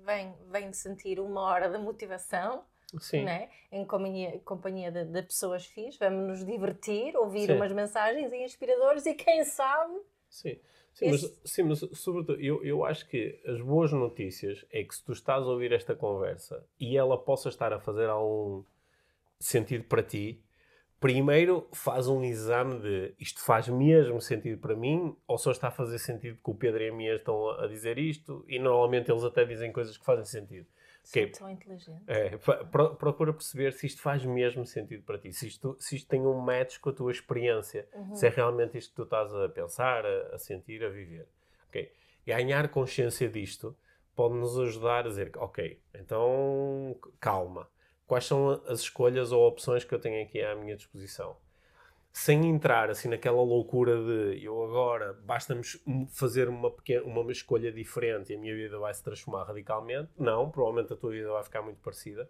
vem, 0.03 0.35
vem 0.51 0.69
de 0.69 0.77
sentir 0.77 1.19
uma 1.19 1.41
hora 1.41 1.67
de 1.67 1.77
motivação, 1.79 2.63
Sim. 2.99 3.23
Né? 3.23 3.49
em 3.71 3.85
companhia, 3.85 4.39
companhia 4.45 4.91
de, 4.91 5.03
de 5.05 5.21
pessoas 5.23 5.65
fixas, 5.65 5.97
vamos 5.97 6.27
nos 6.27 6.45
divertir, 6.45 7.15
ouvir 7.17 7.47
Sim. 7.47 7.53
umas 7.53 7.71
mensagens 7.71 8.31
inspiradoras 8.31 9.05
e 9.05 9.13
quem 9.13 9.43
sabe... 9.43 9.93
Sim. 10.29 10.57
Sim, 10.93 11.09
mas, 11.09 11.41
sim, 11.43 11.63
mas 11.63 11.79
sobretudo, 11.91 12.39
eu, 12.39 12.63
eu 12.63 12.85
acho 12.85 13.05
que 13.09 13.37
as 13.45 13.59
boas 13.59 13.91
notícias 13.91 14.65
é 14.71 14.81
que 14.81 14.95
se 14.95 15.03
tu 15.03 15.11
estás 15.11 15.43
a 15.43 15.47
ouvir 15.47 15.73
esta 15.73 15.93
conversa 15.93 16.65
e 16.79 16.95
ela 16.95 17.17
possa 17.17 17.49
estar 17.49 17.73
a 17.73 17.79
fazer 17.81 18.07
algum 18.07 18.63
sentido 19.37 19.83
para 19.83 20.01
ti, 20.01 20.41
primeiro 20.97 21.67
faz 21.73 22.07
um 22.07 22.23
exame 22.23 22.79
de 22.79 23.13
isto 23.19 23.41
faz 23.41 23.67
mesmo 23.67 24.21
sentido 24.21 24.61
para 24.61 24.73
mim 24.73 25.13
ou 25.27 25.37
só 25.37 25.51
está 25.51 25.67
a 25.67 25.71
fazer 25.71 25.99
sentido 25.99 26.39
que 26.41 26.49
o 26.49 26.55
Pedro 26.55 26.81
e 26.81 26.87
a 26.87 26.93
minha 26.93 27.15
estão 27.15 27.49
a 27.49 27.67
dizer 27.67 27.97
isto 27.97 28.45
e 28.47 28.57
normalmente 28.57 29.11
eles 29.11 29.25
até 29.25 29.43
dizem 29.43 29.73
coisas 29.73 29.97
que 29.97 30.05
fazem 30.05 30.23
sentido. 30.23 30.65
Okay. 31.09 31.27
tão 31.27 31.49
inteligente. 31.49 32.03
É, 32.07 32.37
procura 32.97 33.33
perceber 33.33 33.73
se 33.73 33.87
isto 33.87 34.01
faz 34.01 34.25
mesmo 34.25 34.65
sentido 34.65 35.03
para 35.03 35.17
ti, 35.17 35.31
se 35.31 35.47
isto, 35.47 35.75
se 35.79 35.95
isto 35.95 36.07
tem 36.07 36.21
um 36.21 36.39
match 36.39 36.79
com 36.79 36.89
a 36.89 36.93
tua 36.93 37.11
experiência, 37.11 37.87
uhum. 37.93 38.15
se 38.15 38.25
é 38.25 38.29
realmente 38.29 38.77
isto 38.77 38.89
que 38.89 38.95
tu 38.95 39.03
estás 39.03 39.33
a 39.33 39.47
pensar, 39.49 40.05
a, 40.05 40.35
a 40.35 40.37
sentir, 40.37 40.83
a 40.83 40.89
viver. 40.89 41.27
Okay? 41.69 41.91
Ganhar 42.25 42.67
consciência 42.69 43.29
disto 43.29 43.77
pode 44.15 44.35
nos 44.35 44.57
ajudar 44.57 45.05
a 45.05 45.09
dizer, 45.09 45.31
ok, 45.37 45.79
então 45.93 46.97
calma, 47.19 47.69
quais 48.07 48.25
são 48.25 48.61
as 48.67 48.79
escolhas 48.79 49.31
ou 49.31 49.47
opções 49.47 49.83
que 49.83 49.93
eu 49.93 49.99
tenho 49.99 50.23
aqui 50.23 50.41
à 50.41 50.55
minha 50.55 50.75
disposição. 50.75 51.37
Sem 52.17 52.47
entrar 52.47 52.89
assim 52.89 53.09
naquela 53.09 53.43
loucura 53.43 54.01
de 54.01 54.41
eu 54.41 54.63
agora 54.63 55.11
basta-me 55.25 55.61
fazer 56.07 56.47
uma, 56.47 56.71
pequena, 56.71 57.03
uma 57.03 57.29
escolha 57.29 57.69
diferente 57.73 58.31
e 58.31 58.37
a 58.37 58.39
minha 58.39 58.55
vida 58.55 58.79
vai 58.79 58.93
se 58.93 59.03
transformar 59.03 59.43
radicalmente. 59.43 60.09
Não, 60.17 60.49
provavelmente 60.49 60.93
a 60.93 60.95
tua 60.95 61.11
vida 61.11 61.29
vai 61.29 61.43
ficar 61.43 61.61
muito 61.61 61.81
parecida. 61.81 62.29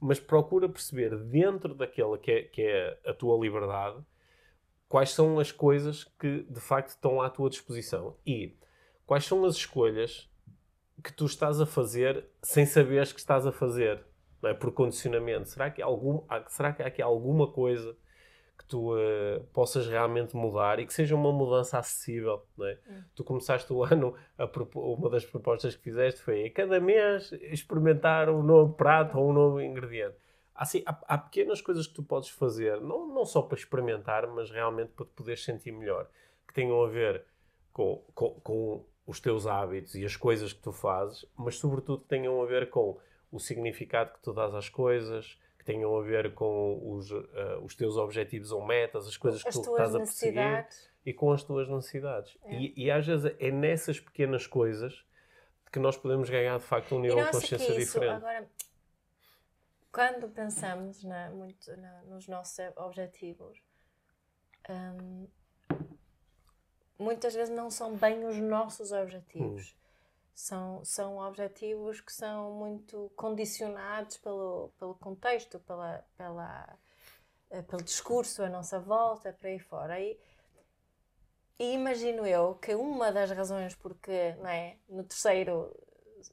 Mas 0.00 0.18
procura 0.18 0.66
perceber 0.70 1.14
dentro 1.18 1.74
daquela 1.74 2.16
que 2.16 2.32
é, 2.32 2.42
que 2.44 2.62
é 2.62 2.98
a 3.04 3.12
tua 3.12 3.38
liberdade 3.38 4.02
quais 4.88 5.10
são 5.10 5.38
as 5.38 5.52
coisas 5.52 6.04
que 6.18 6.46
de 6.48 6.60
facto 6.60 6.88
estão 6.88 7.20
à 7.20 7.28
tua 7.28 7.50
disposição 7.50 8.16
e 8.26 8.56
quais 9.04 9.26
são 9.26 9.44
as 9.44 9.56
escolhas 9.56 10.30
que 11.04 11.12
tu 11.12 11.26
estás 11.26 11.60
a 11.60 11.66
fazer 11.66 12.24
sem 12.42 12.64
saberes 12.64 13.12
que 13.12 13.20
estás 13.20 13.46
a 13.46 13.52
fazer 13.52 14.02
não 14.40 14.48
é? 14.48 14.54
por 14.54 14.72
condicionamento. 14.72 15.50
Será 15.50 15.70
que, 15.70 15.82
algum, 15.82 16.22
será 16.48 16.72
que 16.72 16.82
há 16.82 16.86
aqui 16.86 17.02
alguma 17.02 17.52
coisa 17.52 17.94
que 18.56 18.64
tu 18.64 18.94
uh, 18.94 19.44
possas 19.52 19.86
realmente 19.86 20.34
mudar 20.34 20.78
e 20.78 20.86
que 20.86 20.92
seja 20.92 21.14
uma 21.14 21.32
mudança 21.32 21.78
acessível? 21.78 22.44
Não 22.56 22.66
é? 22.66 22.78
Hum. 22.88 23.02
Tu 23.14 23.24
começaste 23.24 23.72
o 23.72 23.82
ano, 23.84 24.14
a, 24.38 24.48
uma 24.74 25.10
das 25.10 25.24
propostas 25.24 25.76
que 25.76 25.82
fizeste 25.82 26.20
foi 26.20 26.46
a 26.46 26.50
cada 26.50 26.80
mês 26.80 27.32
experimentar 27.32 28.28
um 28.28 28.42
novo 28.42 28.74
prato 28.74 29.18
ou 29.18 29.30
um 29.30 29.32
novo 29.32 29.60
ingrediente. 29.60 30.16
Assim, 30.54 30.82
há, 30.86 30.98
há, 31.06 31.18
pequenas 31.18 31.60
coisas 31.60 31.86
que 31.86 31.94
tu 31.94 32.02
podes 32.02 32.30
fazer, 32.30 32.80
não, 32.80 33.06
não 33.06 33.26
só 33.26 33.42
para 33.42 33.58
experimentar, 33.58 34.26
mas 34.26 34.50
realmente 34.50 34.92
para 34.92 35.04
te 35.04 35.12
poderes 35.12 35.44
sentir 35.44 35.70
melhor, 35.70 36.08
que 36.48 36.54
tenham 36.54 36.82
a 36.82 36.88
ver 36.88 37.24
com, 37.72 38.02
com, 38.14 38.30
com 38.40 38.84
os 39.06 39.20
teus 39.20 39.46
hábitos 39.46 39.94
e 39.94 40.04
as 40.04 40.16
coisas 40.16 40.54
que 40.54 40.60
tu 40.60 40.72
fazes, 40.72 41.26
mas 41.36 41.58
sobretudo 41.58 42.02
tenham 42.04 42.42
a 42.42 42.46
ver 42.46 42.70
com 42.70 42.98
o 43.30 43.38
significado 43.38 44.12
que 44.14 44.22
tu 44.22 44.32
dás 44.32 44.54
às 44.54 44.70
coisas, 44.70 45.38
tenham 45.66 45.94
a 45.98 46.02
ver 46.02 46.32
com 46.32 46.80
os, 46.92 47.10
uh, 47.10 47.24
os 47.62 47.74
teus 47.74 47.96
objetivos 47.96 48.52
ou 48.52 48.64
metas, 48.64 49.06
as 49.06 49.16
coisas 49.16 49.44
as 49.44 49.52
que 49.52 49.62
tu 49.62 49.70
estás 49.72 49.94
a 49.94 49.98
perseguir 49.98 50.66
e 51.04 51.12
com 51.12 51.32
as 51.32 51.42
tuas 51.42 51.68
necessidades. 51.68 52.38
É. 52.44 52.54
E, 52.54 52.84
e, 52.84 52.90
às 52.90 53.04
vezes 53.04 53.34
é 53.38 53.50
nessas 53.50 53.98
pequenas 53.98 54.46
coisas 54.46 55.04
que 55.70 55.80
nós 55.80 55.96
podemos 55.96 56.30
ganhar 56.30 56.56
de 56.58 56.64
facto 56.64 56.94
um 56.94 57.00
nível 57.00 57.22
de 57.24 57.32
consciência 57.32 57.72
isso, 57.72 57.98
diferente. 57.98 58.24
Agora, 58.24 58.48
quando 59.92 60.28
pensamos 60.28 61.02
na, 61.02 61.30
muito 61.30 61.76
na, 61.76 62.02
nos 62.04 62.28
nossos 62.28 62.58
objetivos, 62.76 63.60
um, 64.70 65.26
muitas 66.96 67.34
vezes 67.34 67.54
não 67.54 67.70
são 67.70 67.96
bem 67.96 68.24
os 68.24 68.36
nossos 68.36 68.92
objetivos. 68.92 69.74
Hum. 69.74 69.85
São, 70.36 70.84
são 70.84 71.16
objetivos 71.16 72.02
que 72.02 72.12
são 72.12 72.52
muito 72.52 73.10
condicionados 73.16 74.18
pelo, 74.18 74.70
pelo 74.78 74.94
contexto, 74.96 75.58
pela, 75.60 76.04
pela, 76.14 76.78
eh, 77.50 77.62
pelo 77.62 77.82
discurso 77.82 78.42
à 78.42 78.48
nossa 78.50 78.78
volta, 78.78 79.32
para 79.32 79.48
aí 79.48 79.58
fora. 79.58 79.98
E, 79.98 80.20
e 81.58 81.72
imagino 81.72 82.26
eu 82.26 82.54
que 82.56 82.74
uma 82.74 83.10
das 83.10 83.30
razões 83.30 83.74
porque 83.74 84.34
não 84.34 84.50
é, 84.50 84.76
no 84.86 85.04
terceiro, 85.04 85.74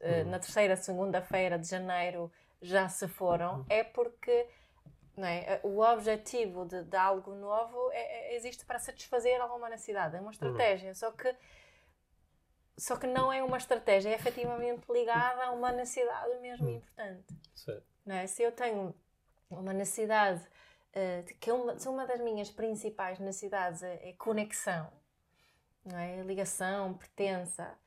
hum. 0.01 0.29
na 0.29 0.37
terceira 0.37 0.75
segunda-feira 0.75 1.57
de 1.57 1.69
janeiro 1.69 2.29
já 2.61 2.89
se 2.89 3.07
foram 3.07 3.61
hum. 3.61 3.65
é 3.69 3.85
porque 3.85 4.49
não 5.15 5.27
é? 5.27 5.59
O 5.63 5.79
objetivo 5.79 6.65
de, 6.65 6.83
de 6.83 6.97
algo 6.97 7.35
novo 7.35 7.91
é, 7.91 8.33
é, 8.33 8.35
existe 8.35 8.65
para 8.65 8.79
satisfazer 8.79 9.39
alguma 9.39 9.69
necessidade, 9.69 10.15
é 10.15 10.19
uma 10.19 10.31
estratégia. 10.31 10.89
Uhum. 10.89 10.95
Só 10.95 11.11
que 11.11 11.33
só 12.77 12.95
que 12.95 13.07
não 13.07 13.31
é 13.31 13.43
uma 13.43 13.57
estratégia, 13.57 14.09
é 14.09 14.15
efetivamente 14.15 14.91
ligada 14.91 15.43
a 15.43 15.51
uma 15.51 15.71
necessidade 15.71 16.39
mesmo 16.39 16.67
uhum. 16.67 16.75
importante. 16.75 17.25
Sim. 17.55 17.81
Não 18.05 18.15
é? 18.15 18.27
Se 18.27 18.43
eu 18.43 18.51
tenho 18.51 18.93
uma 19.49 19.73
necessidade, 19.73 20.41
uh, 20.41 21.39
que 21.39 21.49
é 21.49 21.53
uma, 21.53 21.73
uma 21.73 22.05
das 22.05 22.19
minhas 22.19 22.49
principais 22.49 23.19
necessidades 23.19 23.83
é, 23.83 24.09
é 24.09 24.13
conexão, 24.13 24.91
não 25.85 25.97
é? 25.97 26.21
ligação, 26.23 26.93
pertença. 26.93 27.77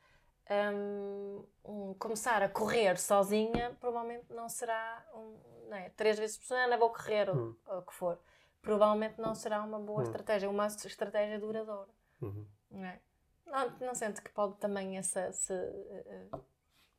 Um, 0.49 1.43
um, 1.65 1.93
começar 1.95 2.41
a 2.41 2.47
correr 2.47 2.97
sozinha 2.97 3.75
provavelmente 3.81 4.27
não 4.29 4.47
será 4.47 5.05
um, 5.13 5.37
não 5.67 5.75
é? 5.75 5.89
três 5.89 6.17
vezes 6.17 6.37
por 6.37 6.45
semana 6.45 6.77
vou 6.77 6.89
correr 6.89 7.29
ou 7.29 7.57
o 7.67 7.81
que 7.81 7.93
for 7.93 8.17
provavelmente 8.61 9.19
não 9.19 9.35
será 9.35 9.61
uma 9.61 9.77
boa 9.77 9.97
uhum. 9.97 10.05
estratégia 10.05 10.49
uma 10.49 10.67
estratégia 10.67 11.37
duradoura 11.37 11.89
uhum. 12.21 12.47
não, 12.71 12.85
é? 12.85 13.01
Não, 13.47 13.69
não 13.79 13.95
sente 13.95 14.21
que 14.21 14.29
pode 14.29 14.55
também 14.57 14.97
essa 14.97 15.31
se, 15.31 15.53
uh, 15.53 16.45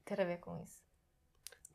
ter 0.05 0.21
a 0.21 0.25
ver 0.25 0.39
com 0.39 0.61
isso 0.63 0.83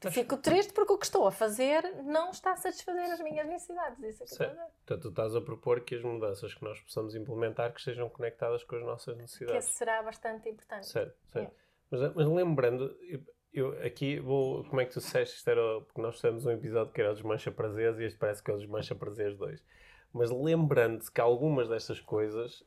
Mas... 0.03 0.13
fico 0.13 0.37
triste 0.37 0.73
porque 0.73 0.93
o 0.93 0.97
que 0.97 1.05
estou 1.05 1.25
a 1.25 1.31
fazer 1.31 1.83
não 2.03 2.31
está 2.31 2.53
a 2.53 2.57
satisfazer 2.57 3.11
as 3.11 3.21
minhas 3.21 3.47
necessidades 3.47 4.03
isso 4.03 4.23
é 4.23 4.25
que 4.25 4.35
certo. 4.35 4.55
Portanto, 4.55 5.01
tu 5.01 5.09
estás 5.09 5.35
a 5.35 5.41
propor 5.41 5.81
que 5.81 5.95
as 5.95 6.03
mudanças 6.03 6.53
que 6.53 6.63
nós 6.63 6.79
possamos 6.81 7.15
implementar 7.15 7.71
que 7.71 7.79
estejam 7.79 8.09
conectadas 8.09 8.63
com 8.63 8.75
as 8.75 8.83
nossas 8.83 9.17
necessidades 9.17 9.67
que 9.67 9.73
será 9.73 10.01
bastante 10.01 10.49
importante 10.49 10.85
certo, 10.87 11.17
certo. 11.31 11.51
É. 11.51 11.63
Mas, 11.89 12.15
mas 12.15 12.27
lembrando, 12.27 12.95
eu, 13.53 13.79
aqui 13.85 14.19
vou. 14.19 14.63
Como 14.65 14.81
é 14.81 14.85
que 14.85 14.91
tu 14.91 14.99
disseste? 14.99 15.37
Isto 15.37 15.49
era. 15.49 15.81
Porque 15.81 16.01
nós 16.01 16.15
fizemos 16.15 16.45
um 16.45 16.51
episódio 16.51 16.91
que 16.91 16.99
era 16.99 17.11
o 17.11 17.13
Desmancha 17.13 17.51
Prazeres 17.51 17.99
e 17.99 18.05
este 18.05 18.17
parece 18.17 18.41
que 18.41 18.49
é 18.49 18.53
o 18.53 18.57
Desmancha 18.57 18.95
Prazeres 18.95 19.37
2. 19.37 19.63
Mas 20.11 20.31
lembrando 20.31 21.05
que 21.11 21.21
algumas 21.21 21.69
destas 21.69 21.99
coisas 21.99 22.63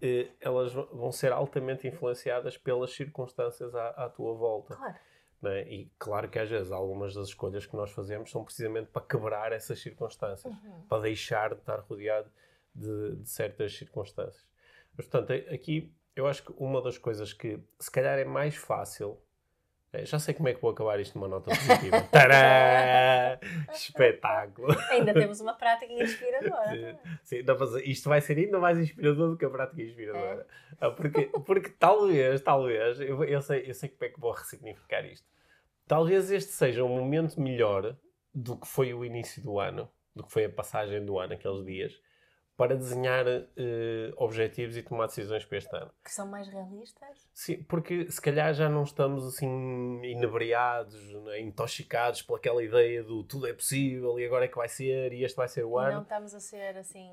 eh, 0.00 0.28
elas 0.40 0.72
vão 0.72 1.10
ser 1.10 1.32
altamente 1.32 1.86
influenciadas 1.86 2.56
pelas 2.56 2.92
circunstâncias 2.92 3.74
à, 3.74 3.88
à 3.90 4.08
tua 4.08 4.34
volta. 4.34 4.76
Claro. 4.76 4.96
É? 5.44 5.62
E 5.68 5.92
claro 5.98 6.28
que 6.28 6.38
às 6.38 6.48
vezes 6.48 6.72
algumas 6.72 7.14
das 7.14 7.28
escolhas 7.28 7.66
que 7.66 7.76
nós 7.76 7.90
fazemos 7.92 8.30
são 8.30 8.42
precisamente 8.42 8.88
para 8.88 9.02
quebrar 9.06 9.52
essas 9.52 9.78
circunstâncias, 9.80 10.52
uhum. 10.52 10.82
para 10.88 11.02
deixar 11.02 11.54
de 11.54 11.60
estar 11.60 11.78
rodeado 11.80 12.28
de, 12.74 13.16
de 13.16 13.28
certas 13.28 13.76
circunstâncias. 13.76 14.44
Mas, 14.96 15.06
portanto, 15.06 15.32
aqui 15.52 15.92
eu 16.16 16.26
acho 16.26 16.42
que 16.42 16.54
uma 16.56 16.80
das 16.80 16.96
coisas 16.96 17.32
que 17.32 17.60
se 17.78 17.90
calhar 17.90 18.18
é 18.18 18.24
mais 18.24 18.56
fácil. 18.56 19.20
É, 19.96 20.04
já 20.04 20.18
sei 20.18 20.34
como 20.34 20.48
é 20.48 20.52
que 20.54 20.60
vou 20.60 20.70
acabar 20.70 21.00
isto 21.00 21.18
numa 21.18 21.26
nota 21.26 21.50
positiva. 21.50 22.02
Tadã! 22.12 23.38
Espetáculo! 23.72 24.68
Ainda 24.90 25.14
temos 25.14 25.40
uma 25.40 25.54
prática 25.54 25.90
inspiradora. 25.90 27.00
Sim, 27.24 27.42
sim 27.42 27.44
isto 27.84 28.08
vai 28.10 28.20
ser 28.20 28.36
ainda 28.36 28.58
mais 28.58 28.78
inspirador 28.78 29.30
do 29.30 29.38
que 29.38 29.46
a 29.46 29.50
prática 29.50 29.82
inspiradora. 29.82 30.46
É. 30.72 30.76
Ah, 30.78 30.90
porque, 30.90 31.22
porque 31.46 31.70
talvez, 31.70 32.42
talvez, 32.42 33.00
eu, 33.00 33.24
eu, 33.24 33.40
sei, 33.40 33.64
eu 33.66 33.72
sei 33.72 33.88
como 33.88 34.04
é 34.04 34.08
que 34.12 34.20
vou 34.20 34.32
ressignificar 34.32 35.02
isto. 35.06 35.26
Talvez 35.86 36.30
este 36.30 36.52
seja 36.52 36.84
um 36.84 36.98
momento 36.98 37.40
melhor 37.40 37.96
do 38.34 38.58
que 38.58 38.66
foi 38.66 38.92
o 38.92 39.02
início 39.02 39.42
do 39.42 39.58
ano, 39.58 39.88
do 40.14 40.24
que 40.24 40.32
foi 40.32 40.44
a 40.44 40.50
passagem 40.50 41.02
do 41.06 41.18
ano, 41.18 41.32
aqueles 41.32 41.64
dias, 41.64 41.98
para 42.56 42.74
desenhar 42.74 43.26
uh, 43.26 44.14
objetivos 44.16 44.76
e 44.76 44.82
tomar 44.82 45.06
decisões 45.06 45.44
para 45.44 45.58
este 45.58 45.76
ano. 45.76 45.90
Que 46.02 46.10
são 46.10 46.26
mais 46.26 46.48
realistas? 46.48 47.28
Sim, 47.34 47.62
porque 47.64 48.10
se 48.10 48.20
calhar 48.20 48.54
já 48.54 48.68
não 48.68 48.82
estamos 48.82 49.26
assim 49.26 50.00
inebriados, 50.02 51.12
né, 51.24 51.40
intoxicados 51.40 52.22
pelaquela 52.22 52.64
ideia 52.64 53.04
do 53.04 53.22
tudo 53.24 53.46
é 53.46 53.52
possível 53.52 54.18
e 54.18 54.24
agora 54.24 54.46
é 54.46 54.48
que 54.48 54.56
vai 54.56 54.68
ser 54.68 55.12
e 55.12 55.22
este 55.22 55.36
vai 55.36 55.48
ser 55.48 55.64
o 55.64 55.78
ano. 55.78 55.96
não 55.96 56.02
estamos 56.02 56.34
a 56.34 56.40
ser 56.40 56.78
assim 56.78 57.10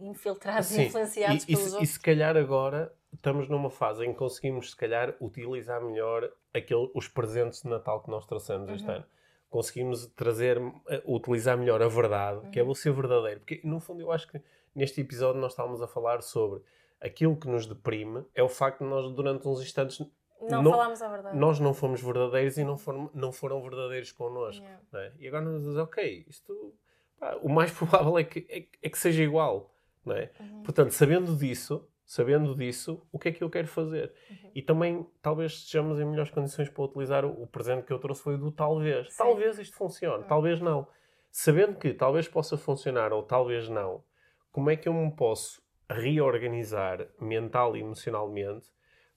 infiltrados 0.00 0.70
e 0.72 0.82
influenciados 0.82 1.44
e, 1.44 1.46
pelos 1.46 1.62
e, 1.62 1.70
outros. 1.70 1.88
E 1.88 1.92
se 1.92 2.00
calhar 2.00 2.36
agora 2.36 2.92
estamos 3.14 3.48
numa 3.48 3.70
fase 3.70 4.04
em 4.04 4.12
que 4.12 4.18
conseguimos 4.18 4.70
se 4.70 4.76
calhar 4.76 5.14
utilizar 5.20 5.82
melhor 5.82 6.30
aquele, 6.52 6.90
os 6.94 7.08
presentes 7.08 7.62
de 7.62 7.68
Natal 7.68 8.02
que 8.02 8.10
nós 8.10 8.26
trouxemos 8.26 8.68
uhum. 8.68 8.74
este 8.74 8.90
ano 8.90 9.06
conseguimos 9.52 10.06
trazer, 10.16 10.58
eh, 10.88 11.02
utilizar 11.06 11.58
melhor 11.58 11.82
a 11.82 11.86
verdade, 11.86 12.38
uhum. 12.38 12.50
que 12.50 12.58
é 12.58 12.62
uhum. 12.62 12.74
você 12.74 12.90
verdadeiro. 12.90 13.40
Porque, 13.40 13.60
no 13.62 13.78
fundo, 13.78 14.00
eu 14.00 14.10
acho 14.10 14.26
que 14.26 14.40
neste 14.74 15.02
episódio 15.02 15.40
nós 15.40 15.52
estávamos 15.52 15.82
a 15.82 15.86
falar 15.86 16.22
sobre 16.22 16.62
aquilo 16.98 17.36
que 17.36 17.46
nos 17.46 17.66
deprime 17.66 18.24
é 18.34 18.42
o 18.42 18.48
facto 18.48 18.82
de 18.82 18.88
nós, 18.88 19.12
durante 19.12 19.46
uns 19.46 19.60
instantes, 19.60 20.00
não, 20.40 20.62
não 20.62 20.70
falámos 20.72 21.02
a 21.02 21.08
verdade. 21.08 21.38
Nós 21.38 21.60
não 21.60 21.74
fomos 21.74 22.00
verdadeiros 22.00 22.56
e 22.56 22.64
não 22.64 22.78
foram, 22.78 23.10
não 23.12 23.30
foram 23.30 23.62
verdadeiros 23.62 24.10
connosco. 24.10 24.64
Yeah. 24.64 24.82
É? 24.94 25.12
E 25.18 25.28
agora 25.28 25.44
nos 25.44 25.58
dizemos, 25.58 25.78
ok, 25.78 26.24
isto, 26.26 26.74
pá, 27.20 27.38
o 27.42 27.48
mais 27.50 27.70
provável 27.76 28.18
é 28.18 28.24
que, 28.24 28.46
é, 28.48 28.66
é 28.82 28.88
que 28.88 28.98
seja 28.98 29.22
igual. 29.22 29.70
Não 30.04 30.16
é? 30.16 30.32
Uhum. 30.40 30.62
Portanto, 30.62 30.90
sabendo 30.92 31.36
disso, 31.36 31.86
sabendo 32.04 32.54
disso, 32.54 33.06
o 33.10 33.18
que 33.18 33.28
é 33.28 33.32
que 33.32 33.42
eu 33.42 33.50
quero 33.50 33.68
fazer? 33.68 34.12
Uhum. 34.30 34.50
E 34.54 34.62
também, 34.62 35.06
talvez 35.20 35.52
estejamos 35.52 35.98
em 35.98 36.04
melhores 36.04 36.30
condições 36.30 36.68
para 36.68 36.84
utilizar 36.84 37.24
o, 37.24 37.42
o 37.42 37.46
presente 37.46 37.84
que 37.84 37.92
eu 37.92 37.98
trouxe 37.98 38.22
foi 38.22 38.36
do 38.36 38.50
talvez. 38.50 39.12
Sim. 39.12 39.18
Talvez 39.18 39.58
isto 39.58 39.76
funcione, 39.76 40.22
uhum. 40.22 40.28
talvez 40.28 40.60
não. 40.60 40.86
Sabendo 41.30 41.78
que 41.78 41.94
talvez 41.94 42.28
possa 42.28 42.58
funcionar 42.58 43.12
ou 43.12 43.22
talvez 43.22 43.68
não, 43.68 44.04
como 44.50 44.68
é 44.70 44.76
que 44.76 44.88
eu 44.88 44.92
me 44.92 45.10
posso 45.10 45.62
reorganizar 45.88 47.08
mental 47.20 47.76
e 47.76 47.80
emocionalmente 47.80 48.68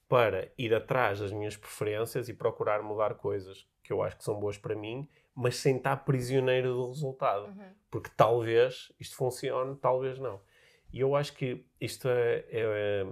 para 0.08 0.50
ir 0.56 0.74
atrás 0.74 1.20
das 1.20 1.32
minhas 1.32 1.56
preferências 1.56 2.28
e 2.28 2.34
procurar 2.34 2.82
mudar 2.82 3.14
coisas 3.14 3.68
que 3.82 3.92
eu 3.92 4.02
acho 4.02 4.16
que 4.16 4.24
são 4.24 4.38
boas 4.38 4.56
para 4.56 4.74
mim, 4.74 5.08
mas 5.34 5.56
sem 5.56 5.76
estar 5.76 5.96
prisioneiro 5.98 6.72
do 6.74 6.88
resultado. 6.88 7.46
Uhum. 7.46 7.74
Porque 7.90 8.10
talvez 8.16 8.92
isto 8.98 9.16
funcione, 9.16 9.76
talvez 9.76 10.18
não. 10.18 10.40
E 10.92 11.00
eu 11.00 11.14
acho 11.14 11.34
que 11.34 11.64
isto 11.80 12.08
é, 12.08 12.44
é, 12.50 13.06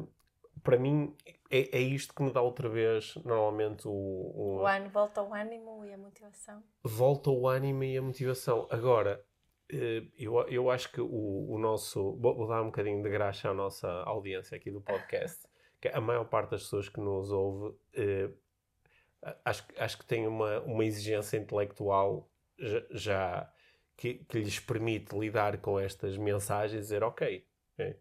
para 0.63 0.79
mim, 0.79 1.15
é, 1.51 1.77
é 1.79 1.81
isto 1.81 2.15
que 2.15 2.23
me 2.23 2.33
dá 2.33 2.41
outra 2.41 2.69
vez, 2.69 3.15
normalmente, 3.25 3.87
o, 3.87 3.91
o, 3.91 4.57
O 4.63 4.67
ano 4.67 4.89
volta 4.89 5.21
ao 5.21 5.35
ânimo 5.35 5.85
e 5.85 5.93
a 5.93 5.99
motivação. 5.99 6.63
volta 6.83 7.31
o 7.31 7.47
ânimo 7.49 7.85
e 7.85 7.97
a 7.99 8.03
motivação. 8.03 8.67
Agora, 8.71 9.23
eh, 9.71 10.05
eu, 10.19 10.39
eu 10.49 10.71
acho 10.71 10.91
que 10.93 11.01
o, 11.01 11.47
o 11.51 11.59
nosso. 11.59 12.17
Vou, 12.17 12.47
dar 12.49 12.63
um 12.63 12.67
bocadinho 12.67 13.03
de 13.03 13.09
graxa 13.11 13.51
à 13.51 13.55
nossa 13.55 13.89
audiência 14.05 14.57
aqui 14.57 14.71
do 14.71 14.81
podcast, 14.81 15.47
que 15.81 15.89
a 15.89 16.01
maior 16.01 16.25
parte 16.25 16.53
das 16.53 16.63
pessoas 16.63 16.89
que 16.89 17.01
nos 17.01 17.31
ouve 17.31 17.77
eh, 17.95 18.31
acho, 19.45 19.67
que- 19.67 19.79
acho 19.81 19.99
que 19.99 20.07
tem 20.07 20.27
uma, 20.27 20.61
uma 20.61 20.85
exigência 20.85 21.37
intelectual 21.37 22.29
já, 22.59 22.83
já 22.91 23.53
que, 23.97 24.15
que 24.25 24.39
lhes 24.39 24.59
permite 24.61 25.17
lidar 25.19 25.59
com 25.59 25.79
estas 25.79 26.17
mensagens 26.17 26.79
e 26.79 26.81
dizer, 26.81 27.03
ok, 27.03 27.45
é, 27.79 27.97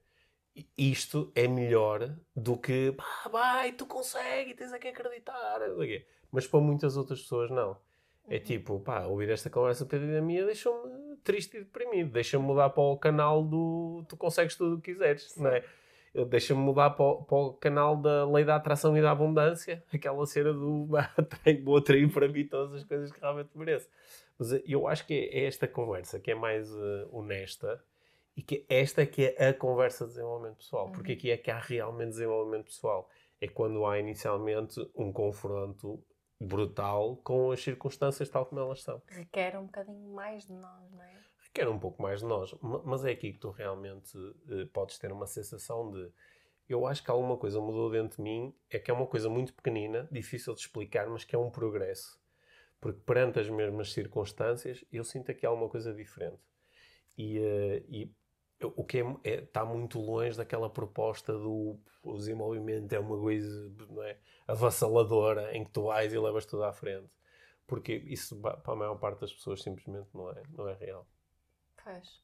isto 0.78 1.32
é 1.36 1.48
melhor 1.48 2.16
do 2.36 2.58
que 2.58 2.92
"Pá, 2.94 3.30
vai, 3.32 3.72
tu 3.72 3.86
consegues, 3.86 4.56
tens 4.56 4.72
a 4.74 4.80
que 4.80 4.88
acreditar. 4.90 5.60
não 5.60 5.76
sei 5.78 5.86
o 5.86 5.88
quê." 6.00 6.08
Mas 6.32 6.48
para 6.48 6.60
muitas 6.60 6.98
outras 6.98 7.22
pessoas 7.22 7.50
não. 7.52 7.78
É 8.28 8.40
tipo, 8.40 8.80
pá, 8.80 9.02
ouvir 9.06 9.30
esta 9.30 9.50
conversa 9.50 9.86
perdida 9.86 10.22
minha 10.22 10.46
deixa-me 10.46 11.18
triste 11.24 11.58
e 11.58 11.60
deprimido. 11.64 12.12
Deixa-me 12.12 12.44
mudar 12.46 12.70
para 12.70 12.82
o 12.84 12.98
canal 12.98 13.44
do 13.44 14.06
Tu 14.08 14.16
consegues 14.16 14.56
tudo 14.56 14.76
o 14.76 14.82
que 14.82 14.94
quiseres, 14.94 15.36
não 15.38 15.50
é? 15.50 15.64
Deixa-me 16.30 16.62
mudar 16.62 16.92
para 16.92 17.04
o, 17.06 17.24
para 17.24 17.38
o 17.38 17.54
canal 17.54 17.98
da 17.98 18.24
lei 18.30 18.46
da 18.46 18.56
atração 18.56 18.96
e 18.96 19.02
da 19.02 19.12
abundância, 19.12 19.84
aquela 19.94 20.26
cena 20.28 20.54
do 20.54 20.86
"Bah, 20.86 21.12
atraio- 21.18 21.64
vou 21.66 21.78
atrair 21.78 22.10
para 22.12 22.28
mim 22.28 22.48
todas 22.48 22.74
as 22.76 22.84
coisas 22.84 23.12
que 23.12 23.20
realmente 23.20 23.50
mereço. 23.58 23.90
Mas 24.38 24.52
eu 24.66 24.88
acho 24.88 25.06
que 25.08 25.14
é 25.34 25.46
esta 25.46 25.68
conversa 25.68 26.20
que 26.20 26.32
é 26.32 26.36
mais 26.36 26.72
eh, 26.72 27.08
honesta 27.12 27.84
e 28.36 28.42
que 28.42 28.66
esta 28.70 29.02
é 29.02 29.06
que 29.06 29.36
é 29.38 29.50
a 29.50 29.54
conversa 29.54 30.06
de 30.06 30.12
desenvolvimento 30.12 30.58
pessoal. 30.58 30.92
Porque 30.92 31.14
aqui 31.14 31.32
é 31.32 31.38
que 31.38 31.52
há 31.52 31.60
realmente 31.60 32.10
desenvolvimento 32.10 32.66
pessoal. 32.66 33.10
É 33.40 33.48
quando 33.48 33.86
há 33.86 34.00
inicialmente 34.00 34.80
um 34.96 35.12
confronto 35.12 36.04
brutal 36.40 37.18
com 37.18 37.52
as 37.52 37.62
circunstâncias 37.62 38.30
tal 38.30 38.46
como 38.46 38.62
elas 38.62 38.82
são. 38.82 39.02
Requer 39.08 39.58
um 39.58 39.66
bocadinho 39.66 40.14
mais 40.14 40.46
de 40.46 40.54
nós, 40.54 40.92
não 40.92 41.04
é? 41.04 41.14
Requer 41.46 41.70
um 41.70 41.78
pouco 41.80 42.02
mais 42.02 42.22
de 42.22 42.26
nós, 42.26 42.54
ma- 42.62 42.82
mas 42.84 43.06
é 43.06 43.12
aqui 43.12 43.34
que 43.34 43.40
tu 43.40 43.52
realmente 43.52 44.18
eh, 44.50 44.66
podes 44.74 44.98
ter 44.98 45.12
uma 45.12 45.28
sensação 45.28 45.92
de 45.92 46.12
eu 46.68 46.88
acho 46.88 47.04
que 47.04 47.12
alguma 47.12 47.38
coisa 47.38 47.60
mudou 47.60 47.92
dentro 47.92 48.18
de 48.18 48.24
mim, 48.24 48.56
é 48.70 48.80
que 48.80 48.90
é 48.90 48.94
uma 48.94 49.06
coisa 49.06 49.30
muito 49.30 49.54
pequenina, 49.54 50.08
difícil 50.12 50.54
de 50.54 50.62
explicar, 50.62 51.08
mas 51.08 51.24
que 51.26 51.36
é 51.36 51.38
um 51.40 51.52
progresso. 51.52 52.18
Porque 52.80 53.02
perante 53.02 53.40
as 53.40 53.50
mesmas 53.50 53.92
circunstâncias, 53.94 54.84
eu 54.92 55.04
sinto 55.04 55.30
aqui 55.30 55.46
alguma 55.46 55.70
coisa 55.70 55.94
diferente. 55.94 56.42
E, 57.18 57.38
eh, 57.38 57.84
e 57.90 58.12
o 58.66 58.84
que 58.84 59.00
é- 59.00 59.18
é- 59.24 59.44
está 59.44 59.66
muito 59.66 60.00
longe 60.00 60.38
daquela 60.38 60.70
proposta 60.70 61.34
do 61.34 61.80
o 62.04 62.18
desenvolvimento 62.18 62.92
é 62.94 63.00
uma 63.00 63.18
coisa 63.18 63.72
não 63.90 64.04
é, 64.04 64.18
avassaladora 64.48 65.56
em 65.56 65.64
que 65.64 65.72
tu 65.72 65.84
vais 65.84 66.12
e 66.14 66.20
levas 66.20 66.46
tudo 66.46 66.64
à 66.66 66.74
frente. 66.74 67.16
Porque 67.66 67.94
isso, 67.94 68.40
para 68.42 68.60
a 68.66 68.76
maior 68.76 68.96
parte 68.96 69.22
das 69.22 69.34
pessoas, 69.34 69.62
simplesmente 69.64 70.10
não 70.14 70.30
é, 70.32 70.44
não 70.50 70.68
é 70.68 70.74
real. 70.74 71.08
Pois. 71.84 72.22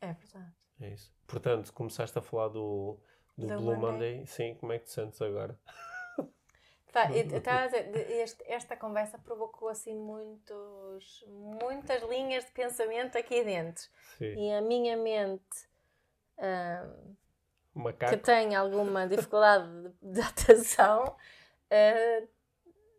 É 0.00 0.12
verdade. 0.12 0.52
É 0.80 0.88
isso. 0.92 1.12
Portanto, 1.26 1.72
começaste 1.72 2.18
a 2.18 2.22
falar 2.22 2.48
do, 2.48 2.98
do 3.36 3.46
Do 3.46 3.56
Blue 3.56 3.76
Monday. 3.76 4.16
Monday. 4.16 4.26
Sim, 4.26 4.54
como 4.56 4.72
é 4.72 4.78
que 4.78 4.84
te 4.86 4.92
sentes 4.92 5.20
agora? 5.22 5.58
A 6.94 7.66
dizer, 7.66 8.36
esta 8.46 8.76
conversa 8.76 9.18
provocou 9.18 9.68
assim 9.68 9.94
muitos, 9.94 11.24
muitas 11.28 12.02
linhas 12.02 12.44
de 12.44 12.50
pensamento 12.52 13.16
aqui 13.16 13.44
dentro. 13.44 13.84
Sim. 14.16 14.34
E 14.34 14.52
a 14.52 14.60
minha 14.60 14.96
mente, 14.96 15.68
ahm, 16.38 17.14
que 18.10 18.16
tem 18.16 18.56
alguma 18.56 19.06
dificuldade 19.06 19.92
de, 20.02 20.20
atenção, 20.20 21.16
ah, 21.70 22.26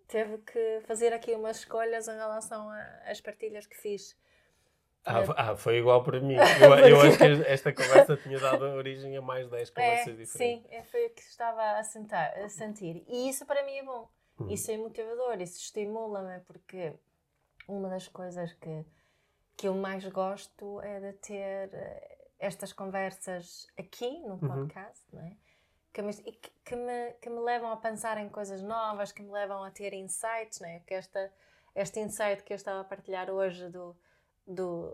teve 0.07 0.37
que 0.39 0.81
fazer 0.85 1.13
aqui 1.13 1.33
umas 1.33 1.57
escolhas 1.57 2.07
em 2.07 2.15
relação 2.15 2.69
às 3.05 3.19
partilhas 3.21 3.65
que 3.65 3.77
fiz. 3.77 4.17
Ah, 5.09 5.21
f- 5.23 5.33
ah, 5.35 5.55
foi 5.55 5.77
igual 5.79 6.03
para 6.03 6.19
mim. 6.19 6.35
Eu, 6.61 6.87
eu 6.89 7.01
acho 7.01 7.17
que 7.17 7.25
esta 7.47 7.73
conversa 7.73 8.15
tinha 8.17 8.39
dado 8.39 8.63
origem 8.65 9.15
a 9.17 9.21
mais 9.21 9.49
10 9.49 9.69
É, 9.69 9.71
conversas 9.73 10.17
diferentes. 10.17 10.29
sim, 10.63 10.65
é, 10.69 10.83
foi 10.83 11.07
o 11.07 11.09
que 11.11 11.21
estava 11.21 11.77
a, 11.79 11.83
sentar, 11.83 12.37
a 12.39 12.47
sentir. 12.49 13.03
E 13.07 13.29
isso 13.29 13.45
para 13.45 13.63
mim 13.63 13.77
é 13.77 13.83
bom. 13.83 14.07
Hum. 14.39 14.49
Isso 14.49 14.71
é 14.71 14.77
motivador, 14.77 15.41
isso 15.41 15.57
estimula-me, 15.59 16.39
porque 16.41 16.93
uma 17.67 17.89
das 17.89 18.07
coisas 18.07 18.53
que, 18.53 18.85
que 19.57 19.67
eu 19.67 19.73
mais 19.75 20.05
gosto 20.07 20.79
é 20.81 20.99
de 20.99 21.13
ter 21.13 21.69
eh, 21.73 22.17
estas 22.39 22.71
conversas 22.71 23.67
aqui 23.77 24.19
no 24.21 24.33
Uhum. 24.35 24.39
podcast, 24.47 25.03
não 25.11 25.21
é? 25.23 25.35
Que 25.91 26.01
me, 26.03 26.13
que 26.13 26.75
me, 26.75 27.11
que 27.21 27.29
me 27.29 27.39
levam 27.41 27.71
a 27.71 27.77
pensar 27.77 28.17
em 28.19 28.29
coisas 28.29 28.61
novas, 28.61 29.11
que 29.11 29.21
me 29.23 29.31
levam 29.31 29.63
a 29.63 29.71
ter 29.71 29.93
insights, 29.93 30.59
não 30.61 30.69
é? 30.69 30.79
Que 30.85 30.93
esta, 30.93 31.33
este 31.75 31.99
insight 31.99 32.43
que 32.43 32.53
eu 32.53 32.55
estava 32.55 32.81
a 32.81 32.83
partilhar 32.83 33.29
hoje 33.29 33.67
do, 33.69 33.97
do, 34.49 34.91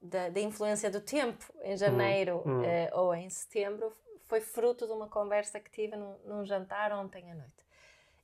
da, 0.00 0.28
da 0.28 0.40
influência 0.40 0.90
do 0.90 1.00
tempo 1.00 1.44
em 1.62 1.76
janeiro 1.76 2.42
uhum. 2.44 2.62
eh, 2.62 2.90
ou 2.92 3.14
em 3.14 3.28
setembro 3.30 3.92
foi 4.28 4.40
fruto 4.40 4.86
de 4.86 4.92
uma 4.92 5.08
conversa 5.08 5.58
que 5.58 5.70
tive 5.70 5.96
num, 5.96 6.16
num 6.24 6.44
jantar 6.44 6.92
ontem 6.92 7.30
à 7.30 7.34
noite. 7.34 7.64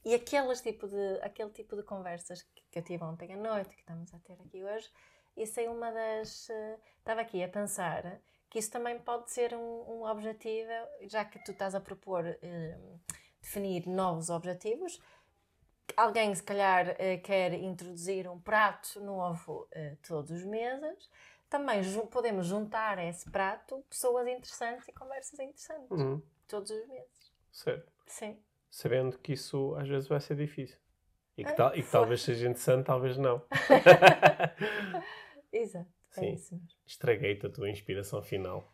E 0.05 0.15
aqueles 0.15 0.61
tipo 0.61 0.87
de, 0.87 1.19
aquele 1.23 1.51
tipo 1.51 1.77
de 1.77 1.83
conversas 1.83 2.43
que, 2.43 2.63
que 2.71 2.79
eu 2.79 2.83
tive 2.83 3.05
ontem 3.05 3.33
à 3.33 3.37
noite, 3.37 3.71
que 3.71 3.81
estamos 3.81 4.13
a 4.15 4.19
ter 4.19 4.39
aqui 4.41 4.63
hoje, 4.63 4.91
isso 5.37 5.61
é 5.61 5.69
uma 5.69 5.91
das. 5.91 6.49
eh, 6.51 6.79
Estava 6.99 7.23
aqui 7.23 7.43
a 7.43 7.49
pensar 7.49 8.21
que 8.51 8.59
isso 8.59 8.71
também 8.71 8.99
pode 8.99 9.31
ser 9.31 9.55
um, 9.55 10.01
um 10.01 10.05
objetivo, 10.05 10.71
já 11.03 11.25
que 11.25 11.43
tu 11.45 11.53
estás 11.53 11.75
a 11.75 11.81
propor 11.81 12.27
eh, 12.27 12.79
definir 13.41 13.87
novos 13.87 14.29
objetivos. 14.29 15.01
Alguém, 15.97 16.35
se 16.35 16.43
calhar, 16.43 16.95
eh, 16.99 17.19
quer 17.19 17.53
introduzir 17.55 18.29
um 18.29 18.39
prato 18.39 19.01
novo 19.01 19.67
eh, 19.73 19.97
todos 20.07 20.31
os 20.31 20.45
meses. 20.45 21.11
Também 21.49 21.81
podemos 22.11 22.47
juntar 22.47 22.99
a 22.99 23.05
esse 23.05 23.29
prato 23.31 23.85
pessoas 23.91 24.27
interessantes 24.29 24.87
e 24.89 24.93
conversas 24.93 25.39
interessantes 25.41 25.91
Uhum, 25.91 26.23
todos 26.49 26.71
os 26.71 26.87
meses. 26.87 27.33
certo. 27.51 27.93
Sim. 28.07 28.39
Sabendo 28.71 29.19
que 29.19 29.33
isso 29.33 29.75
às 29.75 29.89
vezes 29.89 30.09
vai 30.09 30.21
ser 30.21 30.37
difícil. 30.37 30.79
E 31.37 31.45
que, 31.45 31.51
É, 31.51 31.55
tal, 31.55 31.75
e 31.77 31.83
que 31.83 31.91
talvez 31.91 32.23
seja 32.23 32.49
interessante, 32.49 32.87
talvez 32.87 33.17
não. 33.17 33.43
Exato. 35.53 35.91
É 36.17 36.21
Sim. 36.21 36.33
isso 36.35 36.55
mesmo. 36.55 36.69
Estraguei-te 36.87 37.47
a 37.47 37.51
tua 37.51 37.71
inspiração 37.71 38.23
final. 38.23 38.73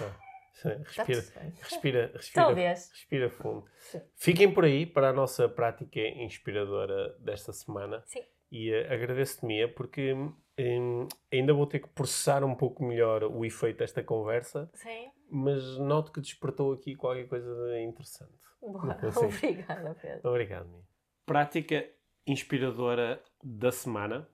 Ah, 0.00 0.14
Respira, 0.64 1.22
respira, 1.60 2.10
respira, 2.14 2.44
Talvez. 2.44 2.90
respira 2.90 3.30
fundo. 3.30 3.64
Sim. 3.78 4.00
Fiquem 4.16 4.52
por 4.52 4.64
aí 4.64 4.84
para 4.84 5.10
a 5.10 5.12
nossa 5.12 5.48
prática 5.48 6.00
inspiradora 6.00 7.16
desta 7.20 7.52
semana. 7.52 8.02
Sim. 8.06 8.24
E 8.50 8.70
eh, 8.70 8.92
agradeço-te, 8.92 9.46
Mia, 9.46 9.72
porque 9.72 10.14
hum, 10.14 11.06
ainda 11.32 11.52
vou 11.52 11.66
ter 11.66 11.80
que 11.80 11.88
processar 11.88 12.42
um 12.42 12.54
pouco 12.54 12.84
melhor 12.84 13.22
o 13.24 13.44
efeito 13.44 13.78
desta 13.78 14.02
conversa, 14.02 14.70
Sim. 14.74 15.10
mas 15.30 15.78
noto 15.78 16.10
que 16.10 16.20
despertou 16.20 16.72
aqui 16.72 16.96
qualquer 16.96 17.28
coisa 17.28 17.80
interessante. 17.80 18.32
Boa. 18.60 18.98
Sim. 19.12 19.26
Obrigada, 19.26 19.94
Pedro. 19.94 20.30
Obrigado, 20.30 20.68
Mia. 20.68 20.82
Prática 21.24 21.88
inspiradora 22.26 23.22
da 23.42 23.70
semana. 23.70 24.28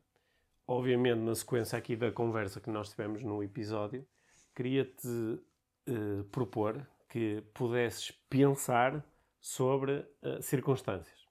Obviamente, 0.66 1.18
na 1.18 1.34
sequência 1.34 1.76
aqui 1.76 1.94
da 1.94 2.10
conversa 2.10 2.60
que 2.60 2.70
nós 2.70 2.88
tivemos 2.88 3.22
no 3.22 3.42
episódio, 3.42 4.06
queria-te 4.54 5.38
eh, 5.86 6.22
propor 6.30 6.86
que 7.08 7.42
pudesses 7.52 8.10
pensar 8.28 9.04
sobre 9.40 10.06
eh, 10.22 10.40
circunstâncias. 10.40 11.24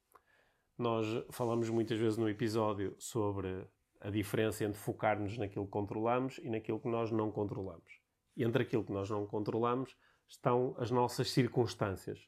Nós 0.77 1.07
falamos 1.31 1.69
muitas 1.69 1.99
vezes 1.99 2.17
no 2.17 2.29
episódio 2.29 2.95
sobre 2.99 3.67
a 3.99 4.09
diferença 4.09 4.63
entre 4.63 4.79
focar-nos 4.79 5.37
naquilo 5.37 5.65
que 5.65 5.71
controlamos 5.71 6.39
e 6.39 6.49
naquilo 6.49 6.79
que 6.79 6.87
nós 6.87 7.11
não 7.11 7.31
controlamos. 7.31 7.99
E 8.35 8.43
entre 8.43 8.63
aquilo 8.63 8.83
que 8.83 8.91
nós 8.91 9.09
não 9.09 9.25
controlamos 9.25 9.95
estão 10.27 10.75
as 10.77 10.91
nossas 10.91 11.31
circunstâncias, 11.31 12.27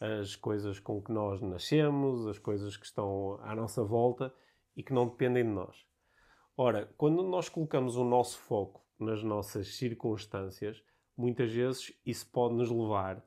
as 0.00 0.34
coisas 0.34 0.80
com 0.80 1.00
que 1.02 1.12
nós 1.12 1.40
nascemos, 1.40 2.26
as 2.26 2.38
coisas 2.38 2.76
que 2.76 2.86
estão 2.86 3.38
à 3.42 3.54
nossa 3.54 3.84
volta 3.84 4.34
e 4.76 4.82
que 4.82 4.92
não 4.92 5.06
dependem 5.06 5.44
de 5.44 5.50
nós. 5.50 5.86
Ora, 6.56 6.92
quando 6.96 7.22
nós 7.22 7.48
colocamos 7.48 7.96
o 7.96 8.04
nosso 8.04 8.38
foco 8.38 8.84
nas 8.98 9.22
nossas 9.22 9.76
circunstâncias, 9.76 10.82
muitas 11.22 11.52
vezes 11.52 11.92
isso 12.04 12.26
pode 12.30 12.54
nos 12.54 12.70
levar 12.70 13.24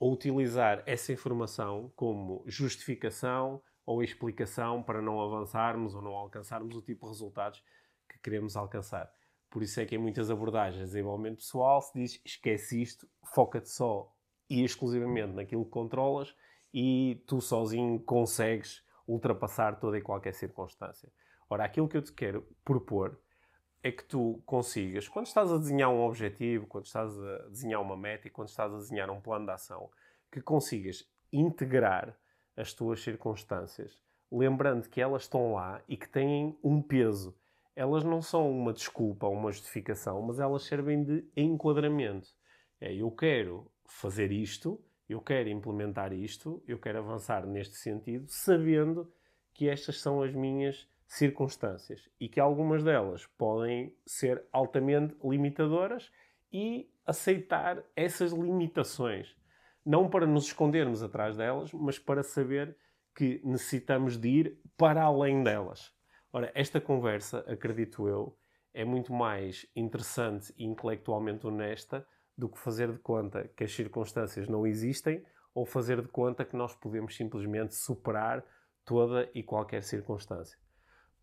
a 0.00 0.04
utilizar 0.04 0.82
essa 0.86 1.12
informação 1.12 1.90
como 1.96 2.44
justificação 2.46 3.60
ou 3.84 4.02
explicação 4.02 4.82
para 4.82 5.00
não 5.00 5.20
avançarmos 5.20 5.94
ou 5.94 6.02
não 6.02 6.12
alcançarmos 6.12 6.76
o 6.76 6.82
tipo 6.82 7.06
de 7.06 7.12
resultados 7.12 7.64
que 8.08 8.18
queremos 8.18 8.54
alcançar. 8.54 9.10
Por 9.50 9.62
isso 9.62 9.80
é 9.80 9.86
que 9.86 9.94
em 9.94 9.98
muitas 9.98 10.30
abordagens 10.30 10.76
de 10.76 10.84
desenvolvimento 10.84 11.38
pessoal 11.38 11.80
se 11.80 11.98
diz 11.98 12.20
esquece 12.22 12.82
isto, 12.82 13.08
foca-te 13.34 13.70
só 13.70 14.14
e 14.48 14.62
exclusivamente 14.62 15.32
naquilo 15.32 15.64
que 15.64 15.70
controlas 15.70 16.34
e 16.72 17.22
tu 17.26 17.40
sozinho 17.40 17.98
consegues 18.00 18.84
ultrapassar 19.06 19.80
toda 19.80 19.96
e 19.96 20.02
qualquer 20.02 20.34
circunstância. 20.34 21.10
Ora, 21.48 21.64
aquilo 21.64 21.88
que 21.88 21.96
eu 21.96 22.02
te 22.02 22.12
quero 22.12 22.46
propor 22.62 23.18
é 23.88 23.92
que 23.92 24.04
tu 24.04 24.42
consigas, 24.44 25.08
quando 25.08 25.26
estás 25.26 25.50
a 25.50 25.58
desenhar 25.58 25.90
um 25.90 26.02
objetivo, 26.02 26.66
quando 26.66 26.86
estás 26.86 27.18
a 27.18 27.48
desenhar 27.48 27.80
uma 27.80 27.96
meta 27.96 28.28
e 28.28 28.30
quando 28.30 28.48
estás 28.48 28.72
a 28.72 28.76
desenhar 28.76 29.10
um 29.10 29.20
plano 29.20 29.46
de 29.46 29.52
ação, 29.52 29.90
que 30.30 30.40
consigas 30.40 31.08
integrar 31.32 32.16
as 32.56 32.72
tuas 32.72 33.00
circunstâncias, 33.00 33.98
lembrando 34.30 34.88
que 34.88 35.00
elas 35.00 35.22
estão 35.22 35.54
lá 35.54 35.82
e 35.88 35.96
que 35.96 36.08
têm 36.08 36.58
um 36.62 36.82
peso. 36.82 37.36
Elas 37.74 38.04
não 38.04 38.20
são 38.20 38.50
uma 38.50 38.72
desculpa 38.72 39.26
uma 39.28 39.52
justificação, 39.52 40.20
mas 40.22 40.40
elas 40.40 40.64
servem 40.64 41.02
de 41.02 41.24
enquadramento. 41.36 42.28
É, 42.80 42.94
eu 42.94 43.10
quero 43.10 43.70
fazer 43.86 44.32
isto, 44.32 44.80
eu 45.08 45.20
quero 45.20 45.48
implementar 45.48 46.12
isto, 46.12 46.62
eu 46.66 46.78
quero 46.78 46.98
avançar 46.98 47.46
neste 47.46 47.76
sentido, 47.76 48.26
sabendo 48.28 49.10
que 49.54 49.68
estas 49.68 50.00
são 50.00 50.22
as 50.22 50.34
minhas 50.34 50.88
circunstâncias 51.08 52.06
e 52.20 52.28
que 52.28 52.38
algumas 52.38 52.84
delas 52.84 53.26
podem 53.38 53.96
ser 54.06 54.44
altamente 54.52 55.16
limitadoras 55.24 56.12
e 56.52 56.92
aceitar 57.06 57.82
essas 57.96 58.30
limitações. 58.30 59.34
Não 59.84 60.08
para 60.08 60.26
nos 60.26 60.44
escondermos 60.44 61.02
atrás 61.02 61.34
delas, 61.34 61.72
mas 61.72 61.98
para 61.98 62.22
saber 62.22 62.76
que 63.16 63.40
necessitamos 63.42 64.18
de 64.18 64.28
ir 64.28 64.60
para 64.76 65.02
além 65.02 65.42
delas. 65.42 65.90
Ora, 66.30 66.52
esta 66.54 66.78
conversa, 66.78 67.38
acredito 67.48 68.06
eu, 68.06 68.36
é 68.74 68.84
muito 68.84 69.10
mais 69.12 69.66
interessante 69.74 70.52
e 70.58 70.64
intelectualmente 70.64 71.46
honesta 71.46 72.06
do 72.36 72.50
que 72.50 72.58
fazer 72.58 72.92
de 72.92 72.98
conta 72.98 73.48
que 73.56 73.64
as 73.64 73.72
circunstâncias 73.72 74.46
não 74.46 74.66
existem 74.66 75.24
ou 75.54 75.64
fazer 75.64 76.02
de 76.02 76.08
conta 76.08 76.44
que 76.44 76.54
nós 76.54 76.74
podemos 76.74 77.16
simplesmente 77.16 77.74
superar 77.74 78.44
toda 78.84 79.28
e 79.34 79.42
qualquer 79.42 79.82
circunstância. 79.82 80.56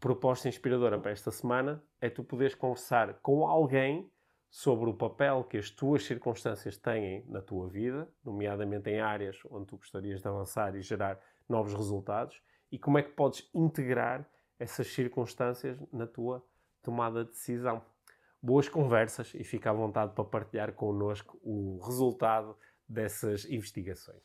Proposta 0.05 0.47
inspiradora 0.47 0.99
para 0.99 1.09
esta 1.09 1.31
semana 1.31 1.83
é 1.99 2.11
tu 2.11 2.23
poderes 2.23 2.53
conversar 2.53 3.15
com 3.23 3.47
alguém 3.47 4.07
sobre 4.51 4.87
o 4.87 4.93
papel 4.93 5.43
que 5.43 5.57
as 5.57 5.71
tuas 5.71 6.05
circunstâncias 6.05 6.77
têm 6.77 7.25
na 7.27 7.41
tua 7.41 7.67
vida, 7.67 8.07
nomeadamente 8.23 8.87
em 8.87 8.99
áreas 8.99 9.39
onde 9.49 9.65
tu 9.65 9.77
gostarias 9.77 10.21
de 10.21 10.27
avançar 10.27 10.75
e 10.75 10.81
gerar 10.83 11.19
novos 11.49 11.73
resultados, 11.73 12.39
e 12.71 12.77
como 12.77 12.99
é 12.99 13.01
que 13.01 13.13
podes 13.13 13.49
integrar 13.51 14.29
essas 14.59 14.85
circunstâncias 14.93 15.75
na 15.91 16.05
tua 16.05 16.45
tomada 16.83 17.25
de 17.25 17.31
decisão. 17.31 17.81
Boas 18.39 18.69
conversas 18.69 19.33
e 19.33 19.43
fica 19.43 19.71
à 19.71 19.73
vontade 19.73 20.13
para 20.13 20.23
partilhar 20.23 20.71
connosco 20.73 21.39
o 21.41 21.79
resultado 21.83 22.55
dessas 22.87 23.43
investigações. 23.45 24.21